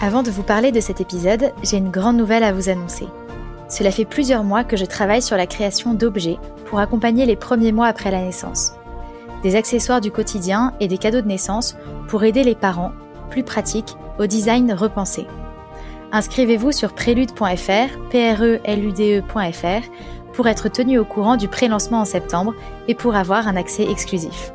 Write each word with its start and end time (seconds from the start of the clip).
Avant 0.00 0.22
de 0.22 0.30
vous 0.30 0.44
parler 0.44 0.70
de 0.70 0.78
cet 0.78 1.00
épisode, 1.00 1.52
j'ai 1.64 1.76
une 1.76 1.90
grande 1.90 2.16
nouvelle 2.16 2.44
à 2.44 2.52
vous 2.52 2.68
annoncer. 2.68 3.08
Cela 3.68 3.90
fait 3.90 4.04
plusieurs 4.04 4.44
mois 4.44 4.62
que 4.62 4.76
je 4.76 4.84
travaille 4.84 5.22
sur 5.22 5.36
la 5.36 5.48
création 5.48 5.92
d'objets 5.92 6.38
pour 6.66 6.78
accompagner 6.78 7.26
les 7.26 7.34
premiers 7.34 7.72
mois 7.72 7.88
après 7.88 8.12
la 8.12 8.22
naissance. 8.22 8.74
Des 9.42 9.56
accessoires 9.56 10.00
du 10.00 10.12
quotidien 10.12 10.72
et 10.78 10.86
des 10.86 10.98
cadeaux 10.98 11.20
de 11.20 11.26
naissance 11.26 11.76
pour 12.06 12.22
aider 12.22 12.44
les 12.44 12.54
parents, 12.54 12.92
plus 13.28 13.42
pratiques, 13.42 13.96
au 14.20 14.26
design 14.26 14.72
repensé. 14.72 15.26
Inscrivez-vous 16.12 16.70
sur 16.70 16.92
prélude.fr, 16.92 17.98
p-r-e-l-u-d-e.fr, 18.10 19.90
pour 20.32 20.46
être 20.46 20.68
tenu 20.68 21.00
au 21.00 21.04
courant 21.04 21.36
du 21.36 21.48
pré-lancement 21.48 22.02
en 22.02 22.04
septembre 22.04 22.54
et 22.86 22.94
pour 22.94 23.16
avoir 23.16 23.48
un 23.48 23.56
accès 23.56 23.90
exclusif. 23.90 24.52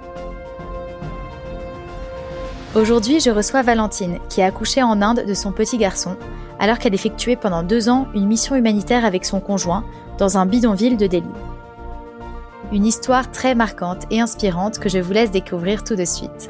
Aujourd'hui, 2.75 3.19
je 3.19 3.29
reçois 3.29 3.61
Valentine, 3.61 4.17
qui 4.29 4.41
a 4.41 4.47
accouché 4.47 4.81
en 4.81 4.99
Inde 5.03 5.25
de 5.27 5.33
son 5.35 5.52
petit 5.52 5.77
garçon, 5.77 6.17
alors 6.59 6.79
qu'elle 6.79 6.95
effectuait 6.95 7.35
pendant 7.35 7.61
deux 7.61 7.88
ans 7.88 8.07
une 8.16 8.25
mission 8.25 8.55
humanitaire 8.55 9.05
avec 9.05 9.25
son 9.25 9.39
conjoint 9.39 9.85
dans 10.17 10.39
un 10.39 10.47
bidonville 10.47 10.97
de 10.97 11.05
Delhi. 11.05 11.29
Une 12.71 12.88
histoire 12.88 13.29
très 13.29 13.53
marquante 13.53 14.07
et 14.09 14.19
inspirante 14.19 14.79
que 14.79 14.89
je 14.89 14.97
vous 14.97 15.13
laisse 15.13 15.29
découvrir 15.29 15.83
tout 15.83 15.95
de 15.95 16.03
suite. 16.03 16.49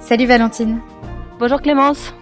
Salut 0.00 0.26
Valentine. 0.26 0.80
Bonjour 1.38 1.60
Clémence. 1.60 2.14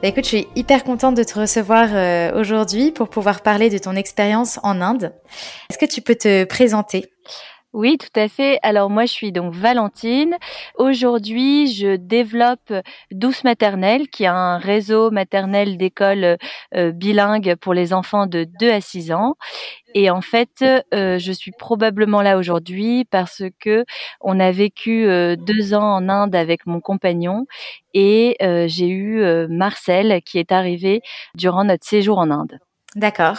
Bah, 0.00 0.06
écoute, 0.06 0.22
je 0.22 0.28
suis 0.28 0.48
hyper 0.54 0.84
contente 0.84 1.16
de 1.16 1.24
te 1.24 1.40
recevoir 1.40 1.88
euh, 1.90 2.40
aujourd'hui 2.40 2.92
pour 2.92 3.08
pouvoir 3.08 3.40
parler 3.40 3.70
de 3.70 3.78
ton 3.78 3.96
expérience 3.96 4.60
en 4.62 4.80
Inde. 4.80 5.12
Est-ce 5.68 5.78
que 5.78 5.92
tu 5.92 6.00
peux 6.00 6.14
te 6.14 6.44
présenter? 6.44 7.10
Oui, 7.78 7.96
tout 7.96 8.18
à 8.18 8.26
fait. 8.26 8.58
Alors 8.64 8.90
moi, 8.90 9.06
je 9.06 9.12
suis 9.12 9.30
donc 9.30 9.54
Valentine. 9.54 10.34
Aujourd'hui, 10.74 11.72
je 11.72 11.94
développe 11.94 12.72
Douce 13.12 13.44
Maternelle, 13.44 14.08
qui 14.08 14.24
est 14.24 14.26
un 14.26 14.58
réseau 14.58 15.12
maternel 15.12 15.76
d'écoles 15.76 16.38
euh, 16.74 16.90
bilingues 16.90 17.54
pour 17.54 17.74
les 17.74 17.92
enfants 17.92 18.26
de 18.26 18.48
2 18.58 18.72
à 18.72 18.80
6 18.80 19.12
ans. 19.12 19.36
Et 19.94 20.10
en 20.10 20.22
fait, 20.22 20.64
euh, 20.92 21.20
je 21.20 21.30
suis 21.30 21.52
probablement 21.52 22.20
là 22.20 22.36
aujourd'hui 22.36 23.04
parce 23.04 23.44
que 23.60 23.84
on 24.20 24.40
a 24.40 24.50
vécu 24.50 25.06
euh, 25.06 25.36
deux 25.36 25.72
ans 25.72 25.98
en 25.98 26.08
Inde 26.08 26.34
avec 26.34 26.66
mon 26.66 26.80
compagnon 26.80 27.46
et 27.94 28.36
j'ai 28.40 28.88
eu 28.88 29.22
Marcel 29.48 30.20
qui 30.24 30.38
est 30.38 30.50
arrivé 30.50 31.00
durant 31.36 31.62
notre 31.62 31.86
séjour 31.86 32.18
en 32.18 32.32
Inde. 32.32 32.58
D'accord. 32.96 33.38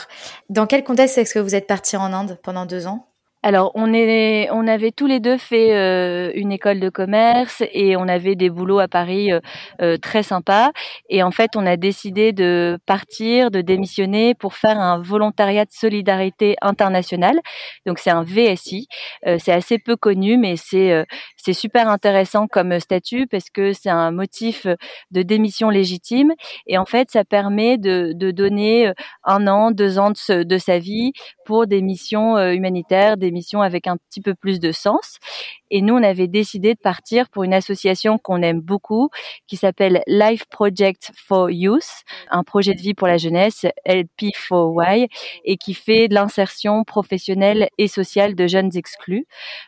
Dans 0.50 0.66
quel 0.66 0.86
contexte 0.86 1.18
est-ce 1.18 1.34
que 1.34 1.40
vous 1.40 1.56
êtes 1.56 1.68
parti 1.68 1.98
en 1.98 2.14
Inde 2.14 2.40
pendant 2.42 2.66
deux 2.66 2.88
ans? 2.88 3.10
Alors, 3.42 3.72
on 3.74 3.94
est, 3.94 4.50
on 4.52 4.68
avait 4.68 4.92
tous 4.92 5.08
les 5.08 5.22
deux 5.22 5.38
fait 5.38 5.74
euh, 5.74 6.30
une 6.36 6.52
école 6.52 6.82
de 6.82 6.90
commerce 6.90 7.64
et 7.72 7.96
on 7.96 8.06
avait 8.10 8.36
des 8.36 8.50
boulots 8.50 8.80
à 8.80 8.90
Paris 8.90 9.32
euh, 9.32 9.40
euh, 9.82 9.96
très 9.96 10.24
sympas. 10.24 10.72
Et 11.10 11.24
en 11.24 11.32
fait, 11.32 11.52
on 11.56 11.66
a 11.66 11.78
décidé 11.78 12.34
de 12.34 12.78
partir, 12.86 13.50
de 13.50 13.62
démissionner 13.62 14.36
pour 14.36 14.56
faire 14.56 14.78
un 14.78 15.02
volontariat 15.02 15.64
de 15.64 15.72
solidarité 15.72 16.58
internationale. 16.62 17.40
Donc, 17.86 18.00
c'est 18.00 18.10
un 18.10 18.24
VSI. 18.24 18.88
c'est 19.38 19.54
assez 19.54 19.80
peu 19.80 19.96
connu, 19.96 20.38
mais 20.38 20.56
c'est 20.58 21.06
c'est 21.42 21.54
super 21.54 21.90
intéressant 21.90 22.48
comme 22.48 22.80
statut 22.80 23.28
parce 23.28 23.50
que 23.50 23.74
c'est 23.74 23.90
un 23.90 24.12
motif 24.12 24.68
de 25.12 25.22
démission 25.22 25.70
légitime. 25.70 26.34
Et 26.68 26.78
en 26.78 26.86
fait, 26.86 27.10
ça 27.12 27.24
permet 27.26 27.78
de, 27.78 28.14
de 28.14 28.32
donner 28.32 28.92
un 29.24 29.48
an, 29.48 29.72
deux 29.72 30.00
ans 30.00 30.12
de, 30.12 30.44
de 30.44 30.58
sa 30.58 30.80
vie 30.80 31.14
pour 31.46 31.68
des 31.68 31.82
missions 31.82 32.38
humanitaires, 32.52 33.18
des 33.18 33.32
missions 33.32 33.62
avec 33.62 33.88
un 33.88 33.98
petit 33.98 34.22
peu 34.22 34.36
plus 34.36 34.60
de 34.60 34.72
sens. 34.72 35.18
Et 35.72 35.82
nous, 35.82 35.96
on 35.96 36.04
avait 36.04 36.28
décidé 36.28 36.74
de 36.74 36.80
partir 36.80 37.30
pour 37.30 37.44
une 37.44 37.54
association 37.54 38.18
qu'on 38.18 38.42
aime 38.42 38.62
beaucoup, 38.62 39.10
qui 39.48 39.58
s'appelle 39.58 40.02
Life 40.08 40.46
Project 40.50 41.12
for 41.16 41.50
Youth, 41.50 42.04
un 42.30 42.44
projet 42.44 42.74
de 42.74 42.82
vie 42.82 42.94
pour 42.94 43.08
la 43.08 43.18
jeunesse, 43.18 43.66
LP4Y, 43.88 45.08
et 45.46 45.58
qui 45.58 45.74
fait 45.74 46.08
de 46.08 46.16
l'insertion 46.16 46.84
professionnelle 46.84 47.70
et 47.78 47.88
sociale 47.88 48.36
de 48.36 48.48
jeunes 48.48 48.76
exclus. 48.76 49.26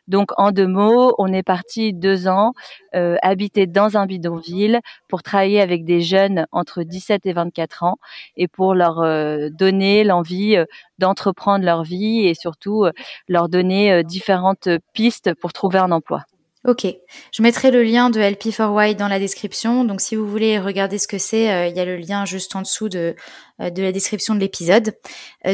Donc, 0.08 0.32
en 0.38 0.52
deux 0.52 0.68
mots, 0.68 1.14
on 1.18 1.32
est 1.34 1.44
parti 1.44 1.94
deux 1.94 2.28
ans, 2.28 2.54
euh, 2.96 3.16
habiter 3.22 3.68
dans 3.68 3.98
un 3.98 4.06
bidonville 4.06 4.82
pour 5.08 5.24
travailler 5.24 5.62
avec 5.62 5.86
des 5.86 6.02
jeunes 6.02 6.46
entre 6.52 6.84
17 6.84 7.26
et 7.26 7.34
24 7.34 7.84
ans 7.84 7.98
et 8.36 8.48
pour 8.48 8.74
leur 8.76 9.00
euh, 9.00 9.50
donner 9.50 10.04
l'envie 10.04 10.58
euh, 10.58 10.66
d'entreprendre 11.02 11.66
leur 11.66 11.84
vie 11.84 12.28
et 12.28 12.34
surtout 12.34 12.86
euh, 12.86 12.92
leur 13.28 13.50
donner 13.50 14.04
différentes 14.04 14.70
pistes 14.94 15.34
pour 15.42 15.52
trouver 15.52 15.80
un 15.80 15.92
emploi. 15.92 16.24
Ok, 16.66 16.86
je 17.34 17.42
mettrai 17.42 17.72
le 17.72 17.84
lien 17.84 18.10
de 18.12 18.20
LP4Y 18.22 18.96
dans 18.96 19.08
la 19.08 19.20
description. 19.20 19.84
Donc 19.84 20.00
si 20.00 20.16
vous 20.16 20.28
voulez 20.28 20.60
regarder 20.60 21.00
ce 21.00 21.08
que 21.08 21.18
c'est, 21.18 21.70
il 21.70 21.76
y 21.76 21.80
a 21.80 21.86
le 21.86 21.98
lien 21.98 22.26
juste 22.26 22.56
en 22.56 22.62
dessous 22.62 22.88
de, 22.88 23.16
de 23.60 23.82
la 23.82 23.92
description 23.92 24.36
de 24.36 24.40
l'épisode. 24.40 24.94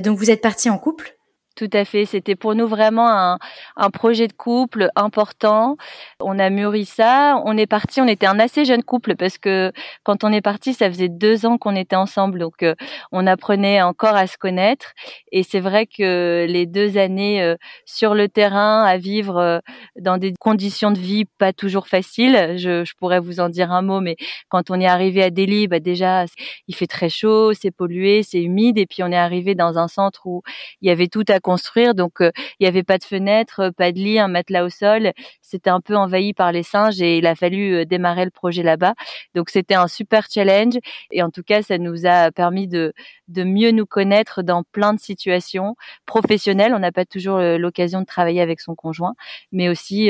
donc 0.03 0.17
vous 0.17 0.29
êtes 0.29 0.41
parti 0.41 0.69
en 0.69 0.77
couple 0.77 1.16
tout 1.57 1.69
à 1.73 1.85
fait. 1.85 2.05
C'était 2.05 2.35
pour 2.35 2.53
nous 2.53 2.67
vraiment 2.67 3.37
un, 3.75 3.89
projet 3.89 4.27
de 4.27 4.33
couple 4.33 4.89
important. 4.95 5.75
On 6.21 6.37
a 6.37 6.49
mûri 6.51 6.85
ça. 6.85 7.41
On 7.45 7.57
est 7.57 7.65
parti. 7.65 7.99
On 7.99 8.07
était 8.07 8.27
un 8.27 8.39
assez 8.39 8.63
jeune 8.63 8.83
couple 8.83 9.15
parce 9.15 9.39
que 9.39 9.71
quand 10.03 10.23
on 10.23 10.31
est 10.31 10.41
parti, 10.41 10.75
ça 10.75 10.87
faisait 10.87 11.09
deux 11.09 11.47
ans 11.47 11.57
qu'on 11.57 11.75
était 11.75 11.95
ensemble. 11.95 12.39
Donc, 12.39 12.61
euh, 12.61 12.75
on 13.11 13.25
apprenait 13.25 13.81
encore 13.81 14.15
à 14.15 14.27
se 14.27 14.37
connaître. 14.37 14.93
Et 15.31 15.41
c'est 15.41 15.59
vrai 15.59 15.87
que 15.87 16.45
les 16.47 16.67
deux 16.67 16.99
années 16.99 17.41
euh, 17.41 17.55
sur 17.85 18.13
le 18.13 18.29
terrain, 18.29 18.83
à 18.83 18.97
vivre 18.97 19.37
euh, 19.37 19.59
dans 19.99 20.17
des 20.17 20.33
conditions 20.39 20.91
de 20.91 20.99
vie 20.99 21.25
pas 21.25 21.53
toujours 21.53 21.87
faciles. 21.87 22.53
Je, 22.57 22.85
je, 22.85 22.93
pourrais 22.99 23.19
vous 23.19 23.39
en 23.39 23.49
dire 23.49 23.71
un 23.71 23.81
mot, 23.81 23.99
mais 23.99 24.15
quand 24.49 24.69
on 24.69 24.79
est 24.79 24.85
arrivé 24.85 25.23
à 25.23 25.31
Delhi, 25.31 25.67
bah 25.67 25.79
déjà, 25.79 26.25
il 26.67 26.75
fait 26.75 26.87
très 26.87 27.09
chaud, 27.09 27.53
c'est 27.53 27.71
pollué, 27.71 28.21
c'est 28.21 28.41
humide. 28.43 28.77
Et 28.77 28.85
puis, 28.85 29.01
on 29.01 29.11
est 29.11 29.17
arrivé 29.17 29.55
dans 29.55 29.79
un 29.79 29.87
centre 29.87 30.27
où 30.27 30.43
il 30.81 30.87
y 30.87 30.91
avait 30.91 31.07
tout 31.07 31.25
à 31.27 31.39
construire. 31.47 31.95
Donc, 31.95 32.19
euh, 32.19 32.31
il 32.59 32.63
n'y 32.63 32.67
avait 32.67 32.83
pas 32.83 32.97
de 32.97 33.05
fenêtre, 33.05 33.61
euh, 33.61 33.71
pas 33.71 33.93
de 33.93 33.99
lit, 33.99 34.19
un 34.19 34.27
matelas 34.27 34.65
au 34.65 34.69
sol. 34.69 35.13
C'était 35.41 35.69
un 35.69 35.79
peu 35.79 35.95
envahi 35.95 36.33
par 36.33 36.51
les 36.51 36.63
singes 36.63 37.01
et 37.01 37.17
il 37.19 37.25
a 37.25 37.35
fallu 37.35 37.73
euh, 37.73 37.85
démarrer 37.85 38.25
le 38.25 38.31
projet 38.31 38.63
là-bas. 38.63 38.95
Donc, 39.33 39.49
c'était 39.49 39.75
un 39.75 39.87
super 39.87 40.27
challenge. 40.29 40.75
Et 41.11 41.23
en 41.23 41.29
tout 41.29 41.43
cas, 41.43 41.61
ça 41.61 41.77
nous 41.77 42.05
a 42.05 42.31
permis 42.31 42.67
de, 42.67 42.91
de 43.29 43.43
mieux 43.45 43.71
nous 43.71 43.85
connaître 43.85 44.41
dans 44.43 44.63
plein 44.73 44.93
de 44.93 44.99
situations 44.99 45.75
professionnelles. 46.05 46.73
On 46.75 46.79
n'a 46.79 46.91
pas 46.91 47.05
toujours 47.05 47.39
l'occasion 47.39 48.01
de 48.01 48.05
travailler 48.05 48.41
avec 48.41 48.59
son 48.59 48.75
conjoint, 48.75 49.13
mais 49.53 49.69
aussi 49.69 50.09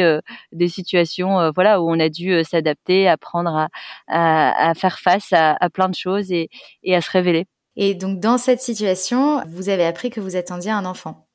des 0.52 0.68
situations, 0.70 1.52
voilà, 1.54 1.82
où 1.82 1.90
on 1.90 2.00
a 2.00 2.10
dû 2.10 2.44
s'adapter, 2.44 3.08
apprendre 3.08 3.68
à, 4.08 4.70
à, 4.70 4.74
faire 4.74 5.00
face 5.00 5.34
à, 5.34 5.56
à 5.60 5.70
plein 5.70 5.90
de 5.90 5.96
choses 5.96 6.32
et, 6.32 6.50
et 6.84 6.96
à 6.96 7.02
se 7.02 7.12
révéler. 7.12 7.46
Et 7.76 7.94
donc, 7.94 8.20
dans 8.20 8.40
cette 8.40 8.62
situation, 8.62 9.44
vous 9.48 9.70
avez 9.70 9.86
appris 9.86 10.10
que 10.10 10.20
vous 10.20 10.36
attendiez 10.36 10.72
un 10.72 10.86
enfant. 10.86 11.27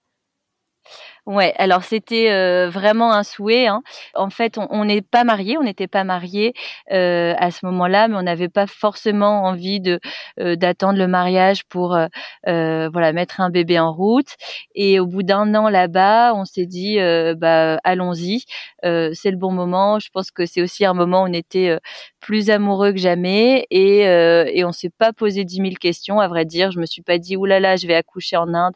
Ouais, 1.26 1.54
alors 1.56 1.84
c'était 1.84 2.32
euh, 2.32 2.68
vraiment 2.68 3.12
un 3.12 3.22
souhait. 3.22 3.68
Hein. 3.68 3.82
En 4.16 4.28
fait, 4.28 4.58
on 4.58 4.84
n'est 4.84 5.02
pas 5.02 5.22
mariés, 5.22 5.56
on 5.56 5.62
n'était 5.62 5.86
pas 5.86 6.02
mariés 6.02 6.52
euh, 6.90 7.32
à 7.38 7.52
ce 7.52 7.64
moment-là, 7.66 8.08
mais 8.08 8.16
on 8.16 8.22
n'avait 8.22 8.48
pas 8.48 8.66
forcément 8.66 9.44
envie 9.44 9.78
de 9.78 10.00
euh, 10.40 10.56
d'attendre 10.56 10.98
le 10.98 11.06
mariage 11.06 11.62
pour 11.68 11.94
euh, 11.94 12.08
euh, 12.48 12.88
voilà 12.92 13.12
mettre 13.12 13.40
un 13.40 13.50
bébé 13.50 13.78
en 13.78 13.92
route. 13.92 14.34
Et 14.74 14.98
au 14.98 15.06
bout 15.06 15.22
d'un 15.22 15.54
an 15.54 15.68
là-bas, 15.68 16.34
on 16.34 16.44
s'est 16.44 16.66
dit 16.66 16.98
bah 17.36 17.76
allons-y, 17.84 18.44
c'est 18.82 19.30
le 19.30 19.36
bon 19.36 19.52
moment. 19.52 20.00
Je 20.00 20.08
pense 20.12 20.32
que 20.32 20.44
c'est 20.44 20.60
aussi 20.62 20.84
un 20.84 20.94
moment 20.94 21.22
où 21.22 21.26
on 21.28 21.32
était 21.32 21.78
plus 22.22 22.50
amoureux 22.50 22.92
que 22.92 22.98
jamais 22.98 23.66
et, 23.70 24.08
euh, 24.08 24.48
et 24.50 24.64
on 24.64 24.72
s'est 24.72 24.90
pas 24.96 25.12
posé 25.12 25.44
dix 25.44 25.60
mille 25.60 25.78
questions 25.78 26.20
à 26.20 26.28
vrai 26.28 26.44
dire. 26.46 26.70
Je 26.70 26.78
me 26.78 26.86
suis 26.86 27.02
pas 27.02 27.18
dit 27.18 27.36
oulala 27.36 27.60
là 27.60 27.70
là, 27.70 27.76
je 27.76 27.86
vais 27.86 27.94
accoucher 27.94 28.36
en 28.36 28.54
Inde, 28.54 28.74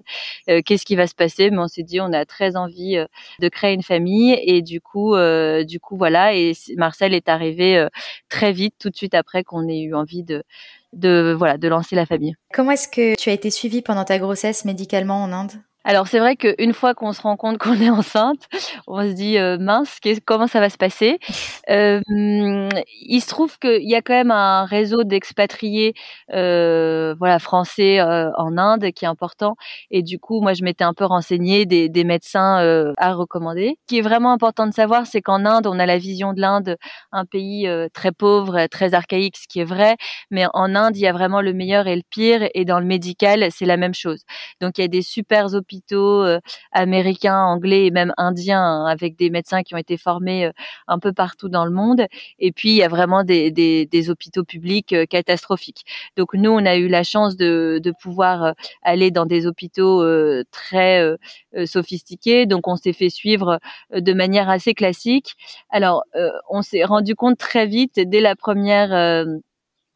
euh, 0.51 0.61
qu'est-ce 0.63 0.85
qui 0.85 0.97
va 0.97 1.07
se 1.07 1.15
passer? 1.15 1.51
Mais 1.51 1.59
on 1.59 1.69
s'est 1.69 1.85
dit 1.85 2.01
on 2.01 2.13
a 2.13 2.27
très 2.27 2.57
envie 2.57 2.99
euh, 2.99 3.07
de 3.41 3.49
créer 3.49 3.73
une 3.73 3.85
famille 3.85 4.39
et 4.43 4.61
du 4.61 4.81
coup 4.81 5.15
du 5.65 5.81
coup 5.81 5.97
voilà 5.97 6.35
et 6.35 6.53
Marcel 6.77 7.15
est 7.15 7.29
arrivé 7.29 7.87
très 8.29 8.53
vite 8.53 8.75
tout 8.79 8.91
de 8.91 8.97
suite 8.97 9.15
après 9.15 9.45
qu'on 9.45 9.69
ait 9.69 9.81
eu 9.81 9.95
envie 9.95 10.25
de 10.25 10.43
de 10.93 11.35
voilà 11.39 11.57
de 11.57 11.69
lancer 11.69 11.95
la 11.95 12.07
famille. 12.07 12.35
Comment 12.53 12.73
est-ce 12.73 12.89
que 12.89 13.17
tu 13.17 13.31
as 13.31 13.33
été 13.33 13.51
suivie 13.51 13.83
pendant 13.83 14.05
ta 14.05 14.19
grossesse 14.19 14.65
médicalement 14.65 15.23
en 15.23 15.33
Inde? 15.33 15.53
Alors 15.87 16.09
c'est 16.09 16.19
vrai 16.19 16.35
qu'une 16.35 16.73
fois 16.75 16.95
qu'on 16.95 17.13
se 17.13 17.23
rend 17.23 17.37
compte 17.37 17.59
qu'on 17.59 17.81
est 17.81 17.91
enceinte, 17.91 18.49
on 18.89 19.03
se 19.03 19.13
dit 19.13 19.39
euh, 19.39 19.57
mince, 19.57 20.01
comment 20.25 20.49
ça 20.49 20.59
va 20.61 20.69
se 20.69 20.77
passer? 20.77 21.19
Euh, 21.69 22.01
Il 22.09 23.21
se 23.21 23.27
trouve 23.27 23.59
qu'il 23.59 23.89
y 23.89 23.97
a 23.97 24.01
quand 24.01 24.13
même 24.15 24.31
un 24.31 24.67
réseau 24.67 25.03
d'expatriés, 25.03 25.95
euh, 26.33 27.17
voilà, 27.19 27.41
français 27.41 28.01
en 28.01 28.57
Inde 28.57 28.93
qui 28.93 29.05
est 29.05 29.09
important. 29.09 29.57
Et 29.91 30.05
du 30.05 30.21
coup, 30.21 30.41
moi, 30.41 30.53
je 30.55 30.63
m'étais 30.63 30.85
un 30.85 30.95
peu 30.95 31.05
renseignée 31.05 31.67
des, 31.67 31.89
des 31.89 32.05
médecins 32.05 32.59
à 32.99 33.15
recommander. 33.15 33.79
Ce 33.83 33.87
qui 33.89 33.99
est 33.99 34.03
vraiment 34.03 34.33
important 34.33 34.69
de 34.69 34.73
savoir, 34.73 35.07
c'est 35.07 35.21
qu'en 35.23 35.45
Inde, 35.45 35.67
on 35.67 35.81
a 35.81 35.87
la 35.87 35.99
vision 35.99 36.33
de 36.33 36.41
l'Inde, 36.41 36.77
un 37.11 37.25
pays 37.25 37.69
très 37.93 38.13
pauvre, 38.13 38.67
très 38.69 38.95
archaïque, 38.95 39.37
ce 39.37 39.49
qui 39.49 39.59
est 39.59 39.65
vrai. 39.65 39.97
Mais 40.31 40.47
en 40.55 40.77
Inde, 40.77 40.97
il 40.97 41.01
y 41.01 41.09
a 41.09 41.13
vraiment 41.13 41.41
le 41.41 41.53
meilleur 41.53 41.89
et 41.89 41.97
le 41.97 42.03
pire. 42.09 42.49
Et 42.55 42.65
dans 42.65 42.79
le 42.79 42.87
médical, 42.87 43.49
c'est 43.51 43.67
la 43.67 43.77
même 43.77 43.95
chose. 43.95 44.23
Donc 44.61 44.79
il 44.79 44.83
y 44.83 44.85
a 44.85 44.89
des 44.89 45.03
super 45.03 45.53
hôpitaux 45.53 45.76
euh, 45.93 46.41
américains, 46.73 47.39
anglais 47.39 47.87
et 47.87 47.91
même 47.91 48.13
indiens 48.17 48.63
hein, 48.63 48.87
avec 48.87 49.17
des 49.17 49.31
médecins 49.31 49.63
qui 49.63 49.75
ont 49.75 49.79
été 49.79 49.97
formés 49.97 50.47
euh, 50.47 50.53
un 50.89 50.99
peu 50.99 51.13
partout 51.13 51.49
dans 51.49 51.65
le 51.65 51.71
monde. 51.71 52.07
Et 52.39 52.53
puis 52.53 52.71
il 52.71 52.77
y 52.77 52.83
a 52.83 52.89
vraiment 52.89 53.25
des, 53.25 54.07
hôpitaux 54.09 54.45
publics 54.45 54.93
euh, 54.93 55.07
catastrophiques. 55.07 55.85
Donc 56.17 56.35
nous, 56.35 56.51
on 56.51 56.65
a 56.67 56.77
eu 56.77 56.89
la 56.89 57.03
chance 57.03 57.37
de 57.37 57.93
pouvoir 58.01 58.55
aller 58.83 59.11
dans 59.11 59.27
des 59.27 59.47
hôpitaux 59.47 60.05
très 60.51 61.17
sophistiqués. 61.65 62.47
Donc 62.47 62.69
on 62.69 62.77
s'est 62.77 62.93
fait 62.93 63.11
suivre 63.11 63.59
de 63.93 64.13
manière 64.13 64.49
assez 64.49 64.75
classique. 64.75 65.35
Alors 65.71 66.05
on 66.51 66.63
s'est 66.63 66.85
rendu 66.85 67.15
compte 67.15 67.39
très 67.39 67.67
vite 67.67 67.99
dès 67.99 68.21
la 68.21 68.37
première 68.37 69.27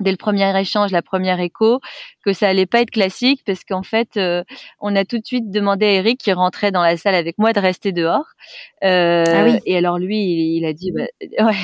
dès 0.01 0.11
le 0.11 0.17
premier 0.17 0.59
échange, 0.59 0.91
la 0.91 1.03
première 1.03 1.41
écho, 1.41 1.81
que 2.25 2.33
ça 2.33 2.49
allait 2.49 2.67
pas 2.67 2.81
être 2.81 2.91
classique 2.91 3.43
parce 3.47 3.65
qu'en 3.65 3.83
fait, 3.83 4.17
euh, 4.17 4.43
on 4.81 4.97
a 4.97 5.05
tout 5.05 5.19
de 5.19 5.25
suite 5.25 5.51
demandé 5.51 5.87
à 5.87 5.93
Eric 5.93 6.19
qui 6.19 6.33
rentrait 6.33 6.73
dans 6.73 6.83
la 6.83 6.97
salle 6.97 7.15
avec 7.15 7.39
moi 7.39 7.53
de 7.53 7.61
rester 7.61 7.93
dehors. 7.93 8.27
Euh, 8.83 9.25
ah 9.27 9.45
oui. 9.45 9.59
Et 9.67 9.77
alors 9.77 9.99
lui, 9.99 10.57
il, 10.57 10.65
a 10.65 10.73
dit, 10.73 10.93
bah, 10.93 11.05
ouais, 11.47 11.57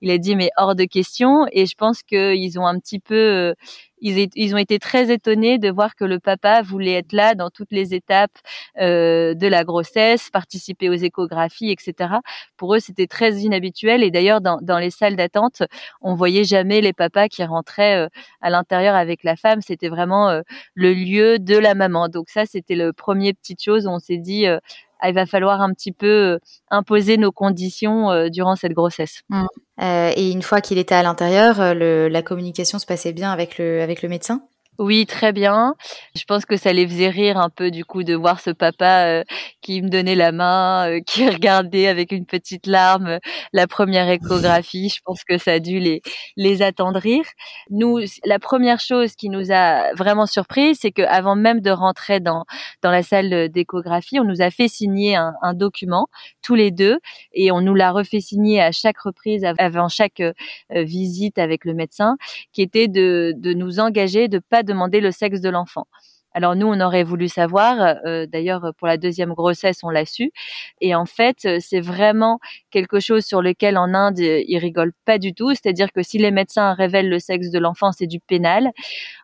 il 0.00 0.10
a 0.10 0.18
dit 0.18 0.36
mais 0.36 0.50
hors 0.56 0.74
de 0.74 0.84
question. 0.84 1.46
Et 1.52 1.66
je 1.66 1.74
pense 1.74 2.02
qu'ils 2.02 2.58
ont 2.58 2.66
un 2.66 2.78
petit 2.78 2.98
peu 2.98 3.54
ils, 4.02 4.28
ils, 4.34 4.54
ont 4.54 4.58
été 4.58 4.78
très 4.78 5.10
étonnés 5.12 5.58
de 5.58 5.70
voir 5.70 5.94
que 5.96 6.04
le 6.04 6.18
papa 6.18 6.60
voulait 6.62 6.94
être 6.94 7.12
là 7.12 7.34
dans 7.34 7.48
toutes 7.50 7.72
les 7.72 7.94
étapes 7.94 8.36
euh, 8.80 9.34
de 9.34 9.46
la 9.46 9.64
grossesse, 9.64 10.28
participer 10.30 10.90
aux 10.90 10.94
échographies, 10.94 11.70
etc. 11.70 12.16
Pour 12.56 12.74
eux, 12.74 12.80
c'était 12.80 13.06
très 13.06 13.32
inhabituel. 13.36 14.02
Et 14.02 14.10
d'ailleurs, 14.10 14.40
dans, 14.40 14.58
dans, 14.60 14.78
les 14.78 14.90
salles 14.90 15.16
d'attente, 15.16 15.62
on 16.00 16.14
voyait 16.14 16.44
jamais 16.44 16.80
les 16.80 16.92
papas 16.92 17.28
qui 17.28 17.44
rentraient 17.44 18.04
euh, 18.04 18.08
à 18.40 18.50
l'intérieur 18.50 18.94
avec 18.94 19.24
la 19.24 19.36
femme. 19.36 19.60
C'était 19.62 19.88
vraiment 19.88 20.28
euh, 20.28 20.42
le 20.74 20.92
lieu 20.92 21.38
de 21.38 21.56
la 21.56 21.74
maman. 21.74 22.08
Donc 22.08 22.28
ça, 22.28 22.44
c'était 22.46 22.74
le 22.76 22.92
premier 22.92 23.32
petite 23.32 23.62
chose 23.62 23.86
où 23.86 23.90
on 23.90 23.98
s'est 23.98 24.18
dit 24.18 24.46
euh, 24.46 24.58
ah, 25.02 25.08
il 25.08 25.14
va 25.14 25.26
falloir 25.26 25.60
un 25.60 25.72
petit 25.72 25.90
peu 25.90 26.06
euh, 26.34 26.38
imposer 26.70 27.16
nos 27.16 27.32
conditions 27.32 28.12
euh, 28.12 28.28
durant 28.28 28.54
cette 28.54 28.72
grossesse. 28.72 29.22
Mmh. 29.30 29.46
Euh, 29.82 30.12
et 30.14 30.30
une 30.30 30.42
fois 30.42 30.60
qu'il 30.60 30.78
était 30.78 30.94
à 30.94 31.02
l'intérieur, 31.02 31.74
la 31.74 32.22
communication 32.22 32.78
se 32.78 32.86
passait 32.86 33.12
bien 33.12 33.32
avec 33.32 33.58
le, 33.58 33.82
avec 33.82 34.02
le 34.02 34.08
médecin 34.08 34.42
oui, 34.82 35.06
très 35.06 35.32
bien. 35.32 35.76
Je 36.16 36.24
pense 36.24 36.44
que 36.44 36.56
ça 36.56 36.72
les 36.72 36.86
faisait 36.88 37.08
rire 37.08 37.38
un 37.38 37.50
peu 37.50 37.70
du 37.70 37.84
coup 37.84 38.02
de 38.02 38.14
voir 38.14 38.40
ce 38.40 38.50
papa 38.50 39.06
euh, 39.06 39.24
qui 39.60 39.80
me 39.80 39.88
donnait 39.88 40.16
la 40.16 40.32
main, 40.32 40.88
euh, 40.88 41.00
qui 41.06 41.28
regardait 41.28 41.86
avec 41.86 42.10
une 42.10 42.26
petite 42.26 42.66
larme 42.66 43.06
euh, 43.06 43.18
la 43.52 43.68
première 43.68 44.08
échographie. 44.10 44.88
Je 44.88 45.00
pense 45.04 45.22
que 45.22 45.38
ça 45.38 45.52
a 45.52 45.58
dû 45.60 45.78
les 45.78 46.02
les 46.36 46.62
attendrir. 46.62 47.24
Nous, 47.70 48.00
la 48.24 48.40
première 48.40 48.80
chose 48.80 49.14
qui 49.14 49.28
nous 49.28 49.52
a 49.52 49.94
vraiment 49.94 50.26
surpris, 50.26 50.74
c'est 50.74 50.90
que 50.90 51.02
avant 51.02 51.36
même 51.36 51.60
de 51.60 51.70
rentrer 51.70 52.18
dans 52.18 52.44
dans 52.82 52.90
la 52.90 53.04
salle 53.04 53.50
d'échographie, 53.50 54.18
on 54.18 54.24
nous 54.24 54.42
a 54.42 54.50
fait 54.50 54.66
signer 54.66 55.14
un, 55.14 55.34
un, 55.42 55.54
document 55.54 56.08
tous 56.42 56.56
les 56.56 56.72
deux 56.72 56.98
et 57.34 57.52
on 57.52 57.60
nous 57.60 57.74
l'a 57.74 57.92
refait 57.92 58.20
signer 58.20 58.60
à 58.60 58.72
chaque 58.72 58.98
reprise 58.98 59.44
avant 59.58 59.88
chaque 59.88 60.22
visite 60.70 61.38
avec 61.38 61.64
le 61.64 61.74
médecin, 61.74 62.16
qui 62.52 62.62
était 62.62 62.88
de 62.88 63.32
de 63.36 63.52
nous 63.52 63.78
engager 63.78 64.26
de 64.28 64.40
pas 64.40 64.64
demander 64.72 65.00
le 65.00 65.12
sexe 65.12 65.40
de 65.40 65.48
l'enfant. 65.48 65.86
Alors 66.34 66.56
nous, 66.56 66.66
on 66.66 66.80
aurait 66.80 67.04
voulu 67.04 67.28
savoir. 67.28 67.96
Euh, 68.06 68.26
d'ailleurs, 68.26 68.72
pour 68.78 68.86
la 68.86 68.96
deuxième 68.96 69.34
grossesse, 69.34 69.80
on 69.82 69.90
l'a 69.90 70.04
su. 70.04 70.32
Et 70.80 70.94
en 70.94 71.06
fait, 71.06 71.46
c'est 71.60 71.80
vraiment 71.80 72.38
quelque 72.70 73.00
chose 73.00 73.24
sur 73.24 73.42
lequel 73.42 73.76
en 73.78 73.94
Inde, 73.94 74.18
ils 74.18 74.58
rigolent 74.58 74.94
pas 75.04 75.18
du 75.18 75.34
tout. 75.34 75.50
C'est-à-dire 75.50 75.92
que 75.92 76.02
si 76.02 76.18
les 76.18 76.30
médecins 76.30 76.74
révèlent 76.74 77.08
le 77.08 77.18
sexe 77.18 77.50
de 77.50 77.58
l'enfant, 77.58 77.92
c'est 77.92 78.06
du 78.06 78.20
pénal. 78.20 78.70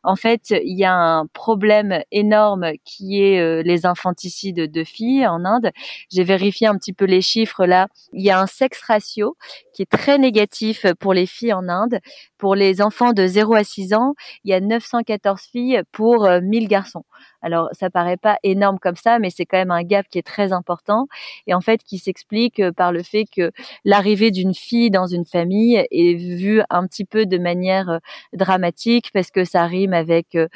En 0.05 0.17
fait, 0.17 0.51
il 0.51 0.79
y 0.79 0.85
a 0.85 0.95
un 0.95 1.27
problème 1.27 2.03
énorme 2.13 2.73
qui 2.85 3.23
est 3.23 3.41
euh, 3.41 3.63
les 3.63 3.87
infanticides 3.87 4.71
de 4.71 4.85
filles 4.85 5.27
en 5.27 5.45
Inde. 5.45 5.71
J'ai 6.11 6.25
vérifié 6.25 6.67
un 6.67 6.77
petit 6.77 6.93
peu 6.93 7.05
les 7.05 7.23
chiffres 7.23 7.67
là. 7.67 7.89
Il 8.13 8.23
y 8.23 8.31
a 8.31 8.41
un 8.41 8.47
sexe 8.47 8.83
ratio 8.83 9.37
qui 9.75 9.83
est 9.83 9.91
très 9.91 10.19
négatif 10.19 10.87
pour 10.99 11.15
les 11.15 11.27
filles 11.27 11.53
en 11.53 11.69
Inde. 11.69 11.99
Pour 12.39 12.55
les 12.55 12.81
enfants 12.81 13.13
de 13.13 13.27
0 13.27 13.55
à 13.55 13.65
6 13.65 13.95
ans, 13.95 14.15
il 14.45 14.51
y 14.51 14.55
a 14.55 14.61
914 14.61 15.41
filles 15.43 15.83
pour 15.93 16.29
1000 16.29 16.65
euh, 16.65 16.69
garçons. 16.99 17.38
Alors, 17.41 17.69
ça 17.73 17.89
paraît 17.89 18.17
pas 18.17 18.37
énorme 18.43 18.79
comme 18.81 18.97
ça, 18.97 19.19
mais 19.19 19.31
c'est 19.31 19.47
quand 19.47 19.59
même 19.59 19.71
un 19.71 19.83
gap 19.83 20.07
qui 20.11 20.19
est 20.19 20.27
très 20.27 20.53
important 20.53 21.07
et 21.47 21.55
en 21.55 21.61
fait 21.61 21.83
qui 21.85 21.99
s'explique 21.99 22.61
euh, 22.61 22.73
par 22.73 22.93
le 22.93 23.03
fait 23.03 23.25
que 23.25 23.53
l'arrivée 23.85 24.31
d'une 24.31 24.55
fille 24.55 24.91
dans 24.91 25.07
une 25.07 25.25
famille 25.25 25.85
est 25.91 26.15
vue 26.15 26.63
un 26.71 26.87
petit 26.87 27.05
peu 27.05 27.27
de 27.27 27.39
manière 27.39 27.91
euh, 27.91 27.99
dramatique 28.33 29.11
parce 29.13 29.31
que 29.31 29.45
ça 29.45 29.67
rime 29.67 29.95
avec 29.95 30.37
euh, 30.37 30.49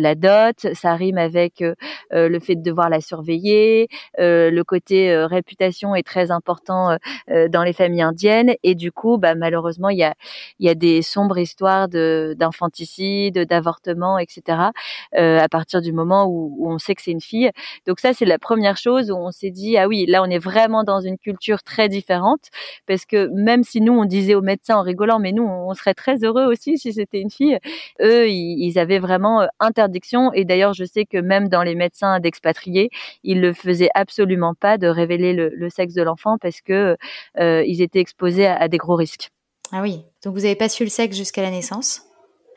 la 0.00 0.14
dot, 0.14 0.74
ça 0.74 0.94
rime 0.94 1.18
avec 1.18 1.62
le 2.10 2.40
fait 2.40 2.56
de 2.56 2.62
devoir 2.62 2.90
la 2.90 3.00
surveiller, 3.00 3.88
le 4.18 4.62
côté 4.62 5.14
réputation 5.26 5.94
est 5.94 6.02
très 6.02 6.30
important 6.30 6.96
dans 7.28 7.62
les 7.62 7.72
familles 7.72 8.02
indiennes 8.02 8.54
et 8.62 8.74
du 8.74 8.92
coup, 8.92 9.18
bah, 9.18 9.34
malheureusement, 9.34 9.88
il 9.88 9.98
y 9.98 10.04
a, 10.04 10.14
y 10.58 10.68
a 10.68 10.74
des 10.74 11.02
sombres 11.02 11.38
histoires 11.38 11.88
d'infanticide, 11.88 13.46
d'avortement, 13.46 14.18
etc. 14.18 14.70
à 15.12 15.48
partir 15.48 15.80
du 15.80 15.92
moment 15.92 15.99
où, 16.26 16.66
on 16.68 16.78
sait 16.78 16.94
que 16.94 17.02
c'est 17.02 17.10
une 17.10 17.20
fille. 17.20 17.50
Donc 17.86 18.00
ça, 18.00 18.12
c'est 18.12 18.24
la 18.24 18.38
première 18.38 18.76
chose 18.76 19.10
où 19.10 19.16
on 19.16 19.30
s'est 19.30 19.50
dit, 19.50 19.76
ah 19.76 19.88
oui, 19.88 20.06
là, 20.06 20.22
on 20.22 20.30
est 20.30 20.38
vraiment 20.38 20.84
dans 20.84 21.00
une 21.00 21.18
culture 21.18 21.62
très 21.62 21.88
différente, 21.88 22.48
parce 22.86 23.04
que 23.04 23.28
même 23.34 23.64
si 23.64 23.80
nous, 23.80 23.92
on 23.92 24.04
disait 24.04 24.34
aux 24.34 24.42
médecins 24.42 24.76
en 24.76 24.82
rigolant, 24.82 25.18
mais 25.18 25.32
nous, 25.32 25.44
on 25.44 25.74
serait 25.74 25.94
très 25.94 26.24
heureux 26.24 26.46
aussi 26.46 26.78
si 26.78 26.92
c'était 26.92 27.20
une 27.20 27.30
fille, 27.30 27.58
eux, 28.00 28.28
ils, 28.28 28.78
avaient 28.78 28.98
vraiment 28.98 29.42
euh, 29.42 29.46
interdiction. 29.58 30.32
Et 30.32 30.44
d'ailleurs, 30.44 30.72
je 30.74 30.84
sais 30.84 31.04
que 31.04 31.18
même 31.18 31.48
dans 31.48 31.62
les 31.62 31.74
médecins 31.74 32.20
d'expatriés, 32.20 32.90
ils 33.24 33.40
le 33.40 33.52
faisaient 33.52 33.90
absolument 33.94 34.54
pas 34.54 34.78
de 34.78 34.86
révéler 34.86 35.32
le, 35.32 35.70
sexe 35.70 35.94
de 35.94 36.02
l'enfant 36.02 36.36
parce 36.40 36.60
que 36.60 36.96
euh, 37.38 37.64
ils 37.66 37.82
étaient 37.82 38.00
exposés 38.00 38.46
à 38.46 38.68
des 38.68 38.78
gros 38.78 38.96
risques. 38.96 39.30
Ah 39.72 39.82
oui, 39.82 40.02
donc 40.24 40.34
vous 40.34 40.40
n'avez 40.40 40.56
pas 40.56 40.68
su 40.68 40.82
le 40.82 40.90
sexe 40.90 41.16
jusqu'à 41.16 41.42
la 41.42 41.50
naissance? 41.50 42.02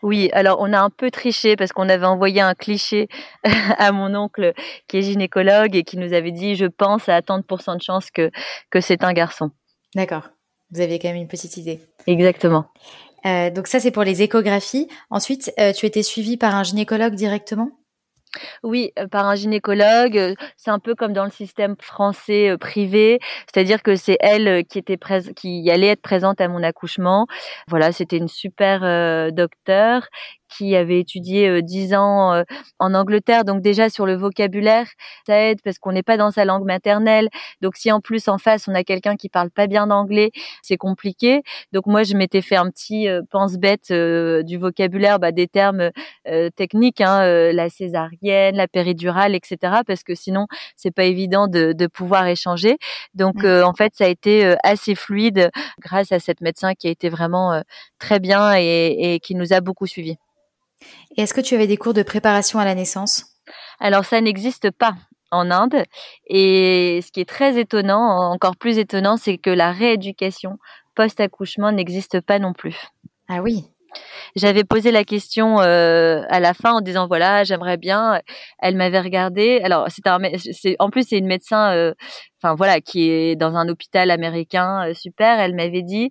Oui, 0.03 0.29
alors 0.33 0.57
on 0.59 0.73
a 0.73 0.79
un 0.79 0.89
peu 0.89 1.09
triché 1.09 1.55
parce 1.55 1.71
qu'on 1.71 1.87
avait 1.87 2.05
envoyé 2.05 2.41
un 2.41 2.53
cliché 2.53 3.07
à 3.77 3.91
mon 3.93 4.13
oncle 4.13 4.53
qui 4.87 4.97
est 4.97 5.01
gynécologue 5.01 5.75
et 5.75 5.83
qui 5.83 5.97
nous 5.97 6.13
avait 6.13 6.31
dit 6.31 6.55
je 6.55 6.65
pense 6.65 7.07
à 7.07 7.21
tant 7.21 7.37
de 7.37 7.43
pourcents 7.43 7.75
de 7.75 7.81
chance 7.81 8.11
que, 8.11 8.29
que 8.69 8.81
c'est 8.81 9.03
un 9.03 9.13
garçon. 9.13 9.51
D'accord. 9.95 10.29
Vous 10.71 10.81
avez 10.81 10.99
quand 10.99 11.07
même 11.07 11.17
une 11.17 11.27
petite 11.27 11.55
idée. 11.55 11.79
Exactement. 12.05 12.65
Euh, 13.25 13.49
donc 13.49 13.67
ça 13.67 13.79
c'est 13.79 13.91
pour 13.91 14.03
les 14.03 14.21
échographies. 14.21 14.89
Ensuite, 15.09 15.53
euh, 15.57 15.71
tu 15.71 15.85
étais 15.85 16.03
suivie 16.03 16.35
par 16.35 16.53
un 16.53 16.63
gynécologue 16.63 17.15
directement? 17.15 17.69
Oui, 18.63 18.91
euh, 18.99 19.07
par 19.07 19.25
un 19.27 19.35
gynécologue. 19.35 20.17
Euh, 20.17 20.35
c'est 20.57 20.71
un 20.71 20.79
peu 20.79 20.95
comme 20.95 21.13
dans 21.13 21.25
le 21.25 21.31
système 21.31 21.75
français 21.79 22.49
euh, 22.49 22.57
privé, 22.57 23.19
c'est-à-dire 23.51 23.83
que 23.83 23.95
c'est 23.95 24.17
elle 24.19 24.65
qui 24.65 24.79
était 24.79 24.97
qui 25.35 25.69
allait 25.71 25.87
être 25.87 26.01
présente 26.01 26.41
à 26.41 26.47
mon 26.47 26.63
accouchement. 26.63 27.27
Voilà, 27.67 27.91
c'était 27.91 28.17
une 28.17 28.27
super 28.27 28.81
docteure 29.31 30.07
qui 30.57 30.75
avait 30.75 30.99
étudié 30.99 31.61
dix 31.61 31.93
ans 31.93 32.43
en 32.79 32.93
Angleterre. 32.93 33.45
Donc 33.45 33.61
déjà 33.61 33.89
sur 33.89 34.05
le 34.05 34.15
vocabulaire, 34.15 34.87
ça 35.25 35.39
aide 35.39 35.59
parce 35.63 35.79
qu'on 35.79 35.91
n'est 35.91 36.03
pas 36.03 36.17
dans 36.17 36.31
sa 36.31 36.45
langue 36.45 36.65
maternelle. 36.65 37.29
Donc 37.61 37.75
si 37.75 37.91
en 37.91 38.01
plus 38.01 38.27
en 38.27 38.37
face 38.37 38.67
on 38.67 38.75
a 38.75 38.83
quelqu'un 38.83 39.15
qui 39.15 39.29
parle 39.29 39.49
pas 39.49 39.67
bien 39.67 39.87
d'anglais, 39.87 40.31
c'est 40.61 40.77
compliqué. 40.77 41.41
Donc 41.71 41.85
moi 41.87 42.03
je 42.03 42.15
m'étais 42.15 42.41
fait 42.41 42.55
un 42.55 42.69
petit 42.69 43.07
pense-bête 43.31 43.91
du 43.91 44.57
vocabulaire, 44.57 45.19
bah, 45.19 45.31
des 45.31 45.47
termes 45.47 45.91
techniques, 46.55 47.01
hein, 47.01 47.51
la 47.51 47.69
césarienne, 47.69 48.55
la 48.55 48.67
péridurale, 48.67 49.35
etc. 49.35 49.57
Parce 49.85 50.03
que 50.03 50.15
sinon 50.15 50.47
c'est 50.75 50.91
pas 50.91 51.05
évident 51.05 51.47
de, 51.47 51.73
de 51.73 51.87
pouvoir 51.87 52.27
échanger. 52.27 52.77
Donc 53.13 53.43
mmh. 53.43 53.63
en 53.63 53.73
fait 53.73 53.93
ça 53.95 54.05
a 54.05 54.07
été 54.07 54.55
assez 54.63 54.95
fluide 54.95 55.49
grâce 55.79 56.11
à 56.11 56.19
cette 56.19 56.41
médecin 56.41 56.73
qui 56.73 56.87
a 56.87 56.91
été 56.91 57.09
vraiment 57.09 57.61
très 57.99 58.19
bien 58.19 58.55
et, 58.57 59.13
et 59.15 59.19
qui 59.19 59.35
nous 59.35 59.53
a 59.53 59.61
beaucoup 59.61 59.87
suivis. 59.87 60.17
Est-ce 61.17 61.33
que 61.33 61.41
tu 61.41 61.55
avais 61.55 61.67
des 61.67 61.77
cours 61.77 61.93
de 61.93 62.03
préparation 62.03 62.59
à 62.59 62.65
la 62.65 62.75
naissance? 62.75 63.25
Alors 63.79 64.05
ça 64.05 64.21
n'existe 64.21 64.71
pas 64.71 64.95
en 65.31 65.51
Inde. 65.51 65.83
Et 66.27 67.01
ce 67.03 67.11
qui 67.11 67.19
est 67.19 67.29
très 67.29 67.59
étonnant, 67.59 68.31
encore 68.31 68.55
plus 68.55 68.77
étonnant, 68.77 69.17
c'est 69.17 69.37
que 69.37 69.49
la 69.49 69.71
rééducation 69.71 70.57
post-accouchement 70.95 71.71
n'existe 71.71 72.21
pas 72.21 72.39
non 72.39 72.53
plus. 72.53 72.77
Ah 73.27 73.41
oui. 73.41 73.65
J'avais 74.35 74.63
posé 74.63 74.91
la 74.91 75.03
question 75.03 75.59
euh, 75.61 76.23
à 76.29 76.39
la 76.39 76.53
fin 76.53 76.73
en 76.73 76.81
disant 76.81 77.07
voilà 77.07 77.43
j'aimerais 77.43 77.77
bien. 77.77 78.21
Elle 78.59 78.75
m'avait 78.75 78.99
regardé. 78.99 79.61
Alors 79.63 79.87
c'est 79.89 80.75
en 80.79 80.89
plus 80.89 81.07
c'est 81.07 81.17
une 81.17 81.27
médecin, 81.27 81.71
euh, 81.73 81.93
enfin 82.41 82.55
voilà 82.55 82.81
qui 82.81 83.09
est 83.09 83.35
dans 83.35 83.55
un 83.55 83.69
hôpital 83.69 84.11
américain 84.11 84.89
euh, 84.89 84.93
super. 84.93 85.39
Elle 85.39 85.55
m'avait 85.55 85.83
dit 85.83 86.09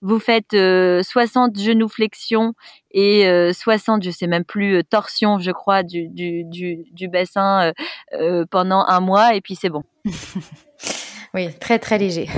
vous 0.00 0.18
faites 0.18 0.52
60 0.52 1.58
genuflexions 1.58 2.54
et 2.90 3.52
60 3.52 4.02
je 4.02 4.10
sais 4.10 4.26
même 4.26 4.44
plus 4.44 4.82
torsions 4.84 5.38
je 5.38 5.50
crois 5.50 5.82
du 5.82 6.08
du 6.08 6.44
du, 6.44 6.84
du 6.92 7.08
bassin 7.08 7.72
pendant 8.50 8.84
un 8.86 9.00
mois 9.00 9.34
et 9.34 9.40
puis 9.40 9.54
c'est 9.56 9.70
bon. 9.70 9.82
oui 11.34 11.48
très 11.58 11.78
très 11.78 11.98
léger. 11.98 12.28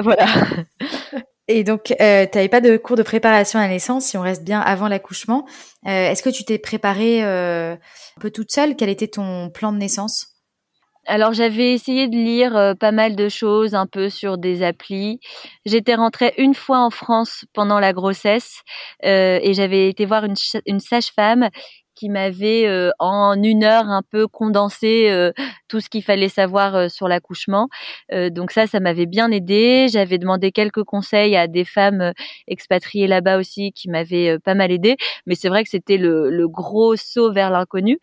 voilà. 0.00 0.26
Et 1.48 1.62
donc, 1.62 1.92
euh, 2.00 2.26
tu 2.26 2.38
n'avais 2.38 2.48
pas 2.48 2.60
de 2.60 2.76
cours 2.76 2.96
de 2.96 3.02
préparation 3.02 3.58
à 3.58 3.62
la 3.62 3.68
naissance, 3.68 4.06
si 4.06 4.16
on 4.16 4.22
reste 4.22 4.44
bien 4.44 4.60
avant 4.60 4.88
l'accouchement. 4.88 5.46
Euh, 5.86 6.10
Est-ce 6.10 6.22
que 6.22 6.30
tu 6.30 6.44
t'es 6.44 6.58
préparée 6.58 7.24
euh, 7.24 7.74
un 7.74 8.20
peu 8.20 8.30
toute 8.30 8.50
seule? 8.50 8.74
Quel 8.74 8.88
était 8.88 9.08
ton 9.08 9.50
plan 9.50 9.72
de 9.72 9.78
naissance? 9.78 10.32
Alors 11.08 11.32
j'avais 11.32 11.72
essayé 11.72 12.08
de 12.08 12.16
lire 12.16 12.56
euh, 12.56 12.74
pas 12.74 12.90
mal 12.90 13.14
de 13.14 13.28
choses 13.28 13.76
un 13.76 13.86
peu 13.86 14.10
sur 14.10 14.38
des 14.38 14.64
applis. 14.64 15.20
J'étais 15.64 15.94
rentrée 15.94 16.34
une 16.36 16.54
fois 16.54 16.80
en 16.80 16.90
France 16.90 17.44
pendant 17.52 17.78
la 17.78 17.92
grossesse 17.92 18.62
euh, 19.04 19.38
et 19.40 19.54
j'avais 19.54 19.88
été 19.88 20.04
voir 20.04 20.24
une, 20.24 20.34
une 20.66 20.80
sage-femme 20.80 21.48
qui 21.96 22.10
m'avait 22.10 22.68
euh, 22.68 22.90
en 22.98 23.42
une 23.42 23.64
heure 23.64 23.88
un 23.88 24.02
peu 24.02 24.28
condensé 24.28 25.08
euh, 25.10 25.32
tout 25.66 25.80
ce 25.80 25.88
qu'il 25.88 26.02
fallait 26.02 26.28
savoir 26.28 26.76
euh, 26.76 26.88
sur 26.88 27.08
l'accouchement. 27.08 27.68
donc 28.12 28.52
ça, 28.52 28.66
ça 28.66 28.78
m'avait 28.78 29.06
bien 29.06 29.30
aidé. 29.30 29.88
J'avais 29.90 30.18
demandé 30.18 30.52
quelques 30.52 30.84
conseils 30.84 31.34
à 31.36 31.48
des 31.48 31.64
femmes 31.64 32.12
expatriées 32.46 33.06
là-bas 33.06 33.38
aussi 33.38 33.72
qui 33.72 33.88
m'avaient 33.88 34.38
pas 34.38 34.54
mal 34.54 34.70
aidé. 34.70 34.96
Mais 35.24 35.34
c'est 35.34 35.48
vrai 35.48 35.64
que 35.64 35.70
c'était 35.70 35.96
le, 35.96 36.28
le, 36.30 36.48
gros 36.48 36.94
saut 36.96 37.32
vers 37.32 37.50
l'inconnu. 37.50 37.98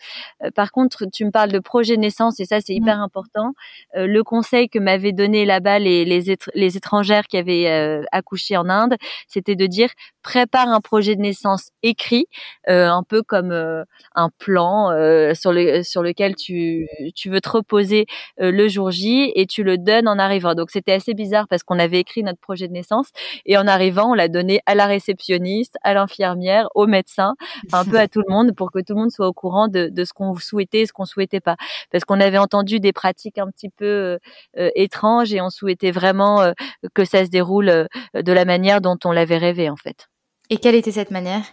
par 0.56 0.72
contre, 0.72 1.06
tu 1.14 1.26
me 1.26 1.32
parles 1.32 1.52
de 1.52 1.60
projet 1.60 1.96
de 1.96 2.02
naissance 2.02 2.40
et 2.40 2.46
ça, 2.46 2.60
c'est 2.60 2.74
hyper 2.74 2.98
mmh. 2.98 3.02
important. 3.02 3.54
le 3.94 4.22
conseil 4.24 4.70
que 4.70 4.80
m'avaient 4.80 5.12
donné 5.12 5.46
là-bas 5.46 5.78
les, 5.80 6.04
les, 6.06 6.36
les, 6.56 6.78
étrangères 6.78 7.28
qui 7.28 7.38
avaient 7.38 8.04
accouché 8.12 8.58
en 8.58 8.68
Inde, 8.70 8.96
c'était 9.28 9.56
de 9.56 9.68
dire 9.68 9.90
prépare 10.24 10.70
un 10.70 10.82
projet 10.82 11.16
de 11.16 11.22
naissance 11.22 11.70
écrit, 11.84 12.26
un 12.68 13.04
peu 13.08 13.22
comme 13.22 13.83
un 14.16 14.30
plan 14.30 14.92
euh, 14.92 15.34
sur, 15.34 15.52
le, 15.52 15.84
sur 15.84 16.04
lequel 16.04 16.36
tu, 16.36 16.88
tu 17.16 17.30
veux 17.30 17.42
te 17.42 17.50
reposer 17.50 18.06
euh, 18.42 18.52
le 18.52 18.68
jour 18.68 18.92
J 18.92 19.32
et 19.36 19.46
tu 19.46 19.64
le 19.64 19.78
donnes 19.78 20.08
en 20.08 20.20
arrivant. 20.20 20.56
Donc 20.56 20.72
c'était 20.72 20.94
assez 20.94 21.14
bizarre 21.14 21.48
parce 21.48 21.64
qu'on 21.64 21.80
avait 21.80 22.00
écrit 22.00 22.24
notre 22.24 22.40
projet 22.40 22.68
de 22.68 22.74
naissance 22.74 23.10
et 23.46 23.58
en 23.58 23.68
arrivant, 23.68 24.12
on 24.12 24.14
l'a 24.14 24.28
donné 24.28 24.62
à 24.66 24.76
la 24.76 24.86
réceptionniste, 24.86 25.78
à 25.84 25.94
l'infirmière, 25.94 26.68
au 26.76 26.88
médecin, 26.88 27.36
un 27.72 27.86
peu 27.86 27.98
à 27.98 28.08
tout 28.08 28.22
le 28.26 28.32
monde 28.34 28.56
pour 28.56 28.72
que 28.72 28.80
tout 28.80 28.94
le 28.94 29.02
monde 29.02 29.12
soit 29.12 29.28
au 29.28 29.34
courant 29.34 29.68
de, 29.68 29.90
de 29.90 30.04
ce 30.06 30.14
qu'on 30.14 30.36
souhaitait 30.36 30.82
et 30.82 30.86
ce 30.86 30.94
qu'on 30.94 31.06
souhaitait 31.06 31.42
pas. 31.42 31.56
Parce 31.92 32.06
qu'on 32.06 32.20
avait 32.20 32.38
entendu 32.38 32.80
des 32.80 32.94
pratiques 32.94 33.38
un 33.38 33.50
petit 33.50 33.70
peu 33.70 34.18
euh, 34.58 34.70
étranges 34.76 35.34
et 35.34 35.42
on 35.42 35.50
souhaitait 35.50 35.92
vraiment 35.92 36.54
que 36.94 37.06
ça 37.06 37.26
se 37.26 37.30
déroule 37.30 37.88
de 38.14 38.32
la 38.32 38.46
manière 38.46 38.82
dont 38.82 38.98
on 39.06 39.12
l'avait 39.12 39.38
rêvé 39.38 39.70
en 39.70 39.76
fait. 39.76 40.08
Et 40.50 40.58
quelle 40.58 40.76
était 40.76 40.92
cette 40.92 41.12
manière? 41.12 41.44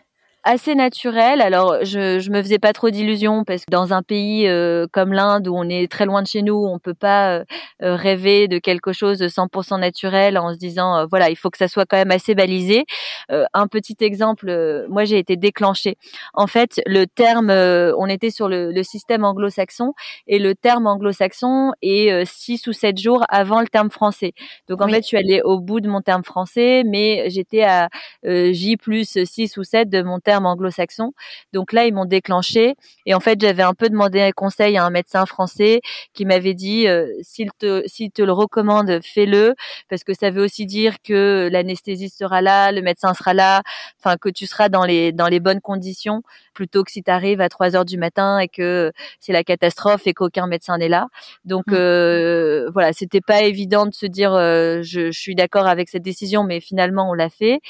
Assez 0.44 0.74
naturel. 0.74 1.42
Alors, 1.42 1.84
je, 1.84 2.18
je 2.18 2.30
me 2.30 2.42
faisais 2.42 2.58
pas 2.58 2.72
trop 2.72 2.90
d'illusions 2.90 3.44
parce 3.44 3.64
que 3.64 3.70
dans 3.70 3.92
un 3.92 4.02
pays 4.02 4.48
euh, 4.48 4.86
comme 4.90 5.12
l'Inde 5.12 5.48
où 5.48 5.54
on 5.54 5.68
est 5.68 5.90
très 5.90 6.06
loin 6.06 6.22
de 6.22 6.26
chez 6.26 6.42
nous, 6.42 6.54
on 6.54 6.78
peut 6.78 6.94
pas 6.94 7.38
euh, 7.38 7.44
euh, 7.82 7.94
rêver 7.94 8.48
de 8.48 8.58
quelque 8.58 8.92
chose 8.92 9.18
de 9.18 9.28
100% 9.28 9.78
naturel 9.80 10.38
en 10.38 10.52
se 10.52 10.58
disant 10.58 11.06
voilà, 11.08 11.30
il 11.30 11.36
faut 11.36 11.50
que 11.50 11.58
ça 11.58 11.68
soit 11.68 11.84
quand 11.84 11.96
même 11.96 12.10
assez 12.10 12.34
balisé. 12.34 12.84
un 13.28 13.66
petit 13.66 13.96
exemple, 14.00 14.86
moi 14.88 15.04
j'ai 15.04 15.18
été 15.18 15.36
déclenchée. 15.36 15.96
En 16.34 16.46
fait, 16.46 16.80
le 16.86 17.06
terme, 17.06 17.50
on 17.50 18.06
était 18.06 18.30
sur 18.30 18.48
le, 18.48 18.72
le 18.72 18.82
système 18.82 19.24
anglo-saxon 19.24 19.92
et 20.26 20.38
le 20.38 20.54
terme 20.54 20.86
anglo-saxon 20.86 21.72
est 21.82 22.24
six 22.24 22.66
ou 22.66 22.72
sept 22.72 22.98
jours 22.98 23.24
avant 23.28 23.60
le 23.60 23.68
terme 23.68 23.90
français. 23.90 24.32
Donc 24.68 24.80
en 24.82 24.88
fait, 24.88 25.02
je 25.02 25.06
suis 25.06 25.16
allée 25.16 25.42
au 25.42 25.60
bout 25.60 25.80
de 25.80 25.88
mon 25.88 26.00
terme 26.00 26.24
français, 26.24 26.82
mais 26.86 27.28
j'étais 27.28 27.62
à 27.62 27.88
J 28.24 28.76
plus 28.76 29.18
6 29.24 29.56
ou 29.58 29.64
7 29.64 29.88
de 29.88 30.02
mon 30.02 30.18
terme 30.18 30.29
anglo-saxon. 30.38 31.12
Donc 31.52 31.72
là, 31.72 31.86
ils 31.86 31.94
m'ont 31.94 32.04
déclenché. 32.04 32.74
Et 33.06 33.14
en 33.14 33.20
fait, 33.20 33.40
j'avais 33.40 33.62
un 33.62 33.74
peu 33.74 33.88
demandé 33.88 34.20
un 34.20 34.32
conseil 34.32 34.76
à 34.76 34.84
un 34.84 34.90
médecin 34.90 35.26
français 35.26 35.80
qui 36.14 36.24
m'avait 36.24 36.54
dit, 36.54 36.86
euh, 36.88 37.06
s'il 37.22 37.50
te, 37.58 37.82
s'il 37.86 38.10
te 38.10 38.22
le 38.22 38.32
recommande, 38.32 39.00
fais-le, 39.02 39.54
parce 39.88 40.04
que 40.04 40.14
ça 40.14 40.30
veut 40.30 40.42
aussi 40.42 40.66
dire 40.66 40.96
que 41.02 41.48
l'anesthésiste 41.50 42.18
sera 42.18 42.42
là, 42.42 42.72
le 42.72 42.82
médecin 42.82 43.14
sera 43.14 43.34
là, 43.34 43.62
enfin 43.98 44.16
que 44.16 44.28
tu 44.28 44.46
seras 44.46 44.68
dans 44.68 44.84
les 44.84 45.12
dans 45.12 45.28
les 45.28 45.40
bonnes 45.40 45.60
conditions, 45.60 46.22
plutôt 46.54 46.84
que 46.84 46.90
si 46.90 47.02
tu 47.02 47.10
arrives 47.10 47.40
à 47.40 47.48
3 47.48 47.76
heures 47.76 47.84
du 47.84 47.98
matin 47.98 48.38
et 48.38 48.48
que 48.48 48.92
c'est 49.20 49.32
la 49.32 49.44
catastrophe 49.44 50.06
et 50.06 50.14
qu'aucun 50.14 50.46
médecin 50.46 50.78
n'est 50.78 50.88
là. 50.88 51.08
Donc 51.44 51.66
mmh. 51.68 51.74
euh, 51.74 52.70
voilà, 52.72 52.92
c'était 52.92 53.20
pas 53.20 53.42
évident 53.42 53.86
de 53.86 53.94
se 53.94 54.06
dire, 54.06 54.32
euh, 54.34 54.80
je, 54.82 55.10
je 55.10 55.20
suis 55.20 55.34
d'accord 55.34 55.66
avec 55.66 55.88
cette 55.88 56.02
décision, 56.02 56.44
mais 56.44 56.60
finalement 56.60 57.10
on 57.10 57.14
l'a 57.14 57.30
fait 57.30 57.60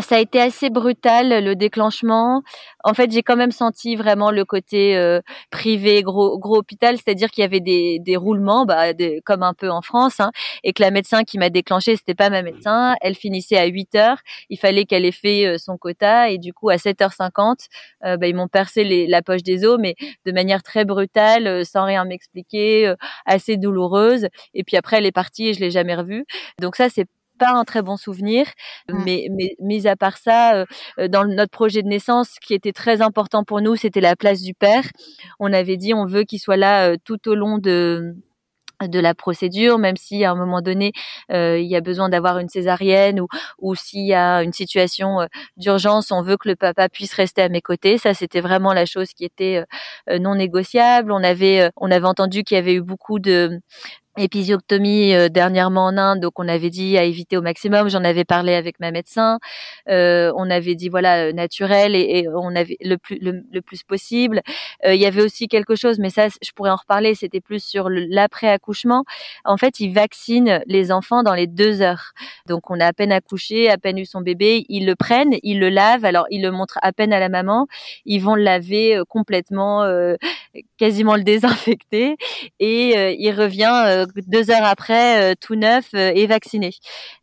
ça 0.00 0.16
a 0.16 0.18
été 0.20 0.40
assez 0.40 0.70
brutal 0.70 1.44
le 1.44 1.54
déclenchement. 1.56 2.42
En 2.84 2.94
fait, 2.94 3.10
j'ai 3.10 3.22
quand 3.22 3.36
même 3.36 3.50
senti 3.50 3.96
vraiment 3.96 4.30
le 4.30 4.44
côté 4.44 4.96
euh, 4.96 5.20
privé, 5.50 6.02
gros 6.02 6.38
gros 6.38 6.58
hôpital, 6.58 6.96
c'est-à-dire 6.96 7.30
qu'il 7.30 7.42
y 7.42 7.44
avait 7.44 7.60
des, 7.60 7.98
des 7.98 8.16
roulements, 8.16 8.64
bah, 8.64 8.92
comme 9.24 9.42
un 9.42 9.54
peu 9.54 9.70
en 9.70 9.82
France, 9.82 10.20
hein, 10.20 10.30
et 10.62 10.72
que 10.72 10.82
la 10.82 10.90
médecin 10.90 11.24
qui 11.24 11.38
m'a 11.38 11.50
déclenché, 11.50 11.96
c'était 11.96 12.14
pas 12.14 12.30
ma 12.30 12.42
médecin. 12.42 12.94
Elle 13.00 13.14
finissait 13.16 13.58
à 13.58 13.66
8 13.66 13.94
heures. 13.96 14.18
Il 14.50 14.58
fallait 14.58 14.84
qu'elle 14.84 15.04
ait 15.04 15.12
fait 15.12 15.46
euh, 15.46 15.58
son 15.58 15.76
quota, 15.76 16.30
et 16.30 16.38
du 16.38 16.52
coup 16.52 16.70
à 16.70 16.76
7h50, 16.76 17.66
euh, 18.04 18.16
bah, 18.16 18.28
ils 18.28 18.36
m'ont 18.36 18.48
percé 18.48 19.06
la 19.08 19.22
poche 19.22 19.42
des 19.42 19.64
os, 19.64 19.78
mais 19.80 19.96
de 20.24 20.32
manière 20.32 20.62
très 20.62 20.84
brutale, 20.84 21.64
sans 21.66 21.84
rien 21.84 22.04
m'expliquer, 22.04 22.94
assez 23.26 23.56
douloureuse. 23.56 24.28
Et 24.54 24.64
puis 24.64 24.76
après, 24.76 24.98
elle 24.98 25.06
est 25.06 25.12
partie 25.12 25.48
et 25.48 25.54
je 25.54 25.60
l'ai 25.60 25.70
jamais 25.70 25.94
revue. 25.96 26.24
Donc 26.60 26.76
ça, 26.76 26.88
c'est 26.88 27.06
pas 27.38 27.52
un 27.52 27.64
très 27.64 27.82
bon 27.82 27.96
souvenir. 27.96 28.46
Mmh. 28.88 29.02
Mais, 29.04 29.28
mais 29.30 29.56
mis 29.60 29.86
à 29.86 29.96
part 29.96 30.18
ça, 30.18 30.54
euh, 30.54 30.66
euh, 30.98 31.08
dans 31.08 31.24
notre 31.24 31.50
projet 31.50 31.82
de 31.82 31.88
naissance, 31.88 32.30
ce 32.34 32.40
qui 32.40 32.54
était 32.54 32.72
très 32.72 33.00
important 33.02 33.44
pour 33.44 33.60
nous, 33.60 33.76
c'était 33.76 34.00
la 34.00 34.16
place 34.16 34.42
du 34.42 34.54
père. 34.54 34.84
On 35.40 35.52
avait 35.52 35.76
dit 35.76 35.94
on 35.94 36.06
veut 36.06 36.24
qu'il 36.24 36.40
soit 36.40 36.56
là 36.56 36.90
euh, 36.90 36.96
tout 37.04 37.28
au 37.28 37.34
long 37.34 37.58
de 37.58 38.14
de 38.80 39.00
la 39.00 39.12
procédure, 39.12 39.76
même 39.76 39.96
si 39.96 40.24
à 40.24 40.30
un 40.30 40.36
moment 40.36 40.60
donné 40.60 40.92
il 41.30 41.66
y 41.66 41.74
a 41.74 41.80
besoin 41.80 42.08
d'avoir 42.08 42.38
une 42.38 42.48
césarienne 42.48 43.20
ou, 43.20 43.26
ou 43.58 43.74
s'il 43.74 44.06
y 44.06 44.14
a 44.14 44.44
une 44.44 44.52
situation 44.52 45.26
d'urgence, 45.56 46.12
on 46.12 46.22
veut 46.22 46.36
que 46.36 46.48
le 46.48 46.54
papa 46.54 46.88
puisse 46.88 47.12
rester 47.12 47.42
à 47.42 47.48
mes 47.48 47.60
côtés. 47.60 47.98
Ça, 47.98 48.14
c'était 48.14 48.40
vraiment 48.40 48.72
la 48.72 48.86
chose 48.86 49.08
qui 49.14 49.24
était 49.24 49.64
non 50.20 50.36
négociable. 50.36 51.10
On 51.10 51.24
avait 51.24 51.72
on 51.76 51.90
avait 51.90 52.06
entendu 52.06 52.44
qu'il 52.44 52.54
y 52.54 52.58
avait 52.58 52.74
eu 52.74 52.80
beaucoup 52.80 53.18
de 53.18 53.60
épisiotomie 54.18 55.14
euh, 55.14 55.28
dernièrement 55.28 55.86
en 55.86 55.96
Inde, 55.96 56.20
donc 56.20 56.38
on 56.38 56.48
avait 56.48 56.70
dit 56.70 56.98
à 56.98 57.04
éviter 57.04 57.36
au 57.36 57.42
maximum. 57.42 57.88
J'en 57.88 58.04
avais 58.04 58.24
parlé 58.24 58.54
avec 58.54 58.80
ma 58.80 58.90
médecin. 58.90 59.38
Euh, 59.88 60.32
on 60.36 60.50
avait 60.50 60.74
dit 60.74 60.88
voilà 60.88 61.26
euh, 61.26 61.32
naturel 61.32 61.94
et, 61.94 62.26
on 62.28 62.54
avait 62.54 62.76
le 62.80 62.96
plus 62.96 63.18
le, 63.20 63.60
plus 63.62 63.82
possible. 63.82 64.42
il 64.84 64.96
y 64.96 65.06
avait 65.06 65.22
aussi 65.22 65.48
quelque 65.48 65.74
chose, 65.74 65.98
mais 65.98 66.10
ça 66.10 66.28
je 66.28 66.50
pourrais 66.52 66.70
en 66.70 66.76
reparler. 66.76 67.14
C'était 67.14 67.40
plus 67.40 67.62
sur 67.62 67.88
l'après 67.90 68.48
accouchement. 68.48 69.04
En 69.44 69.56
fait, 69.56 69.80
ils 69.80 69.92
vaccinent 69.92 70.60
les 70.66 70.92
enfants 70.92 71.22
dans 71.22 71.34
les 71.34 71.46
deux 71.46 71.82
heures. 71.82 72.12
Donc 72.46 72.70
on 72.70 72.80
a 72.80 72.86
à 72.86 72.92
peine 72.92 73.12
accouché, 73.12 73.70
à 73.70 73.78
peine 73.78 73.98
eu 73.98 74.06
son 74.06 74.20
bébé, 74.20 74.64
ils 74.68 74.86
le 74.86 74.94
prennent, 74.94 75.34
ils 75.42 75.60
le 75.60 75.68
lavent. 75.68 76.04
Alors 76.04 76.26
ils 76.30 76.42
le 76.42 76.50
montrent 76.50 76.78
à 76.82 76.92
peine 76.92 77.12
à 77.12 77.20
la 77.20 77.28
maman. 77.28 77.66
Ils 78.04 78.20
vont 78.20 78.34
le 78.34 78.42
laver 78.42 79.02
complètement 79.08 79.84
quasiment 80.78 81.16
le 81.16 81.22
désinfecter 81.22 82.16
et 82.60 83.16
il 83.18 83.32
revient 83.32 84.06
deux 84.26 84.50
heures 84.50 84.64
après 84.64 85.36
tout 85.36 85.54
neuf 85.54 85.92
et 85.94 86.26
vacciné. 86.26 86.70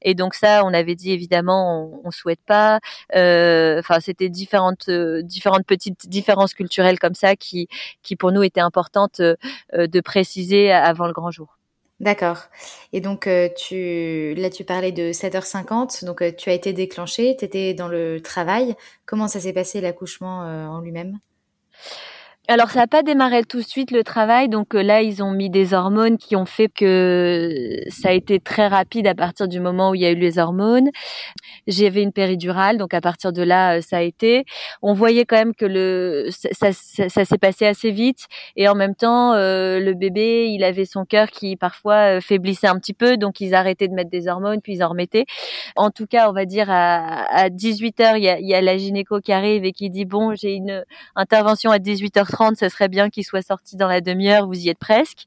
Et 0.02 0.16
donc 0.16 0.36
ça, 0.36 0.64
on 0.66 0.74
avait 0.74 0.96
dit 0.96 1.12
évidemment, 1.12 2.00
on, 2.04 2.08
on 2.08 2.12
souhaite 2.12 2.42
pas. 2.46 2.80
Enfin, 3.14 4.00
c'était 4.00 4.30
différentes 4.30 4.90
différentes 4.90 5.66
petites 5.66 6.08
différences 6.10 6.54
culturelles 6.54 7.00
comme 7.00 7.16
ça 7.16 7.36
qui 7.36 7.68
qui 8.04 8.16
pour 8.16 8.32
nous 8.32 8.44
étaient 8.44 8.62
importantes 8.62 9.22
de 9.22 10.02
préciser 10.02 10.72
avant 10.72 11.08
le 11.08 11.14
grand 11.14 11.32
jour. 11.32 11.58
D'accord. 12.02 12.40
Et 12.92 13.00
donc, 13.00 13.26
euh, 13.26 13.48
là, 14.36 14.50
tu 14.50 14.66
parlais 14.66 14.92
de 14.92 15.14
7h50. 15.14 16.04
Donc, 16.04 16.22
euh, 16.22 16.32
tu 16.38 16.50
as 16.50 16.54
été 16.54 16.74
déclenchée, 16.74 17.36
tu 17.40 17.46
étais 17.46 17.74
dans 17.74 17.88
le 17.88 18.20
travail. 18.22 18.76
Comment 19.06 19.30
ça 19.30 19.40
s'est 19.40 19.54
passé 19.54 19.80
l'accouchement 19.80 20.44
euh, 20.44 20.66
en 20.66 20.82
lui-même? 20.82 21.20
alors 22.48 22.70
ça 22.70 22.82
n'a 22.82 22.88
pas 22.88 23.02
démarré 23.02 23.44
tout 23.44 23.58
de 23.58 23.64
suite 23.64 23.90
le 23.90 24.04
travail, 24.04 24.50
donc 24.50 24.76
euh, 24.76 24.84
là 24.84 25.02
ils 25.02 25.24
ont 25.24 25.32
mis 25.32 25.50
des 25.50 25.74
hormones 25.74 26.18
qui 26.18 26.36
ont 26.36 26.46
fait 26.46 26.68
que 26.68 26.86
euh, 26.86 27.90
ça 27.90 28.10
a 28.10 28.12
été 28.12 28.40
très 28.40 28.68
rapide 28.68 29.08
à 29.08 29.16
partir 29.16 29.48
du 29.48 29.60
moment 29.60 29.90
où 29.90 29.96
il 29.96 30.02
y 30.02 30.06
a 30.06 30.12
eu 30.12 30.16
les 30.16 30.38
hormones. 30.38 30.90
J'avais 31.66 32.04
une 32.04 32.12
péridurale, 32.12 32.78
donc 32.78 32.94
à 32.94 33.02
partir 33.02 33.34
de 33.34 33.42
là 33.42 33.78
euh, 33.78 33.82
ça 33.82 33.98
a 33.98 34.02
été. 34.02 34.46
On 34.84 34.94
voyait 34.94 35.26
quand 35.26 35.38
même 35.38 35.56
que 35.56 35.66
le 35.66 36.30
ça, 36.30 36.72
s'est 36.72 37.38
passé 37.40 37.66
assez 37.66 37.90
vite 37.90 38.28
et 38.56 38.70
en 38.70 38.76
même 38.76 38.94
temps 38.94 39.34
le 39.34 39.94
bébé 39.94 40.50
il 40.50 40.64
avait 40.64 40.86
son 40.86 41.04
cœur 41.06 41.32
qui 41.32 41.56
parfois 41.56 42.22
faiblissait 42.22 42.68
un 42.68 42.78
petit 42.78 42.94
peu, 42.94 43.18
donc 43.18 43.42
ils 43.42 43.56
arrêtaient 43.56 43.88
de 43.88 43.94
mettre 43.94 44.12
des 44.12 44.28
hormones 44.28 44.62
puis 44.62 44.74
ils 44.74 44.84
en 44.84 44.90
remettaient. 44.90 45.26
En 45.76 45.90
tout 45.90 46.06
cas 46.06 46.30
on 46.30 46.34
va 46.34 46.46
dire 46.46 46.68
à, 46.70 47.50
18 47.50 48.00
h 48.00 48.18
il 48.18 48.24
y 48.24 48.30
a, 48.30 48.40
y 48.40 48.54
a 48.54 48.62
la 48.62 48.78
gynéco 48.78 49.20
qui 49.20 49.32
arrive 49.34 49.66
et 49.66 49.72
qui 49.72 49.90
dit 49.90 50.06
bon 50.06 50.36
j'ai 50.36 50.54
une 50.54 50.84
intervention 51.16 51.72
à 51.72 51.78
18h. 51.78 52.35
30, 52.36 52.58
ça 52.58 52.70
serait 52.70 52.90
bien 52.90 53.10
qu'il 53.10 53.24
soit 53.24 53.42
sorti 53.42 53.78
dans 53.78 53.88
la 53.88 54.02
demi-heure, 54.02 54.46
vous 54.46 54.60
y 54.60 54.70
êtes 54.70 54.78
presque. 54.78 55.24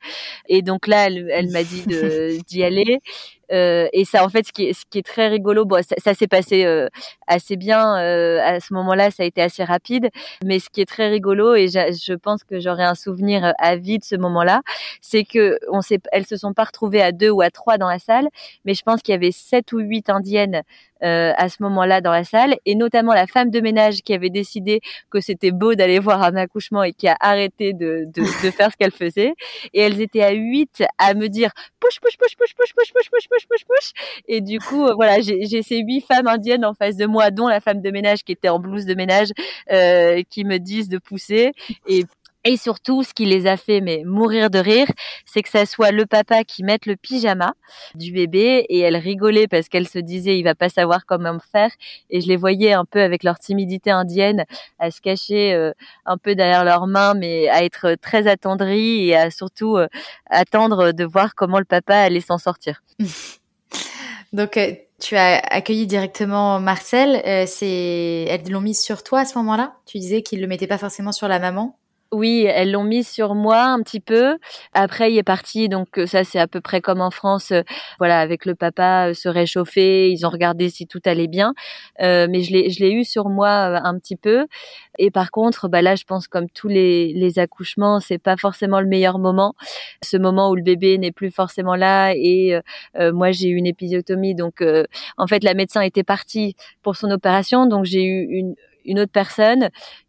Et 0.46 0.60
donc 0.60 0.86
là, 0.86 1.06
elle, 1.06 1.50
m'a 1.50 1.62
dit 1.64 1.84
d'y 2.48 2.62
aller. 2.62 3.00
Euh, 3.50 3.88
et 3.94 4.04
ça, 4.04 4.24
en 4.24 4.28
fait, 4.28 4.46
ce 4.46 4.52
qui 4.52 4.68
est, 4.68 5.06
très 5.06 5.28
rigolo, 5.28 5.66
ça, 5.98 6.12
s'est 6.12 6.26
passé 6.26 6.66
euh, 6.66 6.88
assez 7.26 7.56
bien 7.56 7.96
euh, 7.96 8.40
à 8.44 8.60
ce 8.60 8.74
moment-là, 8.74 9.10
ça 9.10 9.22
a 9.22 9.26
été 9.26 9.40
assez 9.40 9.64
rapide. 9.64 10.10
Mais 10.44 10.58
ce 10.58 10.68
qui 10.68 10.82
est 10.82 10.88
très 10.88 11.08
rigolo, 11.08 11.54
et 11.54 11.68
je 11.68 12.14
pense 12.14 12.44
que 12.44 12.60
j'aurai 12.60 12.84
un 12.84 12.94
souvenir 12.94 13.54
à 13.58 13.76
vie 13.76 13.98
de 13.98 14.04
ce 14.04 14.16
moment-là, 14.16 14.60
c'est 15.00 15.24
que 15.24 15.58
on 15.72 15.80
elles 16.12 16.26
se 16.26 16.36
sont 16.36 16.52
pas 16.52 16.64
retrouvées 16.64 17.00
à 17.00 17.12
deux 17.12 17.30
ou 17.30 17.40
à 17.40 17.50
trois 17.50 17.78
dans 17.78 17.88
la 17.88 17.98
salle, 17.98 18.28
mais 18.66 18.74
je 18.74 18.82
pense 18.82 19.00
qu'il 19.00 19.12
y 19.12 19.16
avait 19.16 19.32
sept 19.32 19.72
ou 19.72 19.78
huit 19.78 20.10
indiennes 20.10 20.62
euh, 21.04 21.32
à 21.36 21.48
ce 21.48 21.62
moment-là 21.62 22.00
dans 22.00 22.12
la 22.12 22.24
salle, 22.24 22.56
et 22.66 22.74
notamment 22.74 23.12
la 23.12 23.26
femme 23.26 23.50
de 23.50 23.60
ménage 23.60 24.02
qui 24.02 24.14
avait 24.14 24.30
décidé 24.30 24.80
que 25.10 25.20
c'était 25.20 25.50
beau 25.50 25.74
d'aller 25.74 25.98
voir 25.98 26.22
un 26.22 26.36
accouchement 26.36 26.82
et 26.82 26.92
qui 26.92 27.08
a 27.08 27.16
arrêté 27.20 27.72
de, 27.72 28.04
de, 28.06 28.22
de 28.44 28.50
faire 28.50 28.70
ce 28.70 28.76
qu'elle 28.76 28.92
faisait. 28.92 29.32
Et 29.74 29.80
elles 29.80 30.00
étaient 30.00 30.22
à 30.22 30.32
huit 30.32 30.82
à 30.98 31.14
me 31.14 31.28
dire 31.28 31.50
push 31.80 32.00
push 32.00 32.16
push 32.16 32.36
push 32.36 32.54
push 32.54 32.74
push 32.74 32.92
push 32.92 33.10
push 33.10 33.28
push 33.28 33.46
push 33.48 33.64
push. 33.64 33.92
Et 34.26 34.40
du 34.40 34.58
coup, 34.58 34.86
euh, 34.86 34.94
voilà, 34.94 35.20
j'ai 35.20 35.62
ces 35.62 35.78
huit 35.78 36.00
femmes 36.00 36.26
indiennes 36.26 36.64
en 36.64 36.74
face 36.74 36.96
de 36.96 37.06
moi, 37.06 37.30
dont 37.30 37.48
la 37.48 37.60
femme 37.60 37.80
de 37.80 37.90
ménage 37.90 38.24
qui 38.24 38.32
était 38.32 38.48
en 38.48 38.58
blouse 38.58 38.86
de 38.86 38.94
ménage, 38.94 39.28
euh, 39.72 40.22
qui 40.30 40.44
me 40.44 40.58
disent 40.58 40.88
de 40.88 40.98
pousser. 40.98 41.52
Et 41.86 42.04
et 42.48 42.56
surtout, 42.56 43.02
ce 43.02 43.12
qui 43.12 43.26
les 43.26 43.46
a 43.46 43.58
fait 43.58 43.82
mais 43.82 44.04
mourir 44.06 44.48
de 44.48 44.58
rire, 44.58 44.86
c'est 45.26 45.42
que 45.42 45.50
ça 45.50 45.66
soit 45.66 45.90
le 45.90 46.06
papa 46.06 46.44
qui 46.44 46.64
mette 46.64 46.86
le 46.86 46.96
pyjama 46.96 47.52
du 47.94 48.10
bébé 48.10 48.64
et 48.70 48.78
elle 48.78 48.96
rigolait 48.96 49.46
parce 49.46 49.68
qu'elle 49.68 49.86
se 49.86 49.98
disait 49.98 50.38
il 50.38 50.44
va 50.44 50.54
pas 50.54 50.70
savoir 50.70 51.04
comment 51.04 51.36
faire. 51.52 51.70
Et 52.08 52.22
je 52.22 52.26
les 52.26 52.36
voyais 52.36 52.72
un 52.72 52.86
peu 52.86 53.02
avec 53.02 53.22
leur 53.22 53.38
timidité 53.38 53.90
indienne 53.90 54.46
à 54.78 54.90
se 54.90 55.02
cacher 55.02 55.52
euh, 55.52 55.72
un 56.06 56.16
peu 56.16 56.34
derrière 56.34 56.64
leurs 56.64 56.86
mains 56.86 57.12
mais 57.12 57.50
à 57.50 57.64
être 57.64 57.96
très 58.00 58.26
attendris 58.26 59.08
et 59.08 59.14
à 59.14 59.30
surtout 59.30 59.76
euh, 59.76 59.86
attendre 60.30 60.92
de 60.92 61.04
voir 61.04 61.34
comment 61.34 61.58
le 61.58 61.66
papa 61.66 61.96
allait 61.96 62.22
s'en 62.22 62.38
sortir. 62.38 62.82
Donc 64.32 64.56
euh, 64.56 64.72
tu 64.98 65.16
as 65.16 65.38
accueilli 65.50 65.86
directement 65.86 66.60
Marcel, 66.60 67.20
elles 67.26 68.50
l'ont 68.50 68.62
mis 68.62 68.74
sur 68.74 69.02
toi 69.02 69.20
à 69.20 69.24
ce 69.26 69.36
moment-là? 69.36 69.74
Tu 69.84 69.98
disais 69.98 70.22
qu'il 70.22 70.40
le 70.40 70.46
mettait 70.46 70.66
pas 70.66 70.78
forcément 70.78 71.12
sur 71.12 71.28
la 71.28 71.38
maman? 71.38 71.76
Oui, 72.12 72.46
elles 72.48 72.72
l'ont 72.72 72.84
mis 72.84 73.04
sur 73.04 73.34
moi 73.34 73.64
un 73.64 73.82
petit 73.82 74.00
peu. 74.00 74.38
Après, 74.72 75.12
il 75.12 75.18
est 75.18 75.22
parti, 75.22 75.68
donc 75.68 75.98
euh, 75.98 76.06
ça 76.06 76.24
c'est 76.24 76.38
à 76.38 76.46
peu 76.46 76.60
près 76.62 76.80
comme 76.80 77.02
en 77.02 77.10
France. 77.10 77.50
Euh, 77.52 77.62
voilà, 77.98 78.20
avec 78.20 78.46
le 78.46 78.54
papa, 78.54 79.08
euh, 79.10 79.14
se 79.14 79.28
réchauffer. 79.28 80.10
Ils 80.10 80.24
ont 80.24 80.30
regardé 80.30 80.70
si 80.70 80.86
tout 80.86 81.00
allait 81.04 81.26
bien, 81.26 81.52
mais 82.00 82.42
je 82.42 82.52
l'ai, 82.52 82.70
je 82.70 82.80
l'ai 82.80 82.92
eu 82.92 83.04
sur 83.04 83.28
moi 83.28 83.50
un 83.50 83.98
petit 83.98 84.16
peu. 84.16 84.46
Et 84.98 85.10
par 85.10 85.30
contre, 85.30 85.68
bah 85.68 85.82
là, 85.82 85.96
je 85.96 86.04
pense 86.04 86.28
comme 86.28 86.48
tous 86.48 86.68
les, 86.68 87.12
les 87.12 87.38
accouchements, 87.38 88.00
c'est 88.00 88.18
pas 88.18 88.36
forcément 88.36 88.80
le 88.80 88.86
meilleur 88.86 89.18
moment. 89.18 89.54
Ce 90.02 90.16
moment 90.16 90.50
où 90.50 90.56
le 90.56 90.62
bébé 90.62 90.98
n'est 90.98 91.12
plus 91.12 91.30
forcément 91.30 91.74
là. 91.74 92.12
Et 92.14 92.58
moi, 92.98 93.32
j'ai 93.32 93.48
eu 93.48 93.56
une 93.56 93.66
épisiotomie, 93.66 94.34
donc 94.34 94.62
en 95.18 95.26
fait, 95.26 95.44
la 95.44 95.54
médecin 95.54 95.82
était 95.82 96.04
partie 96.04 96.56
pour 96.82 96.96
son 96.96 97.10
opération, 97.10 97.66
donc 97.66 97.84
j'ai 97.84 98.04
eu 98.04 98.26
une 98.30 98.54
une 98.84 99.00
autre 99.00 99.12
personne 99.12 99.68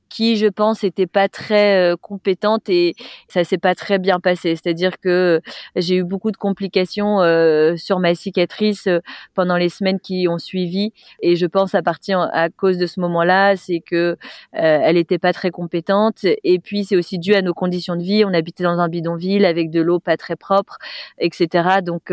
qui, 0.10 0.36
je 0.36 0.48
pense, 0.48 0.84
était 0.84 1.08
pas 1.08 1.30
très 1.30 1.94
euh, 1.94 1.96
compétente 1.96 2.68
et 2.70 2.96
ça 3.28 3.44
s'est 3.44 3.58
pas 3.58 3.76
très 3.76 4.00
bien 4.00 4.20
passé. 4.20 4.56
C'est-à-dire 4.56 5.00
que 5.00 5.42
j'ai 5.76 5.98
eu 5.98 6.04
beaucoup 6.04 6.32
de 6.32 6.38
complications 6.38 7.22
euh, 7.22 7.78
sur 7.78 8.00
ma 8.00 8.16
cicatrice 8.16 8.88
euh, 8.88 9.00
pendant 9.36 9.56
les 9.56 9.70
semaines 9.70 10.00
qui 10.00 10.28
ont 10.28 10.40
suivi 10.40 10.92
et 11.22 11.36
je 11.36 11.46
pense 11.46 11.76
à 11.76 11.82
partir 11.82 12.28
à 12.34 12.50
cause 12.50 12.78
de 12.78 12.88
ce 12.88 13.00
moment-là, 13.00 13.56
c'est 13.56 13.80
que 13.80 14.18
elle 14.52 14.98
était 14.98 15.20
pas 15.20 15.34
très 15.34 15.52
compétente 15.52 16.24
et 16.24 16.60
puis 16.60 16.84
c'est 16.84 16.96
aussi 16.96 17.20
dû 17.20 17.36
à 17.36 17.42
nos 17.42 17.54
conditions 17.54 17.96
de 17.96 18.04
vie. 18.04 18.26
On 18.26 18.34
habitait 18.34 18.64
dans 18.64 18.80
un 18.80 18.90
bidonville 18.90 19.46
avec 19.46 19.70
de 19.70 19.82
l'eau 19.82 20.00
pas 20.00 20.18
très 20.18 20.36
propre, 20.36 20.78
etc. 21.20 21.82
Donc 21.84 22.12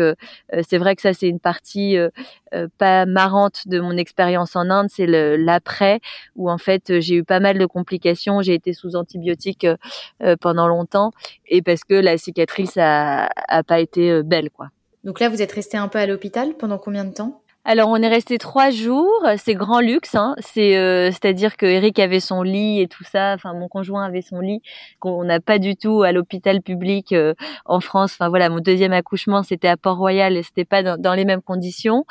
c'est 0.67 0.77
vrai 0.77 0.95
que 0.95 1.01
ça 1.01 1.13
c'est 1.13 1.27
une 1.27 1.39
partie 1.39 1.97
pas 2.77 3.05
marrante 3.05 3.67
de 3.67 3.79
mon 3.79 3.97
expérience 3.97 4.55
en 4.55 4.69
Inde, 4.69 4.87
c'est 4.89 5.07
l'après 5.07 5.99
où 6.35 6.49
en 6.49 6.57
fait 6.57 6.99
j'ai 6.99 7.15
eu 7.15 7.23
pas 7.23 7.39
mal 7.39 7.57
de 7.57 7.65
complications 7.65 7.86
j'ai 8.41 8.53
été 8.53 8.73
sous 8.73 8.95
antibiotiques 8.95 9.65
euh, 9.65 9.77
euh, 10.23 10.35
pendant 10.39 10.67
longtemps 10.67 11.11
et 11.47 11.61
parce 11.61 11.83
que 11.83 11.93
la 11.93 12.17
cicatrice 12.17 12.77
a, 12.77 13.29
a 13.47 13.63
pas 13.63 13.79
été 13.79 14.11
euh, 14.11 14.23
belle, 14.23 14.49
quoi. 14.49 14.69
Donc 15.03 15.19
là, 15.19 15.29
vous 15.29 15.41
êtes 15.41 15.51
resté 15.51 15.77
un 15.77 15.87
peu 15.87 15.99
à 15.99 16.05
l'hôpital 16.05 16.55
pendant 16.57 16.77
combien 16.77 17.05
de 17.05 17.13
temps? 17.13 17.41
Alors 17.69 17.89
on 17.89 17.97
est 17.97 18.07
resté 18.07 18.37
trois 18.37 18.69
jours, 18.69 19.27
c'est 19.35 19.53
grand 19.53 19.81
luxe, 19.81 20.15
hein. 20.15 20.35
c'est 20.39 20.77
euh, 20.77 21.11
c'est-à-dire 21.11 21.57
que 21.57 21.65
Eric 21.65 21.99
avait 21.99 22.21
son 22.21 22.41
lit 22.41 22.79
et 22.79 22.87
tout 22.87 23.03
ça, 23.03 23.33
enfin 23.33 23.53
mon 23.53 23.67
conjoint 23.67 24.05
avait 24.05 24.21
son 24.21 24.39
lit 24.39 24.61
qu'on 24.99 25.25
n'a 25.25 25.41
pas 25.41 25.59
du 25.59 25.75
tout 25.75 26.01
à 26.01 26.13
l'hôpital 26.13 26.61
public 26.61 27.11
euh, 27.11 27.33
en 27.65 27.81
France. 27.81 28.13
Enfin 28.13 28.29
voilà, 28.29 28.47
mon 28.47 28.61
deuxième 28.61 28.93
accouchement 28.93 29.43
c'était 29.43 29.67
à 29.67 29.75
Port-Royal 29.75 30.37
et 30.37 30.43
c'était 30.43 30.63
pas 30.63 30.81
dans, 30.81 31.13
les 31.13 31.25
mêmes 31.25 31.41
conditions. 31.41 32.05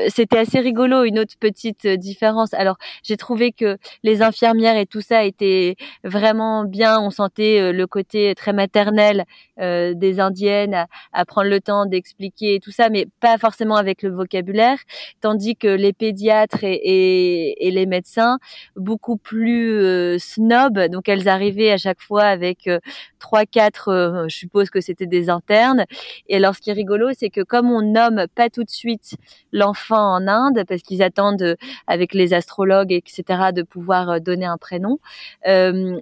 Euh, 0.00 0.06
c'était 0.08 0.38
assez 0.38 0.60
rigolo, 0.60 1.04
une 1.04 1.18
autre 1.18 1.34
petite 1.38 1.86
différence. 1.86 2.54
Alors 2.54 2.78
j'ai 3.02 3.18
trouvé 3.18 3.52
que 3.52 3.76
les 4.02 4.22
infirmières 4.22 4.78
et 4.78 4.86
tout 4.86 5.02
ça 5.02 5.24
étaient 5.24 5.76
vraiment 6.04 6.64
bien, 6.64 6.98
on 6.98 7.10
sentait 7.10 7.70
le 7.70 7.86
côté 7.86 8.34
très 8.34 8.54
maternel 8.54 9.26
des 9.58 10.20
indiennes 10.20 10.74
à, 10.74 10.86
à 11.12 11.26
prendre 11.26 11.50
le 11.50 11.60
temps 11.60 11.84
d'expliquer 11.84 12.60
tout 12.60 12.70
ça, 12.70 12.88
mais 12.88 13.06
pas 13.20 13.36
forcément 13.36 13.76
avec 13.76 14.02
le 14.02 14.10
vocabulaire 14.10 14.78
tandis 15.20 15.56
que 15.56 15.68
les 15.68 15.92
pédiatres 15.92 16.64
et, 16.64 17.70
les 17.72 17.86
médecins 17.86 18.38
beaucoup 18.76 19.16
plus 19.16 19.80
euh, 19.82 20.18
snob, 20.18 20.78
donc 20.90 21.08
elles 21.08 21.28
arrivaient 21.28 21.72
à 21.72 21.78
chaque 21.78 22.00
fois 22.00 22.24
avec 22.24 22.66
euh, 22.66 22.78
trois, 23.18 23.46
quatre, 23.46 23.88
euh, 23.88 24.28
je 24.28 24.36
suppose 24.36 24.68
que 24.68 24.80
c'était 24.80 25.06
des 25.06 25.30
internes. 25.30 25.86
Et 26.28 26.36
alors 26.36 26.54
ce 26.54 26.60
qui 26.60 26.70
est 26.70 26.74
rigolo, 26.74 27.08
c'est 27.16 27.30
que 27.30 27.40
comme 27.40 27.70
on 27.70 27.80
nomme 27.80 28.26
pas 28.34 28.50
tout 28.50 28.64
de 28.64 28.70
suite 28.70 29.16
l'enfant 29.52 30.16
en 30.16 30.28
Inde, 30.28 30.64
parce 30.68 30.82
qu'ils 30.82 31.02
attendent 31.02 31.56
avec 31.86 32.14
les 32.14 32.34
astrologues, 32.34 32.92
etc., 32.92 33.50
de 33.54 33.62
pouvoir 33.62 34.20
donner 34.20 34.46
un 34.46 34.58
prénom, 34.58 34.98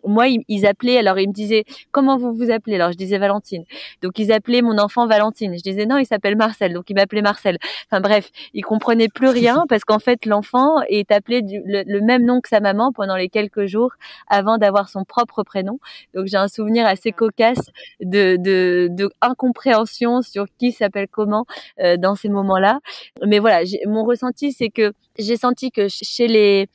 moi 0.04 0.26
ils, 0.28 0.66
appelaient, 0.66 0.98
alors 0.98 1.18
ils 1.18 1.28
me 1.28 1.32
disaient 1.32 1.64
comment 1.92 2.16
vous 2.16 2.32
vous 2.32 2.50
appelez? 2.50 2.76
Alors 2.76 2.92
je 2.92 2.96
disais 2.96 3.18
Valentine. 3.18 3.64
Donc 4.02 4.18
ils 4.18 4.32
appelaient 4.32 4.62
mon 4.62 4.78
enfant 4.78 5.06
Valentine. 5.06 5.56
Je 5.56 5.62
disais 5.62 5.86
non, 5.86 5.98
il 5.98 6.06
s'appelle 6.06 6.36
Marcel, 6.36 6.72
donc 6.72 6.90
il 6.90 6.94
m'appelait 6.94 7.22
Marcel. 7.22 7.58
Enfin 7.86 8.00
bref, 8.00 8.30
ils 8.54 8.64
comprenaient 8.64 8.89
comprenait 8.90 9.08
plus 9.08 9.28
rien 9.28 9.64
parce 9.68 9.84
qu'en 9.84 9.98
fait 9.98 10.26
l'enfant 10.26 10.80
est 10.88 11.10
appelé 11.10 11.42
du, 11.42 11.62
le, 11.64 12.00
même 12.00 12.24
nom 12.24 12.40
que 12.40 12.48
sa 12.48 12.60
maman 12.60 12.92
pendant 12.92 13.16
les 13.16 13.28
quelques 13.28 13.66
jours 13.66 13.92
avant 14.28 14.58
d'avoir 14.58 14.88
son 14.88 15.04
propre 15.04 15.42
prénom. 15.42 15.78
Donc 16.14 16.26
j'ai 16.26 16.36
un 16.36 16.48
souvenir 16.48 16.86
assez 16.86 17.12
cocasse 17.12 17.70
de, 18.00 18.36
de, 18.36 18.88
de 18.90 19.10
incompréhension 19.20 20.22
sur 20.22 20.46
qui 20.58 20.72
s'appelle 20.72 21.06
comment 21.10 21.46
euh, 21.80 21.96
dans 21.96 22.14
ces 22.14 22.28
moments-là. 22.28 22.80
Mais 23.26 23.38
voilà, 23.38 23.60
mon 23.86 24.04
ressenti 24.04 24.52
c'est 24.52 24.70
que 24.70 24.92
j'ai 25.18 25.36
senti 25.36 25.70
que 25.70 25.86
chez 25.88 26.26
les 26.26 26.68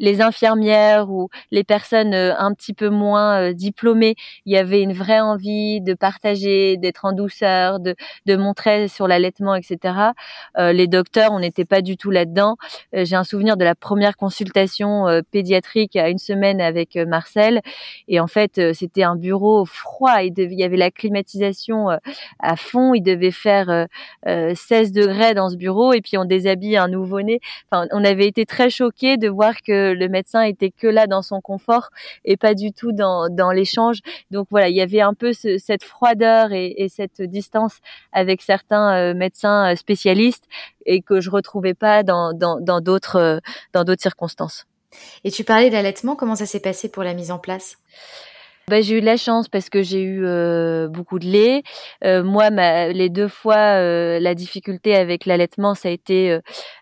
les 0.00 0.22
infirmières 0.22 1.10
ou 1.10 1.28
les 1.52 1.62
personnes 1.62 2.14
euh, 2.14 2.34
un 2.36 2.52
petit 2.54 2.72
peu 2.72 2.88
moins 2.88 3.40
euh, 3.40 3.52
diplômées, 3.52 4.16
il 4.46 4.52
y 4.52 4.56
avait 4.56 4.82
une 4.82 4.94
vraie 4.94 5.20
envie 5.20 5.80
de 5.80 5.94
partager, 5.94 6.76
d'être 6.78 7.04
en 7.04 7.12
douceur, 7.12 7.78
de, 7.78 7.94
de 8.26 8.36
montrer 8.36 8.88
sur 8.88 9.06
l'allaitement, 9.06 9.54
etc. 9.54 9.94
Euh, 10.58 10.72
les 10.72 10.88
docteurs, 10.88 11.32
on 11.32 11.40
n'était 11.40 11.66
pas 11.66 11.82
du 11.82 11.96
tout 11.96 12.10
là-dedans. 12.10 12.56
J'ai 12.94 13.14
un 13.14 13.24
souvenir 13.24 13.56
de 13.58 13.64
la 13.64 13.74
première 13.74 14.16
consultation 14.16 15.04
pédiatrique 15.30 15.96
à 15.96 16.08
une 16.08 16.18
semaine 16.18 16.60
avec 16.60 16.96
Marcel, 16.96 17.60
et 18.08 18.18
en 18.20 18.26
fait, 18.26 18.72
c'était 18.72 19.02
un 19.02 19.16
bureau 19.16 19.66
froid. 19.66 20.22
Il, 20.22 20.32
il 20.38 20.58
y 20.58 20.64
avait 20.64 20.78
la 20.78 20.90
climatisation 20.90 21.88
à 22.38 22.56
fond. 22.56 22.94
Il 22.94 23.02
devait 23.02 23.30
faire 23.30 23.86
16 24.26 24.92
degrés 24.92 25.34
dans 25.34 25.50
ce 25.50 25.56
bureau, 25.56 25.92
et 25.92 26.00
puis 26.00 26.16
on 26.16 26.24
déshabille 26.24 26.76
un 26.76 26.88
nouveau-né. 26.88 27.40
Enfin, 27.70 27.86
on 27.92 28.04
avait 28.04 28.26
été 28.26 28.46
très 28.46 28.70
choqués 28.70 29.18
de 29.18 29.28
voir 29.28 29.60
que 29.62 29.89
le 29.94 30.08
médecin 30.08 30.42
était 30.42 30.70
que 30.70 30.86
là 30.86 31.06
dans 31.06 31.22
son 31.22 31.40
confort 31.40 31.90
et 32.24 32.36
pas 32.36 32.54
du 32.54 32.72
tout 32.72 32.92
dans, 32.92 33.28
dans 33.28 33.50
l'échange. 33.50 34.00
Donc 34.30 34.48
voilà, 34.50 34.68
il 34.68 34.76
y 34.76 34.80
avait 34.80 35.00
un 35.00 35.14
peu 35.14 35.32
cette 35.32 35.84
froideur 35.84 36.52
et, 36.52 36.74
et, 36.76 36.88
cette 36.88 37.22
distance 37.22 37.78
avec 38.12 38.42
certains 38.42 38.94
euh, 38.94 39.14
médecins 39.14 39.72
euh, 39.72 39.76
spécialistes 39.76 40.44
et 40.86 41.02
que 41.02 41.20
je 41.20 41.30
retrouvais 41.30 41.74
pas 41.74 42.02
dans 42.02 42.32
dans 42.32 42.80
d'autres 42.80 43.16
euh, 43.16 43.38
dans 43.72 43.84
d'autres 43.84 44.02
circonstances. 44.02 44.66
Et 45.24 45.30
tu 45.30 45.44
parlais 45.44 45.70
d'allaitement, 45.70 46.16
comment 46.16 46.34
ça 46.34 46.46
s'est 46.46 46.60
passé 46.60 46.88
pour 46.88 47.04
la 47.04 47.14
mise 47.14 47.30
en 47.30 47.38
place? 47.38 47.76
Bah, 48.70 48.80
j'ai 48.80 48.98
eu 48.98 49.00
de 49.00 49.06
la 49.06 49.16
chance 49.16 49.48
parce 49.48 49.68
que 49.68 49.82
j'ai 49.82 50.02
eu 50.02 50.20
beaucoup 50.88 51.18
de 51.18 51.26
lait. 51.26 51.62
Moi, 52.04 52.50
les 52.92 53.08
deux 53.08 53.28
fois, 53.28 53.80
la 54.18 54.34
difficulté 54.34 54.94
avec 54.94 55.26
l'allaitement, 55.26 55.74
ça 55.74 55.88
a 55.88 55.90
été, 55.90 56.38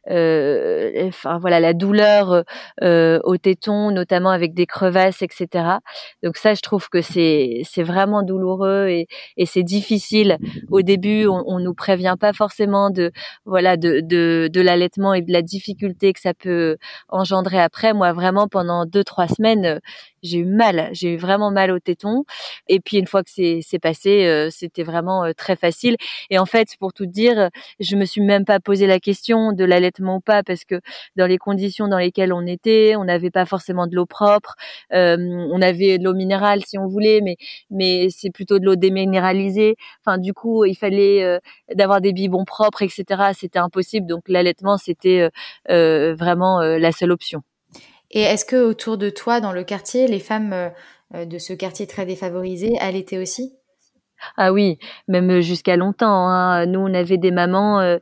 enfin 0.07 1.39
voilà, 1.39 1.61
la 1.61 1.73
douleur 1.73 2.45
au 2.83 3.37
téton, 3.39 3.91
notamment 3.91 4.31
avec 4.31 4.55
des 4.55 4.67
crevasses, 4.67 5.23
etc. 5.23 5.79
Donc 6.23 6.37
ça, 6.37 6.55
je 6.55 6.61
trouve 6.61 6.89
que 6.89 7.01
c'est 7.03 7.83
vraiment 7.83 8.23
douloureux 8.23 8.89
et, 8.89 9.07
c'est 9.47 9.63
difficile. 9.63 10.37
Au 10.71 10.83
début, 10.83 11.27
on, 11.27 11.43
on 11.47 11.59
nous 11.59 11.75
prévient 11.75 12.17
pas 12.21 12.35
forcément 12.35 12.91
de 12.91 13.13
voilà 13.47 13.79
de, 13.79 14.01
de 14.49 14.61
l'allaitement 14.61 15.15
et 15.15 15.23
de 15.23 15.33
la 15.33 15.43
difficulté 15.43 16.13
que 16.13 16.21
ça 16.21 16.35
peut 16.35 16.77
engendrer 17.09 17.61
après. 17.61 17.95
Moi, 17.95 18.13
vraiment 18.13 18.49
pendant 18.49 18.85
deux 18.85 19.05
trois 19.05 19.29
semaines, 19.29 19.81
j'ai 20.23 20.39
eu 20.39 20.45
mal, 20.45 20.89
j'ai 20.93 21.15
eu 21.15 21.17
vraiment 21.17 21.51
mal 21.51 21.71
au 21.71 21.78
téton. 21.79 22.25
Et 22.69 22.81
puis 22.81 22.99
une 22.99 23.07
fois 23.07 23.23
que 23.23 23.31
c'est 23.31 23.79
passé, 23.81 24.27
euh, 24.27 24.49
c'était 24.51 24.83
vraiment 24.83 25.25
euh, 25.25 25.33
très 25.37 25.57
facile. 25.57 25.97
Et 26.31 26.39
en 26.39 26.47
fait, 26.47 26.69
pour 26.79 26.93
tout 26.93 27.07
dire, 27.07 27.51
je 27.81 27.97
me 27.97 28.05
suis 28.05 28.21
même 28.21 28.45
pas 28.45 28.61
posé 28.61 28.87
la 28.87 29.01
question 29.01 29.53
de 29.53 29.65
l'allaitement 29.65 30.17
ou 30.17 30.21
pas, 30.21 30.43
parce 30.43 30.65
que 30.65 30.81
dans 31.17 31.27
les 31.27 31.39
conditions 31.39 31.89
dans 31.89 31.99
lesquelles 31.99 32.33
on 32.33 32.47
était, 32.47 32.97
on 32.97 33.05
n'avait 33.05 33.31
pas 33.31 33.47
forcément 33.47 33.87
de 33.87 33.95
l'eau 33.97 34.07
propre. 34.07 34.55
Euh, 34.93 35.17
on 35.19 35.63
avait 35.63 35.99
de 35.99 36.05
l'eau 36.05 36.15
minérale 36.15 36.65
si 36.65 36.79
on 36.79 36.87
voulait, 36.87 37.21
mais 37.23 37.37
mais 37.71 38.09
c'est 38.11 38.31
plutôt 38.31 38.59
de 38.59 38.65
l'eau 38.65 38.77
déminéralisée. 38.77 39.77
Enfin, 40.05 40.19
du 40.19 40.33
coup, 40.33 40.65
il 40.65 40.77
fallait 40.77 41.39
d'avoir 41.75 42.01
des 42.01 42.13
biberons 42.13 42.45
propres, 42.45 42.83
etc. 42.83 43.05
C'était 43.35 43.59
impossible. 43.59 44.07
Donc 44.07 44.29
l'allaitement, 44.29 44.79
c'était 44.79 45.29
vraiment 45.69 46.61
la 46.61 46.93
seule 46.93 47.13
option. 47.13 47.43
Et 48.11 48.23
est-ce 48.23 48.45
que 48.45 48.57
autour 48.57 48.97
de 48.97 49.11
toi, 49.11 49.41
dans 49.41 49.53
le 49.53 49.65
quartier, 49.65 50.07
les 50.07 50.21
femmes 50.21 50.53
euh, 50.53 50.69
euh, 50.69 50.71
de 51.13 51.39
ce 51.39 51.53
quartier 51.53 51.87
très 51.87 52.07
défavorisé 52.07 52.79
allaitaient 52.79 53.19
aussi 53.19 53.58
ah 54.37 54.53
oui, 54.53 54.79
même 55.09 55.41
jusqu'à 55.41 55.77
longtemps. 55.77 56.29
Hein. 56.29 56.67
Nous, 56.67 56.81
on 56.81 56.95
avait 56.95 57.19
des 57.19 57.31
mamans, 57.31 57.81
euh, 57.81 57.99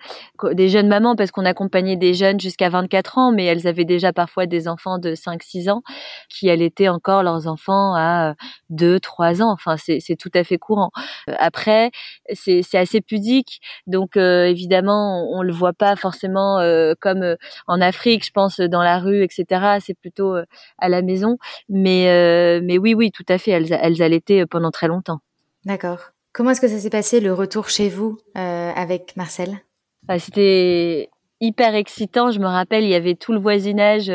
des 0.53 0.69
jeunes 0.69 0.89
mamans, 0.89 1.17
parce 1.17 1.31
qu'on 1.31 1.45
accompagnait 1.45 1.97
des 1.97 2.15
jeunes 2.15 2.41
jusqu'à 2.41 2.69
24 2.69 3.19
ans, 3.19 3.33
mais 3.33 3.45
elles 3.45 3.67
avaient 3.67 3.85
déjà 3.85 4.13
parfois 4.13 4.47
des 4.47 4.69
enfants 4.69 4.99
de 4.99 5.15
5-6 5.15 5.71
ans 5.71 5.83
qui 6.29 6.51
allaitaient 6.51 6.89
encore 6.89 7.23
leurs 7.23 7.47
enfants 7.49 7.95
à 7.97 8.35
2-3 8.71 9.43
ans. 9.43 9.53
Enfin, 9.53 9.77
c'est 9.77 10.17
tout 10.17 10.31
à 10.35 10.45
fait 10.45 10.59
courant. 10.59 10.91
Après, 11.39 11.91
c'est 12.33 12.63
assez 12.75 13.01
pudique, 13.01 13.61
donc 13.87 14.17
euh, 14.17 14.47
évidemment, 14.47 15.29
on, 15.33 15.43
le 15.43 15.53
voit 15.53 15.73
pas 15.73 15.97
forcément 15.97 16.59
euh, 16.59 16.95
comme 17.01 17.37
en 17.67 17.81
Afrique, 17.81 18.25
je 18.25 18.33
pense, 18.33 18.61
dans 18.61 18.83
la 18.83 18.99
rue, 18.99 19.23
etc. 19.23 19.79
C'est 19.81 19.95
plutôt 19.99 20.37
à 20.79 20.89
la 20.89 21.03
maison. 21.03 21.39
Mais, 21.69 22.61
mais 22.63 22.79
oui, 22.79 22.95
oui, 22.95 23.11
tout 23.13 23.25
à 23.29 23.39
fait, 23.39 23.53
elles, 23.53 23.73
elles 23.81 24.03
allaitaient 24.03 24.47
pendant 24.47 24.71
très 24.71 24.89
longtemps. 24.89 25.21
D'accord. 25.67 26.13
Comment 26.33 26.51
est-ce 26.51 26.61
que 26.61 26.69
ça 26.69 26.79
s'est 26.79 26.91
passé 26.91 27.19
le 27.19 27.35
retour 27.35 27.69
chez 27.69 27.89
vous 27.89 28.19
euh, 28.39 28.71
avec 28.75 29.17
Marcel? 29.17 29.59
Bah, 30.05 30.19
C'était 30.19 31.11
hyper 31.41 31.75
excitant. 31.75 32.31
Je 32.31 32.41
me 32.41 32.47
rappelle, 32.47 32.85
il 32.85 32.91
y 32.91 32.95
avait 32.95 33.15
tout 33.15 33.33
le 33.33 33.39
voisinage 33.39 34.11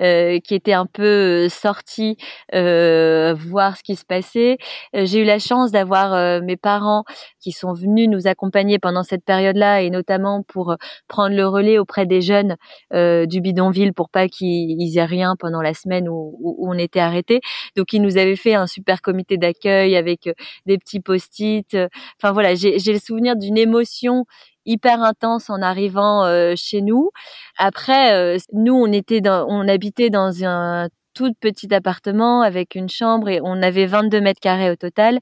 euh, 0.00 0.38
qui 0.40 0.54
était 0.54 0.72
un 0.72 0.86
peu 0.86 1.44
euh, 1.44 1.48
sorti 1.48 2.16
euh, 2.54 3.34
voir 3.34 3.76
ce 3.76 3.82
qui 3.82 3.96
se 3.96 4.04
passait. 4.04 4.58
Euh, 4.96 5.06
j'ai 5.06 5.20
eu 5.20 5.24
la 5.24 5.38
chance 5.38 5.70
d'avoir 5.70 6.42
mes 6.42 6.56
parents 6.56 7.04
qui 7.40 7.52
sont 7.52 7.72
venus 7.72 8.08
nous 8.08 8.26
accompagner 8.26 8.78
pendant 8.78 9.02
cette 9.02 9.24
période-là 9.24 9.82
et 9.82 9.90
notamment 9.90 10.42
pour 10.42 10.76
prendre 11.08 11.34
le 11.34 11.46
relais 11.46 11.78
auprès 11.78 12.06
des 12.06 12.20
jeunes 12.20 12.56
du 12.92 13.40
bidonville 13.40 13.92
pour 13.92 14.08
pas 14.08 14.28
qu'ils 14.28 14.98
aient 14.98 15.04
rien 15.04 15.34
pendant 15.38 15.60
la 15.62 15.74
semaine 15.74 16.08
où, 16.08 16.36
où, 16.40 16.68
on 16.68 16.78
était 16.78 17.00
arrêtés. 17.00 17.40
Donc 17.76 17.92
ils 17.92 18.02
nous 18.02 18.16
avaient 18.16 18.36
fait 18.36 18.54
un 18.54 18.66
super 18.66 19.02
comité 19.02 19.36
d'accueil 19.36 19.96
avec 19.96 20.28
des 20.66 20.78
petits 20.78 21.00
post-it. 21.00 21.76
Enfin 22.20 22.32
voilà, 22.32 22.54
j'ai 22.54 22.92
le 22.92 22.98
souvenir 22.98 23.36
d'une 23.36 23.58
émotion 23.58 24.24
hyper 24.66 25.02
intense 25.02 25.50
en 25.50 25.62
arrivant 25.62 26.24
euh, 26.24 26.54
chez 26.56 26.80
nous. 26.82 27.10
Après, 27.58 28.14
euh, 28.14 28.38
nous, 28.52 28.74
on 28.74 28.90
était 28.92 29.20
dans, 29.20 29.46
on 29.48 29.66
habitait 29.68 30.10
dans 30.10 30.44
un 30.44 30.88
tout 31.14 31.32
petit 31.40 31.72
appartement 31.72 32.42
avec 32.42 32.74
une 32.74 32.88
chambre 32.88 33.28
et 33.28 33.40
on 33.42 33.62
avait 33.62 33.86
22 33.86 34.20
mètres 34.20 34.40
carrés 34.40 34.70
au 34.70 34.76
total 34.76 35.20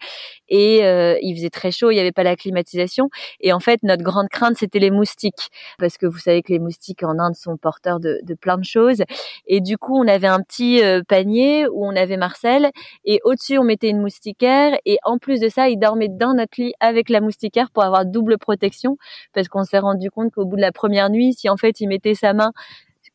et 0.49 0.85
euh, 0.85 1.17
il 1.23 1.37
faisait 1.37 1.51
très 1.51 1.71
chaud, 1.71 1.91
il 1.91 1.95
n'y 1.95 2.01
avait 2.01 2.13
pas 2.13 2.23
la 2.23 2.35
climatisation 2.35 3.11
et 3.41 3.53
en 3.53 3.61
fait 3.61 3.83
notre 3.83 4.03
grande 4.03 4.29
crainte 4.29 4.57
c'était 4.57 4.79
les 4.79 4.91
moustiques 4.91 5.51
parce 5.79 5.99
que 5.99 6.07
vous 6.07 6.19
savez 6.19 6.43
que 6.43 6.53
les 6.53 6.59
moustiques 6.59 7.03
en 7.03 7.19
Inde 7.19 7.37
sont 7.37 7.57
porteurs 7.57 8.01
de, 8.01 8.21
plein 8.41 8.57
de 8.57 8.65
choses 8.65 9.03
et 9.47 9.61
du 9.61 9.77
coup 9.79 9.97
on 9.97 10.09
avait 10.09 10.27
un 10.27 10.41
petit 10.41 10.83
euh, 10.83 11.03
panier 11.07 11.67
où 11.69 11.87
on 11.87 11.95
avait 11.95 12.17
Marcel 12.17 12.71
et 13.05 13.21
au-dessus 13.25 13.59
on 13.59 13.65
mettait 13.65 13.91
une 13.91 14.01
moustiquaire 14.01 14.77
et 14.87 14.99
en 15.05 15.19
plus 15.19 15.41
de 15.41 15.49
ça 15.49 15.69
il 15.69 15.79
dormait 15.79 16.09
dans 16.09 16.35
notre 16.35 16.61
lit 16.61 16.73
avec 16.81 17.11
la 17.11 17.21
moustiquaire 17.21 17.71
pour 17.71 17.85
avoir 17.85 18.07
double 18.07 18.39
protection 18.39 18.97
parce 19.35 19.49
qu'on 19.49 19.65
s'est 19.65 19.79
rendu 19.79 20.11
compte 20.11 20.33
qu'au 20.33 20.47
bout 20.47 20.57
de 20.57 20.63
la 20.63 20.73
première 20.73 21.11
nuit 21.11 21.35
si 21.35 21.49
en 21.51 21.57
fait 21.57 21.81
il 21.81 21.89
mettait 21.89 22.15
sa 22.15 22.33
main 22.33 22.53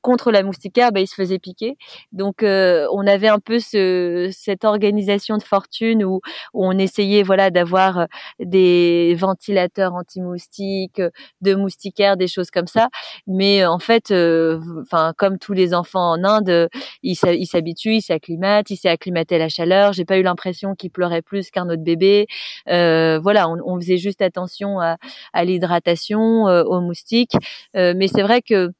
contre 0.01 0.31
la 0.31 0.43
moustiquaire, 0.43 0.91
bah, 0.91 1.01
il 1.01 1.07
se 1.07 1.15
faisait 1.15 1.39
piquer. 1.39 1.77
Donc 2.11 2.43
euh, 2.43 2.87
on 2.93 3.05
avait 3.07 3.27
un 3.27 3.39
peu 3.39 3.59
ce, 3.59 4.29
cette 4.31 4.63
organisation 4.63 5.37
de 5.37 5.43
fortune 5.43 6.03
où, 6.03 6.21
où 6.53 6.65
on 6.65 6.77
essayait 6.77 7.23
voilà 7.23 7.49
d'avoir 7.49 7.99
euh, 7.99 8.05
des 8.39 9.15
ventilateurs 9.19 9.93
anti-moustiques, 9.95 11.01
de 11.41 11.55
moustiquaires, 11.55 12.17
des 12.17 12.27
choses 12.27 12.51
comme 12.51 12.67
ça. 12.67 12.89
Mais 13.27 13.65
en 13.65 13.79
fait, 13.79 14.11
euh, 14.11 14.59
enfin 14.81 15.13
comme 15.17 15.39
tous 15.39 15.53
les 15.53 15.73
enfants 15.73 16.11
en 16.11 16.23
Inde, 16.23 16.69
ils 17.03 17.15
s'habituent, 17.15 17.95
ils 17.95 18.01
s'acclimatent, 18.01 18.69
ils 18.69 18.77
s'est 18.77 18.89
à 18.89 19.37
la 19.37 19.49
chaleur. 19.49 19.93
J'ai 19.93 20.05
pas 20.05 20.17
eu 20.17 20.23
l'impression 20.23 20.75
qu'il 20.75 20.91
pleurait 20.91 21.21
plus 21.21 21.49
qu'un 21.51 21.69
autre 21.69 21.83
bébé. 21.83 22.27
voilà, 22.67 23.49
on, 23.49 23.57
on, 23.65 23.79
faisait 23.79 23.97
juste 23.97 24.21
attention 24.21 24.79
à, 24.79 24.97
à 25.33 25.45
l'hydratation, 25.45 26.43
aux 26.45 26.81
moustiques. 26.81 27.35
mais 27.73 28.07
c'est 28.07 28.21
vrai 28.21 28.41
que 28.41 28.71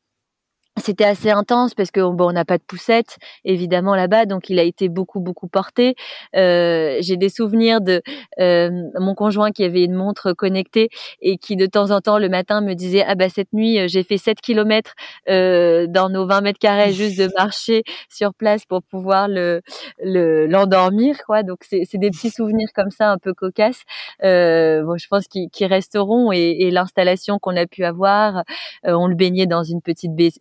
c'était 0.77 1.05
assez 1.05 1.29
intense 1.29 1.73
parce 1.73 1.91
que 1.91 2.01
bon, 2.01 2.29
on 2.29 2.31
n'a 2.33 2.45
pas 2.45 2.57
de 2.57 2.63
poussette 2.63 3.17
évidemment 3.45 3.95
là-bas, 3.95 4.25
donc 4.25 4.49
il 4.49 4.59
a 4.59 4.63
été 4.63 4.89
beaucoup 4.89 5.19
beaucoup 5.19 5.47
porté. 5.47 5.95
Euh, 6.35 6.97
J'ai 7.01 7.17
des 7.17 7.29
souvenirs 7.29 7.81
de 7.81 8.01
euh, 8.39 8.69
mon 8.99 9.15
conjoint 9.15 9.51
qui 9.51 9.63
avait 9.63 9.83
une 9.83 9.93
montre 9.93 10.33
connectée 10.33 10.89
et 11.21 11.37
qui 11.37 11.55
de 11.55 11.65
temps 11.65 11.91
en 11.91 12.01
temps 12.01 12.17
le 12.19 12.29
matin 12.29 12.61
me 12.61 12.73
disait 12.73 13.03
ah 13.07 13.15
bah 13.15 13.29
cette 13.29 13.53
nuit 13.53 13.87
j'ai 13.87 14.03
fait 14.03 14.17
7 14.17 14.39
kilomètres 14.41 14.93
euh, 15.29 15.87
dans 15.87 16.09
nos 16.09 16.25
20 16.27 16.41
mètres 16.41 16.59
carrés 16.59 16.93
juste 16.93 17.17
de 17.19 17.29
marcher 17.37 17.83
sur 18.09 18.33
place 18.33 18.65
pour 18.65 18.83
pouvoir 18.83 19.27
le 19.27 19.61
l'endormir 20.03 21.17
quoi. 21.25 21.43
Donc 21.43 21.59
c'est 21.63 21.85
des 21.95 22.09
petits 22.09 22.31
souvenirs 22.31 22.69
comme 22.75 22.91
ça 22.91 23.11
un 23.11 23.17
peu 23.17 23.33
cocasses. 23.33 23.83
Euh, 24.23 24.83
bon, 24.83 24.97
je 24.97 25.07
pense 25.07 25.27
qu'ils 25.27 25.67
resteront 25.67 26.31
et, 26.31 26.57
et 26.59 26.71
l'installation 26.71 27.39
qu'on 27.39 27.55
a 27.55 27.65
pu 27.65 27.83
avoir, 27.83 28.43
euh, 28.85 28.93
on 28.93 29.07
le 29.07 29.15
baignait 29.15 29.45
dans 29.47 29.63
une 29.63 29.81
petite 29.81 30.13
baie 30.15 30.31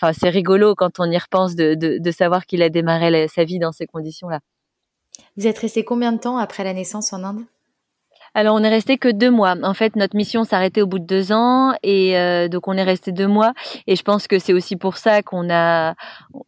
Enfin, 0.00 0.12
c'est 0.12 0.28
rigolo 0.28 0.74
quand 0.74 0.98
on 0.98 1.10
y 1.10 1.18
repense 1.18 1.54
de, 1.54 2.10
savoir 2.10 2.46
qu'il 2.46 2.62
a 2.62 2.68
démarré 2.68 3.28
sa 3.28 3.44
vie 3.44 3.58
dans 3.58 3.72
ces 3.72 3.86
conditions-là. 3.86 4.40
Vous 5.36 5.46
êtes 5.46 5.58
resté 5.58 5.84
combien 5.84 6.12
de 6.12 6.18
temps 6.18 6.38
après 6.38 6.64
la 6.64 6.72
naissance 6.72 7.12
en 7.12 7.22
Inde? 7.22 7.44
Alors 8.36 8.54
on 8.54 8.62
est 8.62 8.68
resté 8.68 8.98
que 8.98 9.08
deux 9.08 9.30
mois. 9.30 9.54
En 9.62 9.72
fait, 9.72 9.96
notre 9.96 10.14
mission 10.14 10.44
s'arrêtait 10.44 10.82
au 10.82 10.86
bout 10.86 10.98
de 10.98 11.06
deux 11.06 11.32
ans 11.32 11.72
et 11.82 12.18
euh, 12.18 12.48
donc 12.48 12.68
on 12.68 12.74
est 12.74 12.82
resté 12.82 13.10
deux 13.10 13.26
mois. 13.26 13.54
Et 13.86 13.96
je 13.96 14.02
pense 14.02 14.26
que 14.28 14.38
c'est 14.38 14.52
aussi 14.52 14.76
pour 14.76 14.98
ça 14.98 15.22
qu'on 15.22 15.48
a, 15.48 15.94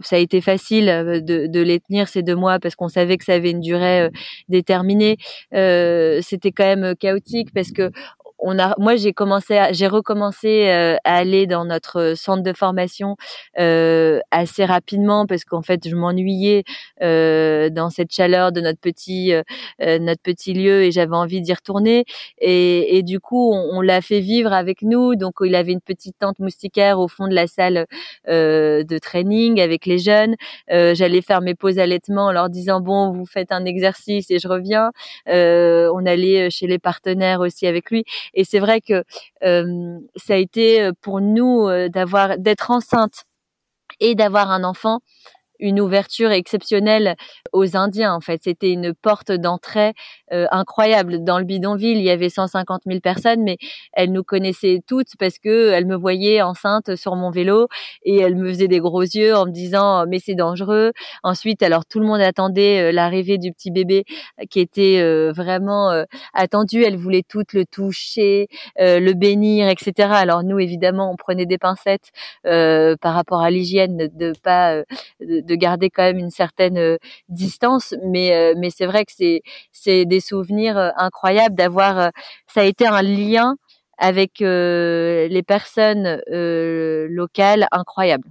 ça 0.00 0.16
a 0.16 0.18
été 0.18 0.42
facile 0.42 0.90
euh, 0.90 1.20
de, 1.22 1.60
les 1.62 1.80
tenir 1.80 2.06
ces 2.06 2.22
deux 2.22 2.36
mois 2.36 2.58
parce 2.58 2.74
qu'on 2.76 2.88
savait 2.88 3.16
que 3.16 3.24
ça 3.24 3.32
avait 3.32 3.52
une 3.52 3.62
durée 3.62 4.02
euh, 4.02 4.10
déterminée. 4.50 5.16
C'était 5.50 6.52
quand 6.52 6.66
même 6.66 6.94
chaotique 6.94 7.54
parce 7.54 7.72
que 7.72 7.90
on 8.38 8.58
a, 8.58 8.74
moi 8.78 8.96
j'ai 8.96 9.12
commencé, 9.12 9.60
j'ai 9.72 9.86
recommencé 9.86 10.68
à 11.04 11.16
aller 11.16 11.46
dans 11.46 11.64
notre 11.64 12.14
centre 12.16 12.42
de 12.42 12.52
formation 12.52 13.16
assez 13.56 14.64
rapidement 14.64 15.26
parce 15.26 15.44
qu'en 15.44 15.62
fait 15.62 15.88
je 15.88 15.94
m'ennuyais 15.96 16.64
dans 17.00 17.90
cette 17.90 18.12
chaleur 18.12 18.52
de 18.52 18.60
notre 18.60 18.80
petit 18.80 19.32
notre 19.80 20.22
petit 20.22 20.54
lieu 20.54 20.84
et 20.84 20.92
j'avais 20.92 21.16
envie 21.16 21.40
d'y 21.40 21.52
retourner. 21.52 22.04
Et, 22.38 22.96
et 22.96 23.02
du 23.02 23.20
coup 23.20 23.52
on, 23.52 23.78
on 23.78 23.80
l'a 23.80 24.00
fait 24.00 24.20
vivre 24.20 24.52
avec 24.52 24.82
nous. 24.82 25.16
Donc 25.16 25.34
il 25.42 25.54
avait 25.54 25.72
une 25.72 25.80
petite 25.80 26.18
tente 26.18 26.38
moustiquaire 26.38 26.98
au 27.00 27.08
fond 27.08 27.26
de 27.26 27.34
la 27.34 27.46
salle 27.46 27.86
de 28.26 28.98
training 28.98 29.60
avec 29.60 29.86
les 29.86 29.98
jeunes. 29.98 30.36
J'allais 30.68 31.22
faire 31.22 31.40
mes 31.40 31.54
pauses 31.54 31.78
allaitement 31.78 32.26
en 32.26 32.32
leur 32.32 32.50
disant 32.50 32.80
bon 32.80 33.12
vous 33.12 33.26
faites 33.26 33.52
un 33.52 33.64
exercice 33.64 34.30
et 34.30 34.38
je 34.38 34.48
reviens. 34.48 34.90
On 35.26 36.06
allait 36.06 36.50
chez 36.50 36.66
les 36.66 36.78
partenaires 36.78 37.40
aussi 37.40 37.66
avec 37.66 37.90
lui 37.90 38.04
et 38.34 38.44
c'est 38.44 38.58
vrai 38.60 38.80
que 38.80 39.04
ça 39.42 40.34
a 40.34 40.36
été 40.36 40.90
pour 41.00 41.20
nous 41.20 41.68
d'avoir 41.88 42.38
d'être 42.38 42.70
enceinte 42.70 43.24
et 44.00 44.14
d'avoir 44.14 44.50
un 44.50 44.64
enfant 44.64 45.00
une 45.58 45.80
ouverture 45.80 46.30
exceptionnelle 46.30 47.16
aux 47.52 47.76
Indiens. 47.76 48.14
En 48.14 48.20
fait, 48.20 48.40
c'était 48.44 48.72
une 48.72 48.94
porte 48.94 49.32
d'entrée 49.32 49.92
euh, 50.32 50.46
incroyable. 50.50 51.24
Dans 51.24 51.38
le 51.38 51.44
bidonville, 51.44 51.98
il 51.98 52.04
y 52.04 52.10
avait 52.10 52.28
150 52.28 52.82
000 52.86 53.00
personnes, 53.00 53.42
mais 53.42 53.56
elles 53.92 54.12
nous 54.12 54.22
connaissaient 54.22 54.80
toutes 54.86 55.16
parce 55.18 55.38
que 55.38 55.70
elles 55.70 55.86
me 55.86 55.96
voyaient 55.96 56.42
enceinte 56.42 56.96
sur 56.96 57.16
mon 57.16 57.30
vélo 57.30 57.68
et 58.02 58.16
elles 58.16 58.36
me 58.36 58.48
faisaient 58.48 58.68
des 58.68 58.80
gros 58.80 59.02
yeux 59.02 59.34
en 59.34 59.46
me 59.46 59.52
disant 59.52 60.04
mais 60.06 60.18
c'est 60.18 60.34
dangereux. 60.34 60.92
Ensuite, 61.22 61.62
alors 61.62 61.86
tout 61.86 62.00
le 62.00 62.06
monde 62.06 62.20
attendait 62.20 62.88
euh, 62.88 62.92
l'arrivée 62.92 63.38
du 63.38 63.52
petit 63.52 63.70
bébé 63.70 64.04
qui 64.50 64.60
était 64.60 65.00
euh, 65.00 65.32
vraiment 65.32 66.04
attendu. 66.34 66.82
Elles 66.82 66.96
voulaient 66.96 67.24
toutes 67.26 67.52
le 67.52 67.64
toucher, 67.64 68.48
le 68.78 69.12
bénir, 69.12 69.68
etc. 69.68 70.08
Alors 70.12 70.42
nous, 70.42 70.58
évidemment, 70.58 71.10
on 71.12 71.16
prenait 71.16 71.46
des 71.46 71.58
pincettes 71.58 72.10
par 72.42 73.14
rapport 73.14 73.40
à 73.40 73.50
l'hygiène 73.50 74.08
de 74.14 74.32
pas 74.42 74.82
de 75.20 75.47
garder 75.54 75.90
quand 75.90 76.02
même 76.02 76.18
une 76.18 76.30
certaine 76.30 76.78
euh, 76.78 76.96
distance. 77.28 77.94
Mais 78.04 78.34
euh, 78.34 78.54
mais 78.56 78.70
c'est 78.70 78.86
vrai 78.86 79.04
que 79.04 79.12
c'est 79.14 79.42
c'est 79.72 80.04
des 80.04 80.20
souvenirs 80.20 80.78
euh, 80.78 80.90
incroyables 80.96 81.54
d'avoir. 81.54 82.10
ça 82.46 82.60
a 82.60 82.64
été 82.64 82.86
un 82.86 83.02
lien 83.02 83.56
avec 83.98 84.38
les 84.40 85.42
personnes 85.46 86.20
locales 86.28 87.66
incroyable. 87.72 88.28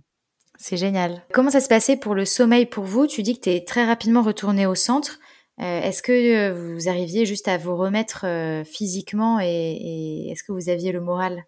C'est 0.57 0.77
génial. 0.77 1.21
Comment 1.33 1.49
ça 1.49 1.59
se 1.59 1.67
passait 1.67 1.97
pour 1.97 2.15
le 2.15 2.25
sommeil 2.25 2.65
pour 2.65 2.85
vous? 2.85 3.05
Tu 3.05 3.21
dis 3.21 3.37
que 3.37 3.43
tu 3.43 3.49
es 3.49 3.65
très 3.65 3.85
rapidement 3.85 4.21
retourné 4.21 4.65
au 4.65 4.75
centre. 4.75 5.19
est-ce 5.59 6.01
que 6.01 6.51
vous 6.51 6.87
arriviez 6.87 7.25
juste 7.25 7.49
à 7.49 7.57
vous 7.57 7.75
remettre 7.75 8.25
physiquement 8.65 9.39
et 9.41 10.29
est-ce 10.31 10.43
que 10.43 10.53
vous 10.53 10.69
aviez 10.69 10.93
le 10.93 11.01
moral? 11.01 11.43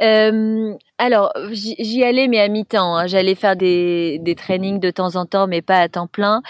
Euh, 0.00 0.74
alors, 0.98 1.32
j'y 1.50 2.02
allais, 2.04 2.28
mais 2.28 2.40
à 2.40 2.48
mi-temps. 2.48 2.96
Hein. 2.96 3.06
J'allais 3.06 3.34
faire 3.34 3.56
des, 3.56 4.18
des 4.20 4.34
trainings 4.34 4.80
de 4.80 4.90
temps 4.90 5.16
en 5.16 5.26
temps, 5.26 5.46
mais 5.46 5.62
pas 5.62 5.78
à 5.80 5.88
temps 5.88 6.06
plein. 6.06 6.42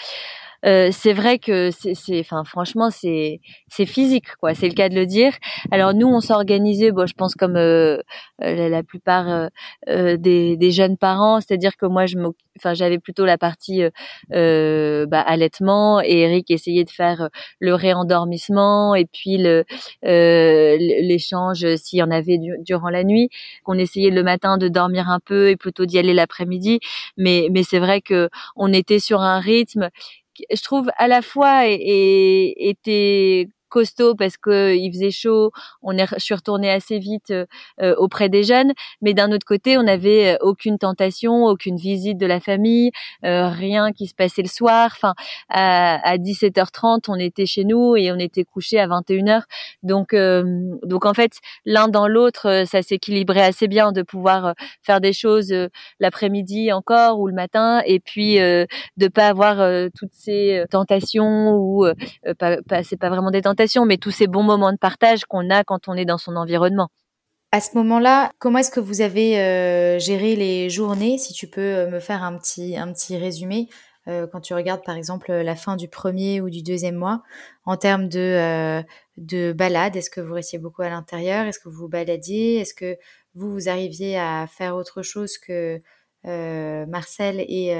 Euh, 0.64 0.90
c'est 0.92 1.12
vrai 1.12 1.38
que 1.38 1.70
c'est, 1.70 2.20
enfin, 2.20 2.44
franchement, 2.44 2.90
c'est, 2.90 3.40
c'est 3.68 3.87
physique, 3.87 4.37
quoi. 4.40 4.55
C'est 4.55 4.68
le 4.68 4.75
cas 4.75 4.88
de 4.88 4.94
le 4.94 5.07
dire. 5.07 5.33
Alors 5.70 5.94
nous, 5.94 6.07
on 6.07 6.20
s'organisait, 6.20 6.92
bon, 6.92 7.07
je 7.07 7.14
pense 7.14 7.35
comme 7.35 7.57
euh, 7.57 7.98
euh 8.42 8.68
la, 8.68 8.83
plupart 8.83 9.29
euh, 9.29 9.48
euh, 9.88 10.16
des, 10.16 10.57
des, 10.57 10.70
jeunes 10.70 10.96
parents, 10.96 11.40
c'est-à-dire 11.40 11.77
que 11.77 11.87
moi, 11.87 12.07
je 12.07 12.16
enfin, 12.59 12.75
j'avais 12.75 12.98
plutôt 12.98 13.25
la 13.25 13.38
partie 13.38 13.83
euh, 14.33 15.07
bah, 15.07 15.20
allaitement 15.20 16.01
et 16.03 16.20
Eric 16.20 16.51
essayait 16.51 16.85
de 16.85 16.90
faire 16.90 17.29
le 17.59 17.75
réendormissement 17.75 18.94
et 18.94 19.07
puis 19.07 19.38
le 19.38 19.64
l'échange 20.03 21.66
s'il 21.77 21.98
y 21.98 22.03
en 22.03 22.11
avait 22.11 22.38
durant 22.61 22.90
la 22.90 23.05
nuit. 23.05 23.31
Qu'on 23.64 23.79
essayait 23.79 24.11
le 24.11 24.22
matin 24.22 24.59
de 24.59 24.68
dormir 24.68 25.09
un 25.09 25.20
peu 25.20 25.48
et 25.51 25.57
plutôt 25.57 25.87
d'y 25.87 25.98
aller 25.98 26.14
l'après-midi. 26.14 26.81
Mais 27.16 27.48
mais 27.51 27.62
c'est 27.62 27.79
vrai 27.79 28.01
que 28.01 28.29
on 28.57 28.72
était 28.72 28.98
sur 28.98 29.20
un 29.20 29.40
rythme 29.40 29.90
je 30.50 30.62
trouve 30.62 30.90
à 30.96 31.08
la 31.08 31.22
fois 31.22 31.66
était 31.66 33.48
costaud 33.72 34.14
parce 34.14 34.37
que 34.37 34.76
il 34.76 34.92
faisait 34.92 35.11
chaud. 35.11 35.50
On 35.82 35.96
est, 35.96 36.06
je 36.12 36.18
suis 36.18 36.35
retournée 36.35 36.70
assez 36.70 36.98
vite 36.98 37.30
euh, 37.30 37.46
euh, 37.80 37.94
auprès 37.96 38.28
des 38.28 38.44
jeunes, 38.44 38.72
mais 39.00 39.14
d'un 39.14 39.32
autre 39.32 39.46
côté, 39.46 39.78
on 39.78 39.82
n'avait 39.85 40.35
euh, 40.35 40.37
aucune 40.42 40.78
tentation, 40.78 41.46
aucune 41.46 41.76
visite 41.76 42.18
de 42.18 42.26
la 42.26 42.38
famille, 42.38 42.90
rien 43.22 43.92
qui 43.92 44.06
se 44.06 44.14
passait 44.14 44.42
le 44.42 44.48
soir. 44.48 44.90
Enfin, 44.94 45.14
à, 45.48 46.06
à 46.06 46.18
17h30, 46.18 47.04
on 47.08 47.14
était 47.14 47.46
chez 47.46 47.64
nous 47.64 47.96
et 47.96 48.12
on 48.12 48.18
était 48.18 48.44
couché 48.44 48.78
à 48.78 48.87
21h. 48.87 49.42
Donc, 49.82 50.14
donc 50.85 51.06
en 51.06 51.14
fait, 51.14 51.32
l'un 51.64 51.88
dans 51.88 52.06
l'autre, 52.06 52.64
ça 52.66 52.82
s'équilibrait 52.82 53.42
assez 53.42 53.68
bien 53.68 53.92
de 53.92 54.02
pouvoir 54.02 54.54
faire 54.82 55.00
des 55.00 55.14
choses 55.14 55.54
l'après-midi 55.98 56.72
encore 56.72 57.18
ou 57.20 57.26
le 57.28 57.35
matin, 57.35 57.80
et 57.87 58.00
puis 58.00 58.37
de 58.37 59.08
pas 59.08 59.28
avoir 59.28 59.56
toutes 59.96 60.12
ces 60.12 60.64
tentations 60.70 61.56
ou 61.56 61.87
pas, 62.38 62.58
pas 62.68 62.82
c'est 62.82 62.98
pas 62.98 63.08
vraiment 63.08 63.30
des 63.30 63.42
tentations 63.42 63.62
mais 63.85 63.98
tous 63.98 64.11
ces 64.11 64.27
bons 64.27 64.42
moments 64.42 64.72
de 64.72 64.79
partage 64.79 65.25
qu'on 65.25 65.51
a 65.51 65.64
quand 65.64 65.88
on 65.88 65.94
est 65.94 66.05
dans 66.05 66.18
son 66.18 66.37
environnement. 66.37 66.88
À 67.55 67.61
ce 67.61 67.77
moment-là, 67.77 68.33
comment 68.38 68.61
est-ce 68.61 68.70
que 68.70 68.81
vous 68.81 69.03
avez 69.03 69.38
euh, 69.38 69.98
géré 69.98 70.37
les 70.37 70.70
journées? 70.70 71.18
Si 71.18 71.35
tu 71.35 71.46
peux 71.46 71.61
euh, 71.61 71.90
me 71.90 72.01
faire 72.01 72.22
un 72.22 72.38
petit, 72.38 72.79
un 72.79 72.90
petit 72.90 73.18
résumé, 73.18 73.68
euh, 74.09 74.27
quand 74.27 74.40
tu 74.40 74.55
regardes 74.55 74.83
par 74.83 74.96
exemple 74.96 75.31
la 75.31 75.55
fin 75.55 75.77
du 75.77 75.87
premier 75.87 76.40
ou 76.40 76.48
du 76.48 76.62
deuxième 76.62 76.94
mois, 76.94 77.22
en 77.66 77.77
termes 77.77 78.09
de, 78.09 78.83
de 79.18 79.53
balade, 79.53 79.94
est-ce 79.96 80.09
que 80.09 80.22
vous 80.22 80.33
restiez 80.33 80.59
beaucoup 80.59 80.81
à 80.81 80.88
l'intérieur? 80.88 81.44
Est-ce 81.44 81.59
que 81.59 81.68
vous 81.68 81.77
vous 81.77 81.88
baladiez? 81.88 82.57
Est-ce 82.57 82.72
que 82.72 82.96
vous, 83.35 83.53
vous 83.53 83.68
arriviez 83.68 84.18
à 84.18 84.46
faire 84.46 84.75
autre 84.75 85.03
chose 85.03 85.37
que 85.37 85.83
Marcel 86.25 87.40
et 87.40 87.77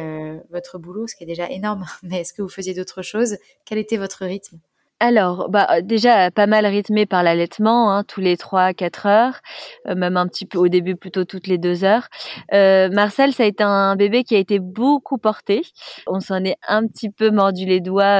votre 0.51 0.79
boulot, 0.79 1.07
ce 1.07 1.17
qui 1.17 1.25
est 1.25 1.27
déjà 1.27 1.49
énorme, 1.51 1.87
mais 2.03 2.21
est-ce 2.21 2.35
que 2.35 2.43
vous 2.43 2.51
faisiez 2.51 2.75
d'autres 2.75 3.03
choses? 3.03 3.39
Quel 3.65 3.79
était 3.79 3.97
votre 3.97 4.27
rythme? 4.27 4.59
Alors, 5.03 5.49
bah 5.51 5.67
euh, 5.69 5.81
déjà 5.83 6.31
pas 6.31 6.47
mal 6.47 6.65
rythmé 6.65 7.07
par 7.07 7.25
l'allaitement, 7.25 7.93
hein, 7.93 8.05
tous 8.05 8.21
les 8.21 8.37
trois 8.37 8.73
quatre 8.73 9.07
heures, 9.07 9.41
euh, 9.89 9.97
même 9.97 10.17
un 10.17 10.29
petit 10.29 10.47
peu 10.47 10.59
au 10.59 10.69
début 10.69 10.95
plutôt 10.95 11.25
toutes 11.25 11.49
les 11.49 11.59
deux 11.59 11.83
heures. 11.83 12.07
Euh, 12.53 12.89
Marcel, 12.89 13.33
ça 13.33 13.43
a 13.43 13.47
été 13.47 13.65
un 13.65 13.97
bébé 13.97 14.23
qui 14.23 14.37
a 14.37 14.39
été 14.39 14.61
beaucoup 14.61 15.19
porté. 15.19 15.63
On 16.07 16.21
s'en 16.21 16.45
est 16.45 16.57
un 16.69 16.87
petit 16.87 17.11
peu 17.11 17.31
mordu 17.33 17.67
les 17.67 17.81
doigts 17.81 18.19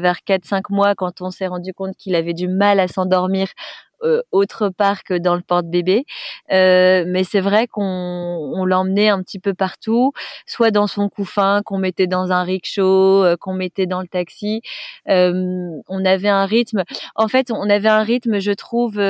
vers 0.00 0.24
quatre 0.24 0.44
cinq 0.46 0.68
mois 0.68 0.96
quand 0.96 1.20
on 1.20 1.30
s'est 1.30 1.46
rendu 1.46 1.72
compte 1.72 1.94
qu'il 1.96 2.16
avait 2.16 2.34
du 2.34 2.48
mal 2.48 2.80
à 2.80 2.88
s'endormir 2.88 3.46
euh, 3.46 3.85
autre 4.32 4.68
part 4.68 5.04
que 5.04 5.14
dans 5.14 5.34
le 5.34 5.42
porte-bébé. 5.42 6.04
Euh, 6.52 7.04
mais 7.06 7.24
c'est 7.24 7.40
vrai 7.40 7.66
qu'on 7.66 7.82
on 7.82 8.64
l'emmenait 8.64 9.08
un 9.08 9.22
petit 9.22 9.38
peu 9.38 9.54
partout, 9.54 10.12
soit 10.46 10.70
dans 10.70 10.86
son 10.86 11.08
couffin 11.08 11.62
qu'on 11.64 11.78
mettait 11.78 12.06
dans 12.06 12.32
un 12.32 12.42
rickshaw, 12.42 13.24
euh, 13.24 13.36
qu'on 13.36 13.54
mettait 13.54 13.86
dans 13.86 14.00
le 14.00 14.08
taxi. 14.08 14.62
on 15.06 16.04
avait 16.04 16.28
un 16.28 16.46
rythme. 16.46 16.84
En 17.14 17.28
fait, 17.28 17.50
on 17.50 17.68
avait 17.70 17.88
un 17.88 18.02
rythme, 18.02 18.38
je 18.38 18.52
trouve, 18.52 19.00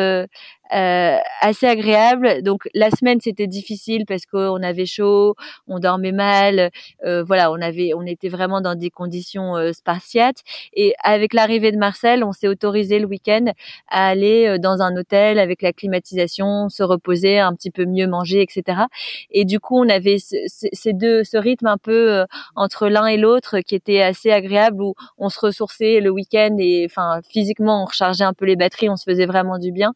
euh, 0.74 1.16
assez 1.40 1.66
agréable. 1.66 2.42
Donc 2.42 2.68
la 2.74 2.90
semaine 2.90 3.20
c'était 3.20 3.46
difficile 3.46 4.05
parce 4.07 4.26
qu'on 4.26 4.62
avait 4.62 4.87
chaud, 4.87 5.35
on 5.68 5.79
dormait 5.79 6.12
mal, 6.12 6.70
euh, 7.05 7.22
voilà, 7.24 7.52
on 7.52 7.61
avait, 7.61 7.92
on 7.94 8.02
était 8.02 8.29
vraiment 8.29 8.61
dans 8.61 8.74
des 8.74 8.90
conditions 8.90 9.57
euh, 9.57 9.72
spartiates. 9.72 10.42
Et 10.74 10.94
avec 11.02 11.35
l'arrivée 11.35 11.72
de 11.72 11.79
Marcel, 11.79 12.24
on 12.24 12.33
s'est 12.33 12.48
autorisé 12.48 12.98
le 12.98 13.07
week-end 13.07 13.46
à 13.88 14.09
aller 14.09 14.46
euh, 14.46 14.59
dans 14.59 14.83
un 14.83 14.96
hôtel 14.96 15.38
avec 15.38 15.62
la 15.62 15.72
climatisation, 15.72 16.68
se 16.68 16.83
reposer, 16.83 17.38
un 17.38 17.55
petit 17.55 17.70
peu 17.70 17.85
mieux 17.85 18.07
manger, 18.07 18.42
etc. 18.42 18.83
Et 19.31 19.44
du 19.44 19.61
coup, 19.61 19.79
on 19.79 19.88
avait 19.88 20.16
ces 20.18 20.92
deux, 20.92 21.24
ce 21.24 21.37
rythme 21.37 21.66
un 21.66 21.79
peu 21.79 22.24
entre 22.55 22.88
l'un 22.88 23.07
et 23.07 23.16
l'autre 23.16 23.61
qui 23.61 23.74
était 23.74 24.02
assez 24.02 24.31
agréable 24.31 24.83
où 24.83 24.94
on 25.18 25.29
se 25.29 25.38
ressourçait 25.40 26.00
le 26.00 26.11
week-end 26.11 26.57
et 26.59 26.87
enfin 26.88 27.20
physiquement 27.29 27.83
on 27.83 27.87
rechargeait 27.87 28.24
un 28.24 28.33
peu 28.33 28.44
les 28.44 28.57
batteries, 28.57 28.88
on 28.88 28.96
se 28.96 29.05
faisait 29.05 29.26
vraiment 29.26 29.59
du 29.59 29.72
bien. 29.72 29.92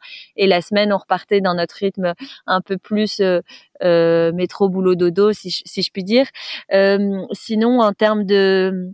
Semaine, 0.61 0.92
on 0.92 0.99
repartait 0.99 1.40
dans 1.40 1.55
notre 1.55 1.77
rythme 1.77 2.14
un 2.46 2.61
peu 2.61 2.77
plus 2.79 3.20
euh, 3.20 3.40
euh 3.83 4.33
métro 4.33 4.68
boulot 4.68 4.94
dodo, 4.94 5.33
si 5.33 5.51
je, 5.51 5.90
puis 5.92 6.05
dire. 6.05 6.27
Euh, 6.73 7.23
sinon, 7.33 7.81
en 7.81 7.92
termes 7.92 8.25
de 8.25 8.92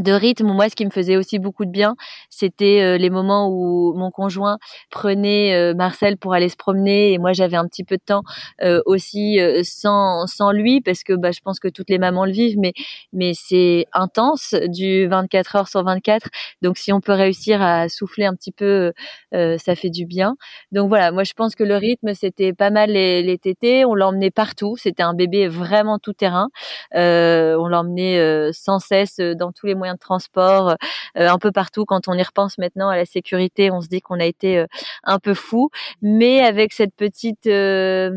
de 0.00 0.12
rythme. 0.12 0.46
Moi, 0.46 0.68
ce 0.70 0.74
qui 0.74 0.86
me 0.86 0.90
faisait 0.90 1.16
aussi 1.16 1.38
beaucoup 1.38 1.66
de 1.66 1.70
bien, 1.70 1.96
c'était 2.30 2.80
euh, 2.80 2.96
les 2.96 3.10
moments 3.10 3.48
où 3.50 3.92
mon 3.94 4.10
conjoint 4.10 4.58
prenait 4.90 5.54
euh, 5.54 5.74
Marcel 5.74 6.16
pour 6.16 6.32
aller 6.32 6.48
se 6.48 6.56
promener 6.56 7.12
et 7.12 7.18
moi 7.18 7.32
j'avais 7.32 7.56
un 7.56 7.66
petit 7.66 7.84
peu 7.84 7.96
de 7.96 8.02
temps 8.04 8.22
euh, 8.62 8.80
aussi 8.86 9.38
sans 9.64 10.26
sans 10.26 10.50
lui 10.52 10.80
parce 10.80 11.02
que 11.02 11.12
bah 11.12 11.30
je 11.30 11.40
pense 11.40 11.58
que 11.60 11.68
toutes 11.68 11.90
les 11.90 11.98
mamans 11.98 12.24
le 12.24 12.32
vivent, 12.32 12.58
mais 12.58 12.72
mais 13.12 13.32
c'est 13.34 13.86
intense 13.92 14.54
du 14.68 15.06
24 15.06 15.56
heures 15.56 15.68
sur 15.68 15.84
24. 15.84 16.28
Donc 16.62 16.78
si 16.78 16.92
on 16.92 17.00
peut 17.00 17.12
réussir 17.12 17.60
à 17.60 17.88
souffler 17.88 18.24
un 18.24 18.34
petit 18.34 18.52
peu, 18.52 18.92
ça 19.32 19.74
fait 19.76 19.90
du 19.90 20.06
bien. 20.06 20.36
Donc 20.72 20.88
voilà, 20.88 21.12
moi 21.12 21.24
je 21.24 21.32
pense 21.34 21.54
que 21.54 21.64
le 21.64 21.76
rythme 21.76 22.14
c'était 22.14 22.52
pas 22.52 22.70
mal 22.70 22.90
les, 22.90 23.22
les 23.22 23.38
tétés. 23.38 23.84
On 23.84 23.94
l'emmenait 23.94 24.30
partout. 24.30 24.76
C'était 24.76 25.02
un 25.02 25.14
bébé 25.14 25.48
vraiment 25.48 25.98
tout 25.98 26.12
terrain. 26.14 26.48
on 26.94 27.68
l'emmenait 27.68 28.52
sans 28.52 28.78
cesse 28.78 29.16
dans 29.18 29.52
tous 29.52 29.66
les 29.66 29.74
de 29.82 29.98
transport, 29.98 30.76
un 31.14 31.38
peu 31.38 31.52
partout. 31.52 31.84
Quand 31.84 32.08
on 32.08 32.14
y 32.14 32.22
repense 32.22 32.58
maintenant 32.58 32.88
à 32.88 32.96
la 32.96 33.04
sécurité, 33.04 33.70
on 33.70 33.80
se 33.80 33.88
dit 33.88 34.00
qu'on 34.00 34.20
a 34.20 34.24
été 34.24 34.64
un 35.04 35.18
peu 35.18 35.34
fou, 35.34 35.70
mais 36.00 36.40
avec 36.40 36.72
cette 36.72 36.94
petite 36.94 37.46
euh, 37.46 38.10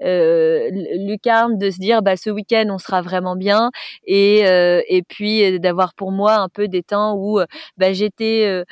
lucarne 0.00 1.58
de 1.58 1.70
se 1.70 1.78
dire 1.78 2.02
bah 2.02 2.16
ce 2.16 2.30
week-end 2.30 2.64
on 2.70 2.78
sera 2.78 3.02
vraiment 3.02 3.36
bien 3.36 3.70
et 4.04 4.46
euh, 4.46 4.82
et 4.88 5.02
puis 5.02 5.44
euh, 5.44 5.58
d'avoir 5.58 5.94
pour 5.94 6.10
moi 6.10 6.36
un 6.36 6.48
peu 6.48 6.68
des 6.68 6.82
temps 6.82 7.14
où 7.16 7.40
bah, 7.76 7.92
j'étais 7.92 8.64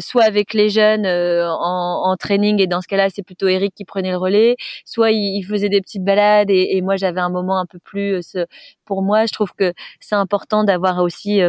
soit 0.00 0.24
avec 0.24 0.54
les 0.54 0.68
jeunes 0.68 1.06
en, 1.06 2.10
en, 2.10 2.16
training 2.16 2.60
et 2.60 2.66
dans 2.66 2.80
ce 2.80 2.88
cas-là 2.88 3.08
c'est 3.10 3.22
plutôt 3.22 3.48
Eric 3.48 3.74
qui 3.74 3.84
prenait 3.84 4.10
le 4.10 4.16
relais 4.16 4.56
soit 4.84 5.10
il, 5.10 5.42
faisait 5.42 5.68
des 5.68 5.80
petites 5.80 6.04
balades 6.04 6.50
et, 6.50 6.76
et 6.76 6.82
moi 6.82 6.96
j'avais 6.96 7.20
un 7.20 7.30
moment 7.30 7.58
un 7.58 7.66
peu 7.66 7.78
plus 7.78 8.36
pour 8.84 9.02
moi 9.02 9.26
je 9.26 9.32
trouve 9.32 9.52
que 9.54 9.72
c'est 10.00 10.14
important 10.14 10.64
d'avoir 10.64 11.02
aussi 11.02 11.40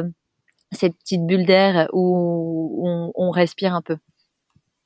cette 0.72 0.96
petite 0.98 1.26
bulle 1.26 1.46
d'air 1.46 1.90
où 1.94 2.82
on, 2.84 3.12
on, 3.16 3.30
respire 3.30 3.76
un 3.76 3.82
peu. 3.82 3.98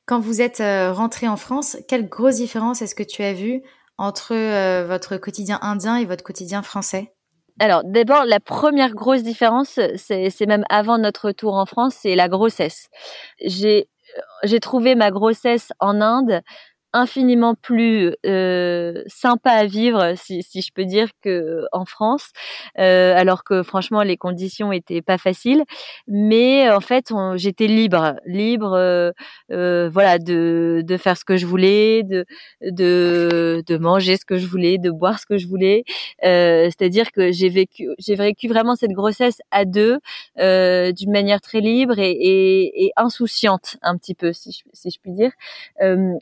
Quand 0.06 0.20
vous 0.20 0.42
êtes 0.42 0.60
rentré 0.60 1.28
en 1.28 1.38
France, 1.38 1.78
quelle 1.88 2.10
grosse 2.10 2.38
différence 2.38 2.82
est-ce 2.82 2.96
que 2.96 3.04
tu 3.04 3.22
as 3.24 3.34
vu 3.34 3.62
entre 3.98 4.34
euh, 4.34 4.86
votre 4.88 5.18
quotidien 5.18 5.60
indien 5.62 5.98
et 5.98 6.06
votre 6.06 6.24
quotidien 6.24 6.62
français? 6.62 7.14
Alors 7.60 7.84
d'abord, 7.86 8.26
la 8.26 8.40
première 8.40 8.94
grosse 8.94 9.24
différence, 9.24 9.80
c'est 9.96 10.46
même 10.46 10.66
avant 10.70 10.98
notre 10.98 11.28
retour 11.28 11.54
en 11.54 11.66
France, 11.66 11.96
c'est 12.02 12.16
la 12.16 12.28
grossesse. 12.28 12.90
J'ai 13.40 13.88
j'ai 14.44 14.60
trouvé 14.60 14.96
ma 14.96 15.12
grossesse 15.12 15.72
en 15.80 16.02
Inde 16.02 16.42
infiniment 16.96 17.56
plus 17.56 18.14
euh, 18.26 19.04
sympa 19.08 19.52
à 19.52 19.66
vivre, 19.66 20.14
si, 20.16 20.42
si, 20.44 20.62
je 20.62 20.72
peux 20.74 20.86
dire, 20.86 21.10
que 21.22 21.66
en 21.74 21.86
France, 21.86 22.30
euh, 22.80 23.14
alors 23.16 23.44
que 23.44 23.64
franchement 23.64 24.02
les 24.02 24.18
conditions 24.18 24.72
étaient 24.72 25.02
pas 25.02 25.18
faciles. 25.18 25.64
Mais 26.08 26.70
en 26.72 26.80
fait, 26.80 27.12
j'étais 27.36 27.68
libre, 27.68 28.16
libre, 28.26 28.74
euh, 28.74 29.12
euh, 29.52 29.90
voilà, 29.92 30.20
de, 30.20 30.82
de 30.86 30.98
faire 30.98 31.18
ce 31.18 31.26
que 31.26 31.36
je 31.38 31.46
voulais, 31.46 32.04
de, 32.04 32.26
de, 32.62 33.62
de 33.68 33.78
manger 33.78 34.18
ce 34.18 34.26
que 34.26 34.38
je 34.38 34.48
voulais, 34.48 34.78
de 34.78 34.90
boire 34.92 35.20
ce 35.20 35.26
que 35.26 35.38
je 35.38 35.48
voulais. 35.48 35.84
Euh, 36.24 36.66
c'est-à-dire 36.66 37.12
que 37.12 37.32
j'ai 37.32 37.50
vécu, 37.50 37.90
j'ai 38.00 38.16
vécu 38.16 38.48
vraiment 38.48 38.76
cette 38.76 38.92
grossesse 38.92 39.40
à 39.52 39.66
deux, 39.66 40.00
euh, 40.40 40.92
d'une 40.94 41.12
manière 41.12 41.42
très 41.42 41.60
libre 41.60 42.00
et, 42.00 42.12
et, 42.12 42.86
et, 42.86 42.92
insouciante 42.96 43.78
un 43.82 43.98
petit 43.98 44.16
peu, 44.16 44.32
si 44.34 44.52
je, 44.52 44.64
si 44.74 44.90
je 44.92 45.00
puis 45.02 45.12
dire. 45.12 45.32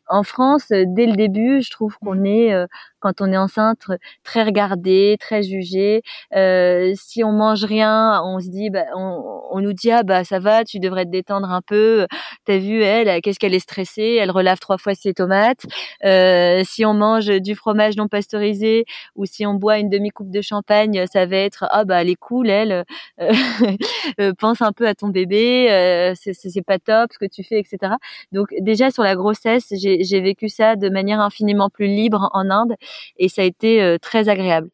en 0.10 0.24
France 0.24 0.63
dès 0.72 1.06
le 1.06 1.14
début, 1.16 1.62
je 1.62 1.72
trouve 1.72 1.98
qu'on 2.00 2.24
est 2.24 2.54
euh, 2.54 2.68
quand 3.04 3.20
on 3.20 3.34
est 3.34 3.38
enceinte 3.38 3.88
très 4.24 4.44
regardé, 4.44 5.18
très 5.20 5.44
jugé. 5.44 6.02
Euh, 6.36 6.94
si 6.96 7.22
on 7.22 7.34
mange 7.34 7.66
rien, 7.66 8.22
on 8.24 8.40
se 8.40 8.48
dit, 8.48 8.70
bah, 8.70 8.86
on, 8.96 9.60
nous 9.60 9.74
dit 9.74 9.92
ah 9.92 10.04
bah 10.04 10.24
ça 10.24 10.40
va, 10.40 10.64
tu 10.64 10.80
devrais 10.80 11.06
te 11.06 11.12
détendre 11.12 11.52
un 11.52 11.62
peu. 11.62 12.08
T'as 12.46 12.58
vu 12.58 12.82
elle, 12.82 13.22
qu'est-ce 13.22 13.40
qu'elle 13.40 13.54
est 13.54 13.60
stressée, 13.60 14.18
elle 14.20 14.32
relave 14.32 14.60
trois 14.60 14.78
fois 14.78 14.96
ses 14.96 15.14
tomates. 15.14 15.66
Euh, 16.06 16.64
si 16.66 16.86
on 16.86 16.94
mange 16.94 17.28
du 17.28 17.56
fromage 17.56 17.96
non 17.98 18.08
pasteurisé 18.08 18.86
ou 19.16 19.26
si 19.26 19.46
on 19.46 19.54
boit 19.54 19.80
une 19.80 19.90
demi 19.90 20.10
coupe 20.10 20.32
de 20.32 20.42
champagne, 20.42 21.06
ça 21.12 21.26
va 21.26 21.38
être 21.38 21.66
ah 21.72 21.86
bah 21.86 22.02
elle 22.02 22.10
est 22.10 22.16
cool 22.16 22.50
elle. 22.50 22.84
Euh, 23.22 23.34
pense 24.40 24.62
un 24.62 24.72
peu 24.72 24.88
à 24.88 24.96
ton 24.96 25.10
bébé, 25.10 25.72
euh, 25.72 26.14
c'est 26.16 26.66
pas 26.66 26.80
top 26.80 27.12
ce 27.14 27.20
que 27.20 27.30
tu 27.30 27.44
fais, 27.44 27.60
etc. 27.60 27.94
Donc 28.32 28.48
déjà 28.60 28.92
sur 28.92 29.04
la 29.04 29.16
grossesse, 29.16 29.74
j'ai 29.78 30.22
vécu 30.22 30.50
ça 30.50 30.76
de 30.76 30.90
manière 30.90 31.20
infiniment 31.20 31.70
plus 31.70 31.88
libre 31.88 32.30
en 32.34 32.50
Inde 32.50 32.76
et 33.18 33.30
ça 33.30 33.42
a 33.42 33.46
été 33.46 33.82
euh, 33.82 33.98
très 33.98 34.30
agréable. 34.30 34.70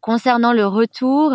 Concernant 0.00 0.52
le 0.52 0.64
retour, 0.64 1.32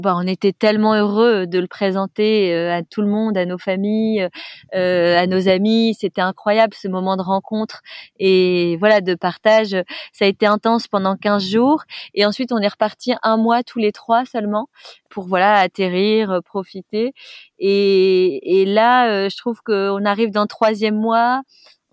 bah, 0.00 0.14
on 0.16 0.26
était 0.26 0.52
tellement 0.52 0.94
heureux 0.94 1.48
de 1.48 1.58
le 1.58 1.66
présenter 1.66 2.54
euh, 2.54 2.72
à 2.72 2.82
tout 2.82 3.00
le 3.00 3.08
monde, 3.08 3.36
à 3.36 3.44
nos 3.44 3.58
familles, 3.58 4.28
euh, 4.74 5.18
à 5.18 5.26
nos 5.26 5.48
amis. 5.48 5.96
C'était 5.98 6.20
incroyable 6.20 6.74
ce 6.74 6.86
moment 6.86 7.16
de 7.16 7.22
rencontre 7.22 7.82
et 8.20 8.76
voilà 8.78 9.00
de 9.00 9.14
partage. 9.16 9.76
Ça 10.12 10.26
a 10.26 10.28
été 10.28 10.46
intense 10.46 10.86
pendant 10.86 11.16
15 11.16 11.44
jours 11.44 11.82
et 12.14 12.24
ensuite 12.24 12.52
on 12.52 12.58
est 12.58 12.68
reparti 12.68 13.14
un 13.22 13.36
mois 13.36 13.64
tous 13.64 13.80
les 13.80 13.90
trois 13.90 14.24
seulement 14.26 14.68
pour 15.10 15.24
voilà 15.24 15.54
atterrir, 15.54 16.40
profiter. 16.44 17.14
Et, 17.58 18.60
et 18.60 18.64
là, 18.64 19.28
je 19.28 19.36
trouve 19.36 19.60
qu'on 19.62 20.04
arrive 20.04 20.30
dans 20.30 20.42
le 20.42 20.48
troisième 20.48 20.96
mois 20.96 21.42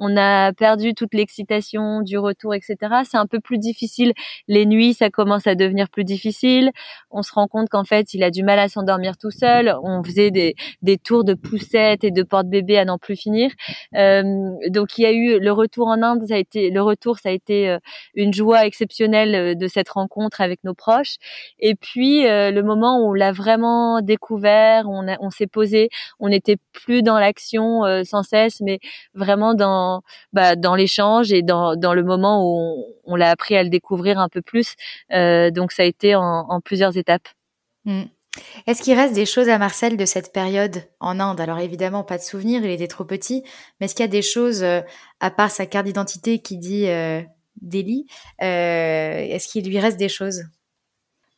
on 0.04 0.18
a 0.18 0.52
perdu 0.52 0.96
toute 0.96 1.14
l'excitation 1.14 2.02
du 2.02 2.18
retour, 2.18 2.56
etc. 2.56 2.76
C'est 3.04 3.18
un 3.18 3.28
peu 3.28 3.40
plus 3.40 3.60
difficile. 3.60 4.14
Les 4.48 4.66
nuits, 4.66 4.96
ça 4.96 5.12
commence 5.12 5.46
à 5.46 5.54
devenir 5.54 5.90
plus 5.90 6.04
difficile. 6.04 6.72
On 7.12 7.22
se 7.22 7.32
rend 7.32 7.48
compte 7.48 7.70
qu'en 7.70 7.84
fait, 7.84 8.16
il 8.16 8.24
a 8.24 8.32
du 8.32 8.42
mal 8.42 8.58
à 8.58 8.68
s'endormir 8.68 9.16
tout 9.16 9.30
seul. 9.30 9.76
On 9.84 10.04
faisait 10.04 10.32
des, 10.32 10.56
des 10.82 10.98
tours 10.98 11.24
de 11.24 11.36
poussettes 11.36 12.04
et 12.04 12.10
de 12.10 12.24
porte-bébé 12.24 12.80
à 12.80 12.86
n'en 12.86 12.98
plus 12.98 13.16
finir. 13.16 13.52
Euh, 13.96 14.24
donc, 14.70 14.98
il 14.98 15.04
y 15.04 15.06
a 15.06 15.12
eu 15.12 15.40
le 15.40 15.52
retour 15.52 15.88
en 15.88 16.02
Inde. 16.02 16.26
Ça 16.28 16.34
a 16.34 16.38
été 16.38 16.72
le 16.72 16.82
retour, 16.82 17.20
ça 17.20 17.30
a 17.30 17.32
été 17.32 17.70
euh, 17.70 17.78
une 18.16 18.34
joie 18.34 18.66
exceptionnelle 18.66 19.36
euh, 19.36 19.54
de 19.54 19.68
cette 19.68 19.90
rencontre 19.90 20.42
avec 20.42 20.64
nos 20.64 20.74
proches. 20.74 21.18
Et 21.60 21.76
puis, 21.76 22.24
le 22.24 22.62
moment 22.62 23.00
où 23.00 23.10
on 23.12 23.14
l'a 23.14 23.32
vraiment 23.32 24.02
découvert, 24.02 24.90
on, 24.90 25.06
on 25.20 25.30
s'est 25.30 25.46
posé, 25.46 25.90
on 26.20 26.30
n'était 26.30 26.58
plus 26.74 27.04
dans 27.04 27.20
l'action 27.20 27.84
sans 28.04 28.24
cesse, 28.24 28.62
mais 28.62 28.80
vraiment 29.14 29.54
dans 29.54 29.91
bah, 30.34 30.56
dans, 30.56 30.76
l'échange 30.76 31.32
et 31.32 31.42
dans, 31.42 31.76
dans 31.76 31.94
le 31.94 32.04
moment 32.04 32.46
où 32.46 32.86
on, 33.04 33.16
l'a 33.16 33.30
appris 33.30 33.56
à 33.56 33.64
le 33.64 33.70
découvrir 33.70 34.20
un 34.20 34.30
peu 34.30 34.42
plus. 34.42 34.76
Euh, 35.12 35.52
donc 35.52 35.72
ça 35.72 35.84
a 35.84 35.86
été 35.86 36.16
en, 36.16 36.62
plusieurs 36.62 36.98
étapes. 36.98 37.28
Hmm. 37.86 38.04
Est-ce 38.66 38.82
qu'il 38.82 38.98
reste 38.98 39.14
des 39.14 39.26
choses 39.26 39.50
à 39.50 39.58
Marcel 39.58 39.98
de 39.98 40.06
cette 40.06 40.32
période 40.32 40.84
en 41.00 41.20
Inde? 41.20 41.42
Alors 41.42 41.60
évidemment, 41.60 42.04
pas 42.04 42.18
de 42.18 42.24
souvenirs, 42.24 42.64
il 42.64 42.72
était 42.72 42.88
trop 42.88 43.04
petit, 43.04 43.44
mais 43.80 43.86
est-ce 43.86 43.96
qu'il 43.96 44.04
y 44.04 44.08
a 44.08 44.12
des 44.12 44.22
choses, 44.22 44.64
euh, 44.64 44.82
à 45.20 45.32
part 45.32 45.52
sa 45.52 45.66
carte 45.66 45.86
d'identité 45.86 46.40
qui 46.40 46.58
dit 46.58 46.88
euh, 46.88 47.22
Delhi, 47.62 48.06
euh, 48.42 49.18
est-ce 49.18 49.50
qu'il 49.50 49.68
lui 49.68 49.80
reste 49.80 49.98
des 49.98 50.08
choses? 50.08 50.44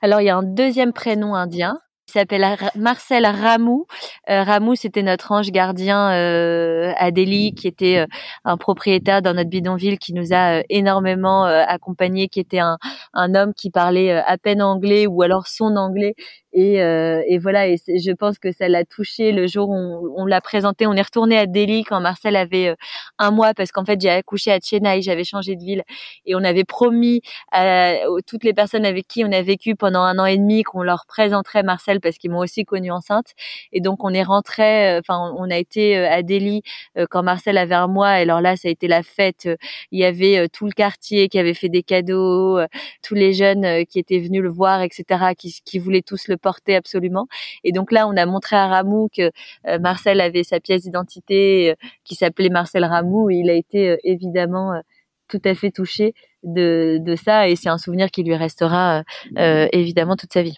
Alors 0.01 0.21
il 0.21 0.25
y 0.25 0.29
a 0.29 0.35
un 0.35 0.43
deuxième 0.43 0.93
prénom 0.93 1.33
indien 1.33 1.79
s'appelle 2.11 2.45
Marcel 2.75 3.25
Ramou. 3.25 3.85
Euh, 4.29 4.43
Ramou, 4.43 4.75
c'était 4.75 5.03
notre 5.03 5.31
ange 5.31 5.51
gardien 5.51 6.11
euh, 6.11 6.93
à 6.97 7.11
Delhi, 7.11 7.53
qui 7.53 7.67
était 7.67 7.99
euh, 7.99 8.05
un 8.45 8.57
propriétaire 8.57 9.21
dans 9.21 9.33
notre 9.33 9.49
bidonville, 9.49 9.97
qui 9.99 10.13
nous 10.13 10.33
a 10.33 10.59
euh, 10.59 10.63
énormément 10.69 11.43
accompagnés, 11.45 12.27
qui 12.27 12.39
était 12.39 12.59
un, 12.59 12.77
un 13.13 13.35
homme 13.35 13.53
qui 13.53 13.69
parlait 13.69 14.11
à 14.11 14.37
peine 14.37 14.61
anglais 14.61 15.07
ou 15.07 15.21
alors 15.21 15.47
son 15.47 15.75
anglais 15.75 16.15
et, 16.53 16.81
euh, 16.83 17.23
et 17.27 17.39
voilà, 17.39 17.67
et 17.67 17.77
je 17.77 18.11
pense 18.11 18.37
que 18.37 18.51
ça 18.51 18.67
l'a 18.69 18.85
touché 18.85 19.31
le 19.31 19.47
jour 19.47 19.69
où 19.69 20.13
on, 20.15 20.25
l'a 20.27 20.39
présenté. 20.39 20.85
On 20.85 20.93
est 20.93 21.01
retourné 21.01 21.35
à 21.37 21.47
Delhi 21.47 21.83
quand 21.83 21.99
Marcel 21.99 22.35
avait 22.35 22.69
euh, 22.69 22.75
un 23.17 23.31
mois 23.31 23.55
parce 23.55 23.71
qu'en 23.71 23.83
fait 23.85 23.99
j'ai 23.99 24.11
accouché 24.11 24.51
à 24.51 24.59
Chennai, 24.59 25.01
j'avais 25.01 25.23
changé 25.23 25.55
de 25.55 25.63
ville 25.63 25.83
et 26.27 26.35
on 26.35 26.43
avait 26.43 26.63
promis 26.63 27.21
à, 27.51 27.93
toutes 28.27 28.43
les 28.43 28.53
personnes 28.53 28.85
avec 28.85 29.07
qui 29.07 29.25
on 29.25 29.31
a 29.31 29.41
vécu 29.41 29.75
pendant 29.75 30.01
un 30.01 30.19
an 30.19 30.25
et 30.25 30.37
demi 30.37 30.61
qu'on 30.61 30.83
leur 30.83 31.05
présenterait 31.07 31.63
Marcel 31.63 31.99
parce 31.99 32.17
qu'ils 32.17 32.29
m'ont 32.29 32.39
aussi 32.39 32.65
connue 32.65 32.91
enceinte. 32.91 33.33
Et 33.71 33.81
donc 33.81 34.03
on 34.03 34.13
est 34.13 34.23
rentré, 34.23 34.91
euh, 34.91 34.99
enfin 34.99 35.33
on 35.35 35.49
a 35.49 35.57
été 35.57 35.97
à 35.97 36.21
Delhi 36.21 36.61
quand 37.09 37.23
Marcel 37.23 37.57
avait 37.57 37.75
un 37.75 37.87
mois. 37.87 38.19
Et 38.19 38.23
alors 38.23 38.41
là 38.41 38.55
ça 38.57 38.67
a 38.67 38.71
été 38.71 38.87
la 38.87 39.01
fête. 39.01 39.49
Il 39.91 39.99
y 39.99 40.05
avait 40.05 40.47
tout 40.49 40.65
le 40.65 40.71
quartier 40.71 41.29
qui 41.29 41.39
avait 41.39 41.55
fait 41.55 41.69
des 41.69 41.83
cadeaux, 41.83 42.59
tous 43.01 43.15
les 43.15 43.33
jeunes 43.33 43.85
qui 43.87 43.97
étaient 43.97 44.19
venus 44.19 44.41
le 44.43 44.49
voir, 44.49 44.83
etc. 44.83 45.33
qui, 45.35 45.61
qui 45.65 45.79
voulaient 45.79 46.03
tous 46.03 46.27
le 46.27 46.37
porter 46.43 46.75
absolument. 46.75 47.27
Et 47.63 47.71
donc 47.71 47.91
là, 47.91 48.08
on 48.08 48.15
a 48.15 48.25
montré 48.25 48.56
à 48.56 48.67
Ramou 48.67 49.10
que 49.15 49.32
euh, 49.67 49.79
Marcel 49.79 50.21
avait 50.21 50.43
sa 50.43 50.60
pièce 50.60 50.84
d'identité 50.84 51.71
euh, 51.71 51.75
qui 52.03 52.15
s'appelait 52.15 52.49
Marcel 52.49 52.86
Ramou 52.86 53.32
et 53.32 53.38
il 53.38 53.49
a 53.49 53.53
été 53.53 53.89
euh, 53.89 53.97
évidemment 54.03 54.79
tout 55.27 55.41
à 55.45 55.56
fait 55.56 55.71
touché 55.71 56.13
de, 56.43 56.99
de 57.01 57.15
ça 57.15 57.47
et 57.47 57.56
c'est 57.56 57.69
un 57.69 57.77
souvenir 57.79 58.12
qui 58.12 58.23
lui 58.23 58.36
restera 58.36 59.03
évidemment 59.36 60.15
toute 60.15 60.34
sa 60.34 60.43
vie. 60.43 60.58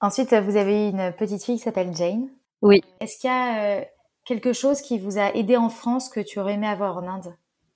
Ensuite, 0.00 0.32
vous 0.32 0.56
avez 0.56 0.88
une 0.88 1.12
petite 1.18 1.42
fille 1.42 1.56
qui 1.56 1.62
s'appelle 1.62 1.94
Jane. 1.94 2.28
Oui. 2.62 2.82
Est-ce 3.00 3.18
qu'il 3.18 3.28
y 3.28 3.32
a 3.32 3.84
quelque 4.24 4.52
chose 4.52 4.80
qui 4.80 4.98
vous 4.98 5.18
a 5.18 5.34
aidé 5.34 5.56
en 5.56 5.68
France 5.68 6.08
que 6.08 6.20
tu 6.20 6.38
aurais 6.38 6.54
aimé 6.54 6.68
avoir 6.68 6.96
en 6.96 7.08
Inde? 7.08 7.34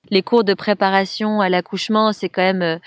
Les 0.09 0.23
cours 0.23 0.43
de 0.43 0.53
préparation 0.53 1.41
à 1.41 1.49
l'accouchement, 1.49 2.11
c'est 2.13 2.29
quand 2.29 2.41
même 2.41 2.61
euh, 2.61 2.77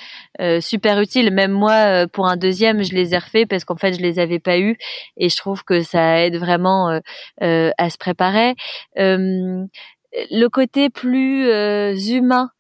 euh, 0.40 0.60
super 0.60 1.00
utile. 1.00 1.30
Même 1.32 1.52
moi, 1.52 1.72
euh, 1.72 2.06
pour 2.06 2.26
un 2.26 2.36
deuxième, 2.36 2.82
je 2.82 2.94
les 2.94 3.14
ai 3.14 3.18
refaits 3.18 3.48
parce 3.48 3.64
qu'en 3.64 3.76
fait, 3.76 3.94
je 3.94 4.00
les 4.00 4.18
avais 4.18 4.40
pas 4.40 4.58
eus 4.58 4.76
et 5.16 5.28
je 5.28 5.36
trouve 5.36 5.64
que 5.64 5.82
ça 5.82 6.20
aide 6.24 6.36
vraiment 6.36 7.00
à 7.40 7.90
se 7.90 7.98
préparer. 7.98 8.54
le 8.96 10.48
côté 10.48 10.90
plus 10.90 11.48
humain 12.08 12.50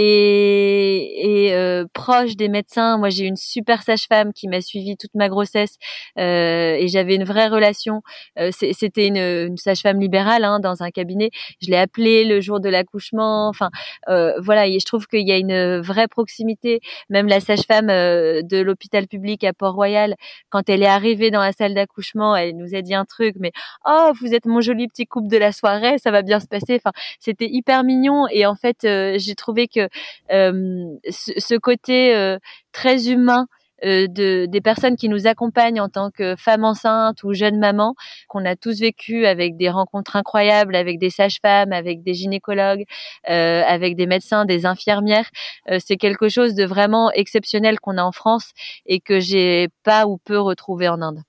et, 0.00 1.50
euh, 1.52 1.84
proche 1.92 2.36
des 2.36 2.48
médecins. 2.48 2.98
Moi, 2.98 3.10
j'ai 3.10 3.26
une 3.26 3.36
super 3.36 3.82
sage-femme 3.82 4.32
qui 4.32 4.48
m'a 4.48 4.60
suivi 4.60 4.96
toute 4.96 5.14
ma 5.14 5.28
grossesse 5.28 5.76
euh, 6.18 6.74
et 6.74 6.88
j'avais 6.88 7.16
une 7.16 7.24
vraie 7.24 7.48
relation. 7.48 8.02
Euh, 8.38 8.50
c'était 8.52 9.06
une, 9.06 9.16
une 9.16 9.56
sage-femme 9.56 10.00
libérale 10.00 10.44
hein, 10.44 10.60
dans 10.60 10.82
un 10.82 10.90
cabinet. 10.90 11.30
Je 11.60 11.70
l'ai 11.70 11.76
appelée 11.76 12.24
le 12.24 12.40
jour 12.40 12.60
de 12.60 12.68
l'accouchement. 12.68 13.48
Enfin, 13.48 13.70
euh, 14.08 14.32
voilà. 14.40 14.66
Et 14.66 14.78
je 14.78 14.86
trouve 14.86 15.06
qu'il 15.06 15.26
y 15.26 15.32
a 15.32 15.36
une 15.36 15.80
vraie 15.80 16.08
proximité. 16.08 16.80
Même 17.08 17.26
la 17.26 17.40
sage-femme 17.40 17.88
de 17.88 18.60
l'hôpital 18.60 19.06
public 19.06 19.44
à 19.44 19.52
Port-Royal, 19.52 20.14
quand 20.48 20.68
elle 20.68 20.82
est 20.82 20.86
arrivée 20.86 21.30
dans 21.30 21.40
la 21.40 21.52
salle 21.52 21.74
d'accouchement, 21.74 22.36
elle 22.36 22.56
nous 22.56 22.74
a 22.74 22.82
dit 22.82 22.94
un 22.94 23.04
truc, 23.04 23.36
mais 23.38 23.52
oh, 23.86 24.12
vous 24.20 24.34
êtes 24.34 24.46
mon 24.46 24.60
joli 24.60 24.88
petit 24.88 25.06
couple 25.06 25.28
de 25.28 25.36
la 25.36 25.52
soirée, 25.52 25.98
ça 25.98 26.10
va 26.10 26.22
bien 26.22 26.40
se 26.40 26.46
passer. 26.46 26.76
Enfin, 26.76 26.92
c'était 27.18 27.48
hyper 27.48 27.84
mignon 27.84 28.26
et 28.30 28.46
en 28.46 28.54
fait, 28.54 28.78
j'ai 28.82 29.34
trouvé 29.34 29.68
que 29.68 29.88
euh, 30.32 30.84
ce, 31.08 31.56
côté 31.56 32.14
euh, 32.14 32.38
très 32.72 33.08
humain 33.08 33.46
euh, 33.84 34.06
de, 34.08 34.46
des 34.46 34.60
personnes 34.60 34.96
qui 34.96 35.08
nous 35.08 35.26
accompagnent 35.26 35.80
en 35.80 35.88
tant 35.88 36.10
que 36.10 36.36
femmes 36.36 36.64
enceintes 36.64 37.22
ou 37.24 37.32
jeunes 37.32 37.58
mamans, 37.58 37.94
qu'on 38.28 38.44
a 38.44 38.56
tous 38.56 38.80
vécu 38.80 39.26
avec 39.26 39.56
des 39.56 39.70
rencontres 39.70 40.16
incroyables, 40.16 40.76
avec 40.76 40.98
des 40.98 41.10
sages-femmes, 41.10 41.72
avec 41.72 42.02
des 42.02 42.14
gynécologues, 42.14 42.84
euh, 43.30 43.62
avec 43.66 43.96
des 43.96 44.06
médecins, 44.06 44.44
des 44.44 44.66
infirmières. 44.66 45.30
c'est 45.78 45.96
quelque 45.96 46.28
chose 46.28 46.54
de 46.54 46.64
vraiment 46.64 47.10
exceptionnel 47.12 47.80
qu'on 47.80 47.96
a 47.96 48.02
en 48.02 48.12
France 48.12 48.52
et 48.86 49.00
que 49.00 49.18
j'ai 49.20 49.68
pas 49.82 50.06
ou 50.06 50.18
peu 50.18 50.38
retrouvé 50.38 50.88
en 50.88 51.00
Inde. 51.00 51.22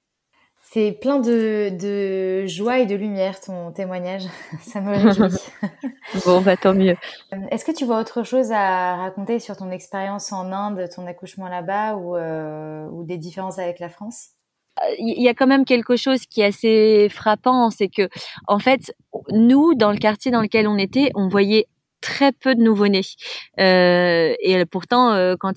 C'est 0.74 0.94
plein 0.94 1.20
de, 1.20 1.68
de, 1.70 2.48
joie 2.48 2.80
et 2.80 2.86
de 2.86 2.96
lumière 2.96 3.42
ton 3.42 3.74
témoignage. 3.74 4.24
Ça 4.62 4.80
me 4.80 4.92
réjouit. 4.92 5.38
bon, 6.26 6.40
bah 6.40 6.56
tant 6.56 6.74
mieux. 6.74 6.96
Euh, 7.34 7.38
est-ce 7.52 7.66
que 7.66 7.74
tu 7.74 7.84
vois 7.84 8.00
autre 8.00 8.24
chose 8.24 8.54
à 8.54 8.96
raconter 8.96 9.40
sur 9.40 9.58
ton 9.58 9.70
expérience 9.70 10.32
en 10.32 10.54
Inde, 10.54 10.88
ton 10.96 11.06
accouchement 11.08 11.50
là-bas 11.50 11.96
ou, 11.96 12.16
euh, 12.16 12.88
ou 12.88 13.04
des 13.04 13.18
différences 13.18 13.60
avec 13.60 13.80
la 13.80 13.90
France? 13.90 14.30
Il 14.98 15.22
y 15.22 15.28
a 15.28 15.34
quand 15.34 15.46
même 15.46 15.66
quelque 15.66 15.98
chose 15.98 16.26
qui 16.26 16.40
est 16.40 16.46
assez 16.46 17.10
frappant, 17.10 17.70
c'est 17.70 17.90
que 17.90 18.08
en 18.48 18.58
fait, 18.58 18.96
nous, 19.30 19.74
dans 19.76 19.92
le 19.92 19.98
quartier 19.98 20.32
dans 20.32 20.42
lequel 20.42 20.70
on 20.70 20.78
était, 20.78 21.12
on 21.16 21.28
voyait 21.28 21.68
très 22.02 22.32
peu 22.32 22.56
de 22.56 22.62
nouveau-nés. 22.62 23.02
Euh, 23.60 24.34
et 24.40 24.66
pourtant, 24.66 25.14
euh, 25.14 25.36
quand, 25.40 25.54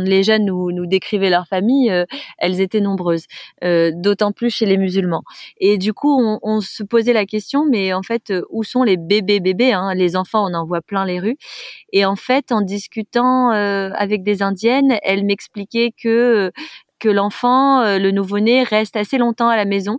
les 0.00 0.22
jeunes 0.22 0.44
nous, 0.44 0.86
décrivaient 0.86 1.30
leur 1.30 1.46
famille, 1.46 1.90
euh, 1.90 2.04
elles 2.38 2.60
étaient 2.60 2.80
nombreuses, 2.80 3.26
d'autant 3.62 4.32
plus 4.32 4.50
chez 4.50 4.66
les 4.66 4.76
musulmans. 4.76 5.22
Et 5.58 5.78
du 5.78 5.92
coup, 5.92 6.20
on, 6.20 6.38
on, 6.42 6.60
se 6.60 6.82
posait 6.82 7.12
la 7.12 7.24
question, 7.24 7.64
mais 7.64 7.92
en 7.92 8.02
fait, 8.02 8.32
où 8.50 8.64
sont 8.64 8.82
les 8.82 8.96
bébés 8.96 9.40
bébés 9.40 9.72
hein? 9.72 9.94
Les 9.94 10.16
enfants, 10.16 10.48
on 10.50 10.54
en 10.54 10.66
voit 10.66 10.80
plein 10.82 11.04
les 11.04 11.20
rues. 11.20 11.36
Et 11.92 12.04
en 12.04 12.16
fait, 12.16 12.52
en 12.52 12.60
discutant 12.60 13.50
avec 13.50 14.22
des 14.22 14.42
indiennes, 14.42 14.98
elles 15.02 15.24
m'expliquaient 15.24 15.92
que 16.02 16.50
que 16.98 17.08
l'enfant, 17.08 17.80
euh, 17.82 17.98
le 17.98 18.10
nouveau-né, 18.10 18.62
reste 18.62 18.96
assez 18.96 19.18
longtemps 19.18 19.48
à 19.48 19.56
la 19.56 19.64
maison, 19.64 19.98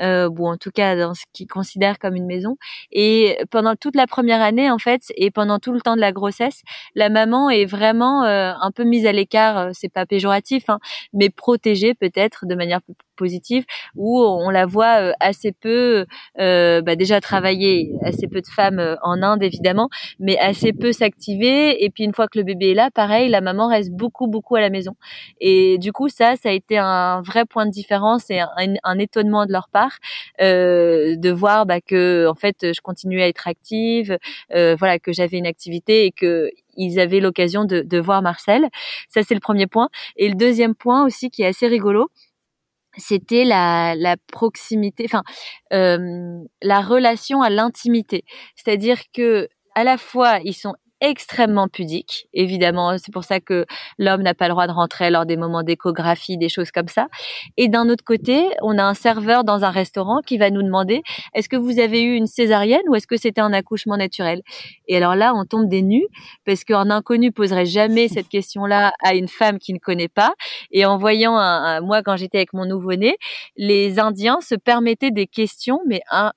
euh, 0.00 0.28
ou 0.28 0.48
en 0.48 0.56
tout 0.56 0.70
cas 0.70 0.96
dans 0.96 1.14
ce 1.14 1.24
qu'il 1.32 1.46
considère 1.46 1.98
comme 1.98 2.16
une 2.16 2.26
maison. 2.26 2.56
Et 2.92 3.38
pendant 3.50 3.76
toute 3.76 3.96
la 3.96 4.06
première 4.06 4.40
année, 4.42 4.70
en 4.70 4.78
fait, 4.78 5.02
et 5.16 5.30
pendant 5.30 5.58
tout 5.58 5.72
le 5.72 5.80
temps 5.80 5.96
de 5.96 6.00
la 6.00 6.12
grossesse, 6.12 6.62
la 6.94 7.08
maman 7.08 7.50
est 7.50 7.66
vraiment 7.66 8.24
euh, 8.24 8.52
un 8.60 8.70
peu 8.70 8.84
mise 8.84 9.06
à 9.06 9.12
l'écart. 9.12 9.58
Euh, 9.58 9.70
c'est 9.72 9.92
pas 9.92 10.06
péjoratif, 10.06 10.68
hein, 10.68 10.78
mais 11.12 11.30
protégée 11.30 11.94
peut-être 11.94 12.46
de 12.46 12.54
manière 12.54 12.80
positive, 13.16 13.64
où 13.96 14.22
on 14.22 14.48
la 14.48 14.64
voit 14.64 15.12
assez 15.20 15.52
peu, 15.52 16.06
bah 16.38 16.96
déjà 16.96 17.20
travailler, 17.20 17.92
assez 18.02 18.26
peu 18.26 18.40
de 18.40 18.46
femmes 18.46 18.96
en 19.02 19.22
Inde 19.22 19.42
évidemment, 19.42 19.90
mais 20.18 20.38
assez 20.38 20.72
peu 20.72 20.92
s'activer. 20.92 21.84
Et 21.84 21.90
puis 21.90 22.04
une 22.04 22.14
fois 22.14 22.28
que 22.28 22.38
le 22.38 22.44
bébé 22.44 22.70
est 22.70 22.74
là, 22.74 22.90
pareil, 22.90 23.28
la 23.28 23.42
maman 23.42 23.68
reste 23.68 23.90
beaucoup 23.90 24.26
beaucoup 24.26 24.56
à 24.56 24.62
la 24.62 24.70
maison. 24.70 24.94
Et 25.38 25.76
du 25.78 25.92
coup, 25.92 26.08
ça, 26.08 26.34
ça 26.40 26.48
a 26.50 26.52
été 26.52 26.78
un 26.78 27.22
vrai 27.22 27.44
point 27.44 27.66
de 27.66 27.70
différence 27.70 28.30
et 28.30 28.40
un, 28.40 28.98
étonnement 28.98 29.46
de 29.46 29.52
leur 29.52 29.68
part 29.68 29.98
euh, 30.40 31.16
de 31.16 31.30
voir 31.30 31.66
bah, 31.66 31.80
que 31.80 32.26
en 32.28 32.34
fait 32.34 32.72
je 32.72 32.80
continuais 32.80 33.22
à 33.22 33.28
être 33.28 33.48
active, 33.48 34.18
euh, 34.54 34.76
voilà 34.78 34.98
que 34.98 35.12
j'avais 35.12 35.38
une 35.38 35.46
activité 35.46 36.06
et 36.06 36.12
que 36.12 36.50
ils 36.76 36.98
avaient 36.98 37.20
l'occasion 37.20 37.64
de, 37.64 37.80
de 37.80 37.98
voir 37.98 38.22
Marcel. 38.22 38.68
Ça 39.08 39.22
c'est 39.22 39.34
le 39.34 39.40
premier 39.40 39.66
point. 39.66 39.88
Et 40.16 40.28
le 40.28 40.34
deuxième 40.34 40.74
point 40.74 41.04
aussi 41.04 41.30
qui 41.30 41.42
est 41.42 41.46
assez 41.46 41.66
rigolo, 41.66 42.08
c'était 42.96 43.44
la, 43.44 43.94
la 43.94 44.16
proximité, 44.32 45.04
enfin 45.06 45.22
euh, 45.72 46.38
la 46.62 46.80
relation 46.80 47.42
à 47.42 47.50
l'intimité. 47.50 48.24
C'est-à-dire 48.56 48.98
que 49.12 49.48
à 49.74 49.84
la 49.84 49.98
fois 49.98 50.40
ils 50.44 50.54
sont 50.54 50.74
extrêmement 51.00 51.68
pudique. 51.68 52.28
Évidemment, 52.32 52.96
c'est 52.98 53.12
pour 53.12 53.24
ça 53.24 53.40
que 53.40 53.66
l'homme 53.98 54.22
n'a 54.22 54.34
pas 54.34 54.48
le 54.48 54.52
droit 54.52 54.66
de 54.66 54.72
rentrer 54.72 55.10
lors 55.10 55.26
des 55.26 55.36
moments 55.36 55.62
d'échographie, 55.62 56.36
des 56.36 56.48
choses 56.48 56.70
comme 56.70 56.88
ça. 56.88 57.08
Et 57.56 57.68
d'un 57.68 57.88
autre 57.88 58.04
côté, 58.04 58.48
on 58.62 58.78
a 58.78 58.84
un 58.84 58.94
serveur 58.94 59.44
dans 59.44 59.64
un 59.64 59.70
restaurant 59.70 60.20
qui 60.24 60.38
va 60.38 60.50
nous 60.50 60.62
demander 60.62 61.02
est-ce 61.34 61.48
que 61.48 61.56
vous 61.56 61.78
avez 61.78 62.02
eu 62.02 62.14
une 62.14 62.26
césarienne 62.26 62.82
ou 62.88 62.94
est-ce 62.94 63.06
que 63.06 63.16
c'était 63.16 63.40
un 63.40 63.52
accouchement 63.52 63.96
naturel? 63.96 64.42
Et 64.88 64.96
alors 64.96 65.14
là, 65.14 65.32
on 65.34 65.44
tombe 65.44 65.68
des 65.68 65.82
nues 65.82 66.06
parce 66.44 66.64
qu'un 66.64 66.90
inconnu 66.90 67.32
poserait 67.32 67.66
jamais 67.66 68.08
cette 68.08 68.28
question-là 68.30 68.92
à 69.02 69.14
une 69.14 69.28
femme 69.28 69.58
qui 69.58 69.72
ne 69.72 69.78
connaît 69.78 70.08
pas. 70.08 70.34
Et 70.70 70.84
en 70.84 70.98
voyant 70.98 71.36
un, 71.36 71.80
moi 71.80 72.02
quand 72.02 72.16
j'étais 72.16 72.38
avec 72.38 72.52
mon 72.52 72.66
nouveau-né, 72.66 73.16
les 73.56 73.98
Indiens 73.98 74.38
se 74.40 74.54
permettaient 74.54 75.10
des 75.10 75.26
questions, 75.26 75.80
mais 75.86 76.00
un, 76.10 76.32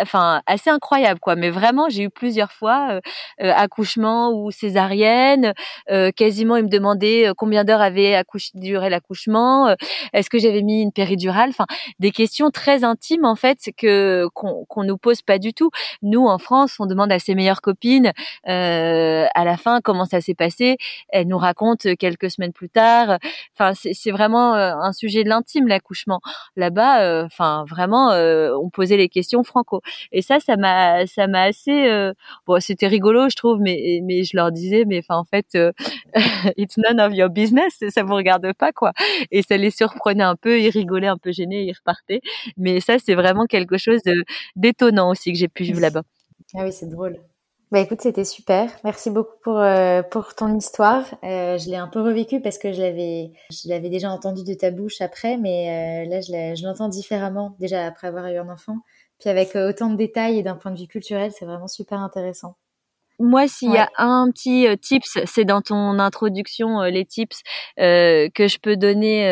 enfin 0.00 0.42
assez 0.46 0.70
incroyable 0.70 1.20
quoi. 1.20 1.36
Mais 1.36 1.50
vraiment 1.50 1.88
j'ai 1.88 2.04
eu 2.04 2.10
plusieurs 2.10 2.52
fois 2.52 2.88
euh, 2.90 3.00
euh 3.42 3.52
accouchement 3.54 4.32
ou 4.32 4.50
césarienne 4.50 5.54
euh, 5.90 6.10
quasiment 6.10 6.56
ils 6.56 6.64
me 6.64 6.68
demandaient 6.68 7.28
euh, 7.28 7.34
combien 7.36 7.64
d'heures 7.64 7.80
avait 7.80 8.22
duré 8.54 8.90
l'accouchement 8.90 9.74
est-ce 10.12 10.28
que 10.30 10.38
j'avais 10.38 10.62
mis 10.62 10.82
une 10.82 10.92
péridurale? 10.92 11.50
Enfin 11.50 11.66
des 11.98 12.10
questions 12.10 12.50
très 12.50 12.84
intimes 12.84 13.24
en 13.24 13.36
fait 13.36 13.58
que 13.76 14.26
qu'on 14.34 14.64
qu'on 14.66 14.84
nous 14.84 14.98
pose 14.98 15.22
pas 15.22 15.38
du 15.38 15.54
tout. 15.54 15.70
Nous 16.02 16.26
en 16.26 16.38
France 16.38 16.76
on 16.80 16.86
demande 16.86 17.12
à 17.12 17.18
ses 17.18 17.34
meilleures 17.34 17.60
copines 17.60 18.12
à 18.44 19.44
la 19.44 19.56
fin 19.56 19.80
comment 19.80 20.04
ça 20.04 20.20
s'est 20.20 20.34
passé. 20.34 20.76
Elles 21.08 21.28
nous 21.28 21.38
racontent 21.38 21.88
quelques 21.98 22.30
semaines 22.30 22.52
plus 22.52 22.68
tard 22.68 23.18
enfin 23.56 23.72
c'est 23.74 24.10
vraiment 24.10 24.54
un 24.54 24.92
sujet 24.92 25.24
de 25.24 25.28
l'intime 25.28 25.68
l'accouchement. 25.68 26.20
Là-bas 26.56 27.24
enfin 27.24 27.64
vraiment 27.68 28.10
on 28.12 28.70
posait 28.70 28.96
les 28.96 29.08
questions 29.08 29.44
franco 29.44 29.82
et 30.12 30.22
ça, 30.22 30.40
ça 30.40 30.56
m'a, 30.56 31.06
ça 31.06 31.26
m'a 31.26 31.42
assez, 31.42 31.88
euh, 31.88 32.12
bon, 32.46 32.60
c'était 32.60 32.86
rigolo, 32.86 33.28
je 33.28 33.36
trouve, 33.36 33.58
mais 33.60 34.00
mais 34.02 34.24
je 34.24 34.36
leur 34.36 34.52
disais, 34.52 34.84
mais 34.86 34.98
enfin 34.98 35.16
en 35.18 35.24
fait, 35.24 35.46
euh, 35.54 35.72
it's 36.56 36.76
none 36.78 37.00
of 37.00 37.14
your 37.14 37.30
business, 37.30 37.82
ça 37.88 38.02
vous 38.02 38.14
regarde 38.14 38.52
pas 38.54 38.72
quoi. 38.72 38.92
Et 39.30 39.42
ça 39.42 39.56
les 39.56 39.70
surprenait 39.70 40.24
un 40.24 40.36
peu, 40.36 40.60
ils 40.60 40.70
rigolaient 40.70 41.06
un 41.08 41.18
peu 41.18 41.32
gênés, 41.32 41.62
ils 41.64 41.72
repartaient. 41.72 42.20
Mais 42.56 42.80
ça, 42.80 42.98
c'est 42.98 43.14
vraiment 43.14 43.46
quelque 43.46 43.78
chose 43.78 44.00
d'étonnant 44.56 45.10
aussi 45.10 45.32
que 45.32 45.38
j'ai 45.38 45.48
pu 45.48 45.64
vivre 45.64 45.80
là-bas. 45.80 46.02
Ah 46.54 46.64
oui, 46.64 46.72
c'est 46.72 46.88
drôle. 46.88 47.18
Bah 47.72 47.80
écoute, 47.80 48.02
c'était 48.02 48.24
super. 48.24 48.70
Merci 48.84 49.10
beaucoup 49.10 49.34
pour 49.42 49.58
euh, 49.58 50.02
pour 50.02 50.34
ton 50.34 50.56
histoire. 50.56 51.04
Je 51.22 51.68
l'ai 51.68 51.76
un 51.76 51.88
peu 51.88 52.00
revécu 52.00 52.40
parce 52.40 52.56
que 52.58 52.72
je 52.72 52.80
l'avais 52.80 53.32
je 53.50 53.68
l'avais 53.68 53.88
déjà 53.88 54.10
entendu 54.10 54.44
de 54.44 54.54
ta 54.54 54.70
bouche 54.70 55.00
après, 55.00 55.36
mais 55.38 56.06
là 56.06 56.20
je 56.20 56.64
l'entends 56.64 56.88
différemment 56.88 57.56
déjà 57.58 57.84
après 57.86 58.06
avoir 58.06 58.26
eu 58.26 58.36
un 58.36 58.48
enfant. 58.48 58.76
Puis 59.18 59.28
avec 59.30 59.56
euh, 59.56 59.70
autant 59.70 59.90
de 59.90 59.96
détails 59.96 60.38
et 60.38 60.42
d'un 60.44 60.56
point 60.56 60.70
de 60.72 60.78
vue 60.78 60.86
culturel, 60.88 61.32
c'est 61.32 61.44
vraiment 61.46 61.68
super 61.68 62.00
intéressant. 62.00 62.56
Moi, 63.20 63.46
s'il 63.46 63.72
y 63.72 63.78
a 63.78 63.88
un 63.96 64.28
petit 64.32 64.66
euh, 64.66 64.74
tips, 64.76 65.18
c'est 65.24 65.44
dans 65.44 65.62
ton 65.62 66.00
introduction, 66.00 66.82
euh, 66.82 66.90
les 66.90 67.04
tips 67.04 67.42
euh, 67.78 68.28
que 68.34 68.48
je 68.48 68.58
peux 68.58 68.76
donner 68.76 69.24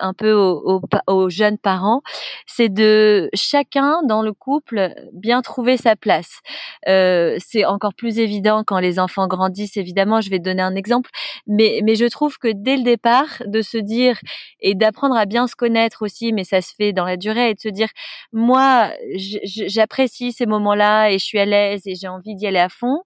un 0.00 0.12
peu 0.12 0.32
aux, 0.32 0.82
aux, 1.06 1.30
jeunes 1.30 1.56
parents, 1.56 2.02
c'est 2.46 2.68
de 2.68 3.30
chacun 3.34 4.02
dans 4.04 4.22
le 4.22 4.32
couple 4.32 4.94
bien 5.12 5.40
trouver 5.42 5.76
sa 5.76 5.96
place. 5.96 6.40
c'est 6.86 7.64
encore 7.64 7.94
plus 7.94 8.18
évident 8.18 8.62
quand 8.64 8.78
les 8.78 8.98
enfants 8.98 9.26
grandissent, 9.26 9.76
évidemment. 9.76 10.20
Je 10.20 10.30
vais 10.30 10.38
donner 10.38 10.62
un 10.62 10.74
exemple, 10.74 11.10
mais 11.46 11.80
mais 11.84 11.94
je 11.94 12.06
trouve 12.06 12.38
que 12.38 12.48
dès 12.54 12.76
le 12.76 12.82
départ, 12.82 13.42
de 13.46 13.62
se 13.62 13.78
dire 13.78 14.18
et 14.60 14.74
d'apprendre 14.74 15.16
à 15.16 15.24
bien 15.26 15.46
se 15.46 15.56
connaître 15.56 16.02
aussi, 16.02 16.32
mais 16.32 16.44
ça 16.44 16.60
se 16.60 16.74
fait 16.74 16.92
dans 16.92 17.04
la 17.04 17.16
durée, 17.16 17.50
et 17.50 17.54
de 17.54 17.60
se 17.60 17.68
dire 17.68 17.88
moi, 18.32 18.90
j'apprécie 19.44 20.32
ces 20.32 20.46
moments-là 20.46 21.10
et 21.10 21.18
je 21.18 21.24
suis 21.24 21.38
à 21.38 21.46
l'aise 21.46 21.82
et 21.86 21.94
j'ai 21.94 22.08
envie 22.08 22.34
d'y 22.34 22.46
aller 22.46 22.58
à 22.58 22.68
fond. 22.68 23.02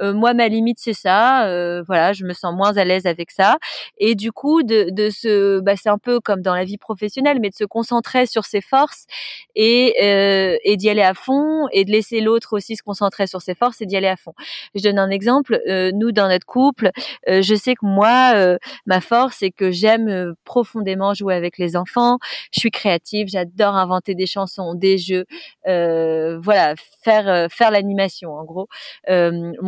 Euh, 0.00 0.12
moi 0.12 0.34
ma 0.34 0.48
limite 0.48 0.78
c'est 0.80 0.92
ça. 0.92 1.46
Euh, 1.46 1.82
voilà 1.86 2.12
je 2.12 2.24
me 2.24 2.32
sens 2.32 2.54
moins 2.54 2.76
à 2.76 2.84
l'aise 2.84 3.06
avec 3.06 3.30
ça. 3.30 3.58
Et 3.98 4.14
du 4.14 4.32
coup 4.32 4.62
de, 4.62 4.88
de 4.90 5.10
se 5.10 5.60
bah, 5.60 5.74
c'est 5.76 5.88
un 5.88 5.98
peu 5.98 6.20
comme 6.20 6.42
dans 6.42 6.54
la 6.54 6.64
vie 6.64 6.78
professionnelle 6.78 7.38
mais 7.40 7.50
de 7.50 7.54
se 7.54 7.64
concentrer 7.64 8.26
sur 8.26 8.44
ses 8.44 8.60
forces 8.60 9.06
et 9.54 9.94
euh, 10.02 10.56
et 10.64 10.76
d'y 10.76 10.88
aller 10.90 11.02
à 11.02 11.14
fond 11.14 11.66
et 11.72 11.84
de 11.84 11.90
laisser 11.90 12.20
l'autre 12.20 12.56
aussi 12.56 12.76
se 12.76 12.82
concentrer 12.82 13.26
sur 13.26 13.42
ses 13.42 13.54
forces 13.54 13.80
et 13.80 13.86
d'y 13.86 13.96
aller 13.96 14.08
à 14.08 14.16
fond. 14.16 14.34
Je 14.74 14.82
donne 14.82 14.98
un 14.98 15.10
exemple. 15.10 15.60
Nous 15.94 16.12
dans 16.12 16.28
notre 16.28 16.46
couple 16.46 16.90
je 17.26 17.54
sais 17.54 17.74
que 17.74 17.84
moi 17.84 18.56
ma 18.86 19.00
force 19.00 19.36
c'est 19.40 19.50
que 19.50 19.70
j'aime 19.70 20.34
profondément 20.44 21.14
jouer 21.14 21.34
avec 21.34 21.58
les 21.58 21.76
enfants. 21.76 22.18
Je 22.52 22.60
suis 22.60 22.70
créative 22.70 23.28
j'adore 23.28 23.74
inventer 23.76 24.14
des 24.14 24.26
chansons 24.26 24.74
des 24.74 24.98
jeux 24.98 25.24
voilà 25.64 26.74
faire 27.02 27.48
faire 27.50 27.70
l'animation 27.70 28.32
en 28.34 28.44
gros 28.44 28.68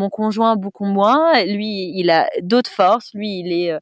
mon 0.00 0.10
conjoint 0.10 0.56
beaucoup 0.56 0.84
moins. 0.86 1.44
Lui, 1.44 1.92
il 1.96 2.10
a 2.10 2.28
d'autres 2.42 2.70
forces. 2.70 3.10
Lui, 3.14 3.40
il 3.40 3.52
est 3.52 3.72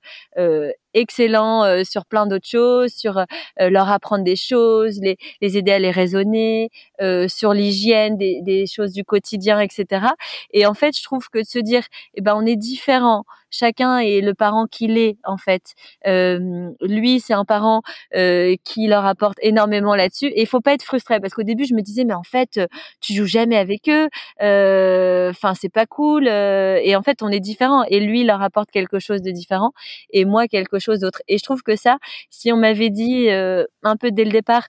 excellent 1.00 1.64
euh, 1.64 1.82
sur 1.84 2.06
plein 2.06 2.26
d'autres 2.26 2.48
choses, 2.48 2.92
sur 2.92 3.18
euh, 3.18 3.24
leur 3.70 3.88
apprendre 3.90 4.24
des 4.24 4.36
choses, 4.36 4.98
les, 5.00 5.16
les 5.40 5.56
aider 5.56 5.72
à 5.72 5.78
les 5.78 5.90
raisonner, 5.90 6.70
euh, 7.00 7.28
sur 7.28 7.52
l'hygiène 7.52 8.16
des, 8.16 8.40
des, 8.42 8.66
choses 8.66 8.92
du 8.92 9.04
quotidien, 9.04 9.60
etc. 9.60 10.06
Et 10.52 10.66
en 10.66 10.74
fait, 10.74 10.96
je 10.96 11.02
trouve 11.02 11.28
que 11.28 11.38
de 11.38 11.44
se 11.44 11.58
dire, 11.60 11.84
eh 12.14 12.20
ben, 12.20 12.34
on 12.36 12.44
est 12.44 12.56
différent. 12.56 13.24
Chacun 13.50 13.98
est 13.98 14.20
le 14.20 14.34
parent 14.34 14.66
qu'il 14.66 14.98
est 14.98 15.16
en 15.24 15.38
fait. 15.38 15.74
Euh, 16.06 16.70
lui, 16.82 17.20
c'est 17.20 17.32
un 17.32 17.44
parent 17.44 17.82
euh, 18.14 18.56
qui 18.64 18.88
leur 18.88 19.06
apporte 19.06 19.38
énormément 19.40 19.94
là-dessus. 19.94 20.26
Et 20.26 20.42
il 20.42 20.46
faut 20.46 20.60
pas 20.60 20.74
être 20.74 20.82
frustré 20.82 21.20
parce 21.20 21.32
qu'au 21.34 21.44
début, 21.44 21.64
je 21.64 21.74
me 21.74 21.80
disais, 21.80 22.04
mais 22.04 22.14
en 22.14 22.24
fait, 22.24 22.60
tu 23.00 23.14
joues 23.14 23.26
jamais 23.26 23.56
avec 23.56 23.88
eux. 23.88 24.08
Enfin, 24.40 25.54
c'est 25.54 25.72
pas 25.72 25.86
cool. 25.86 26.28
et 26.28 26.94
en 26.96 27.02
fait, 27.02 27.22
on 27.22 27.28
est 27.28 27.40
différent. 27.40 27.84
Et 27.84 28.00
lui, 28.00 28.20
il 28.20 28.26
leur 28.26 28.42
apporte 28.42 28.70
quelque 28.70 28.98
chose 28.98 29.22
de 29.22 29.30
différent. 29.30 29.72
Et 30.10 30.24
moi, 30.24 30.48
quelque 30.48 30.78
chose 30.78 30.87
d'autre. 30.96 31.22
Et 31.28 31.38
je 31.38 31.44
trouve 31.44 31.62
que 31.62 31.76
ça, 31.76 31.98
si 32.30 32.52
on 32.52 32.56
m'avait 32.56 32.90
dit 32.90 33.28
euh, 33.30 33.64
un 33.82 33.96
peu 33.96 34.10
dès 34.10 34.24
le 34.24 34.30
départ, 34.30 34.68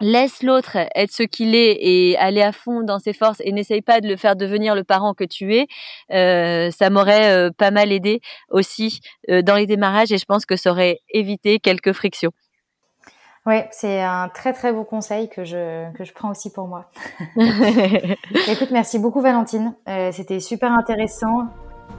laisse 0.00 0.42
l'autre 0.42 0.76
être 0.96 1.12
ce 1.12 1.22
qu'il 1.22 1.54
est 1.54 1.76
et 1.80 2.18
aller 2.18 2.42
à 2.42 2.50
fond 2.50 2.82
dans 2.82 2.98
ses 2.98 3.12
forces 3.12 3.40
et 3.44 3.52
n'essaye 3.52 3.82
pas 3.82 4.00
de 4.00 4.08
le 4.08 4.16
faire 4.16 4.34
devenir 4.34 4.74
le 4.74 4.82
parent 4.82 5.14
que 5.14 5.22
tu 5.22 5.54
es, 5.54 5.66
euh, 6.12 6.72
ça 6.72 6.90
m'aurait 6.90 7.30
euh, 7.30 7.50
pas 7.56 7.70
mal 7.70 7.92
aidé 7.92 8.20
aussi 8.50 8.98
dans 9.28 9.54
les 9.54 9.66
démarrages 9.66 10.10
et 10.10 10.18
je 10.18 10.24
pense 10.24 10.44
que 10.44 10.56
ça 10.56 10.72
aurait 10.72 10.98
évité 11.12 11.60
quelques 11.60 11.92
frictions. 11.92 12.32
Oui, 13.46 13.56
c'est 13.70 14.00
un 14.00 14.28
très 14.28 14.52
très 14.52 14.72
beau 14.72 14.84
conseil 14.84 15.28
que 15.28 15.44
je, 15.44 15.92
que 15.92 16.04
je 16.04 16.12
prends 16.12 16.30
aussi 16.30 16.52
pour 16.52 16.66
moi. 16.66 16.90
Écoute, 17.36 18.70
merci 18.72 18.98
beaucoup 18.98 19.20
Valentine. 19.20 19.74
C'était 20.12 20.40
super 20.40 20.72
intéressant. 20.72 21.48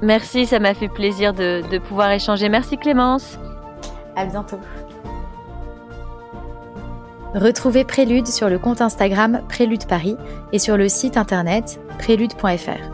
Merci, 0.01 0.45
ça 0.45 0.59
m'a 0.59 0.73
fait 0.73 0.87
plaisir 0.87 1.33
de, 1.33 1.77
pouvoir 1.79 2.11
échanger. 2.11 2.49
Merci 2.49 2.77
Clémence. 2.77 3.37
À 4.15 4.25
bientôt. 4.25 4.59
Retrouvez 7.33 7.83
Prélude 7.83 8.27
sur 8.27 8.47
le 8.47 8.59
compte 8.59 8.81
Instagram 8.81 9.41
Prélude 9.49 9.87
Paris 9.87 10.17
et 10.51 10.59
sur 10.59 10.77
le 10.77 10.87
site 10.87 11.17
internet 11.17 11.79
prélude.fr. 11.97 12.93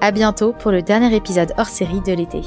À 0.00 0.10
bientôt 0.10 0.52
pour 0.52 0.70
le 0.70 0.80
dernier 0.80 1.14
épisode 1.14 1.52
hors 1.58 1.68
série 1.68 2.00
de 2.00 2.12
l'été. 2.12 2.42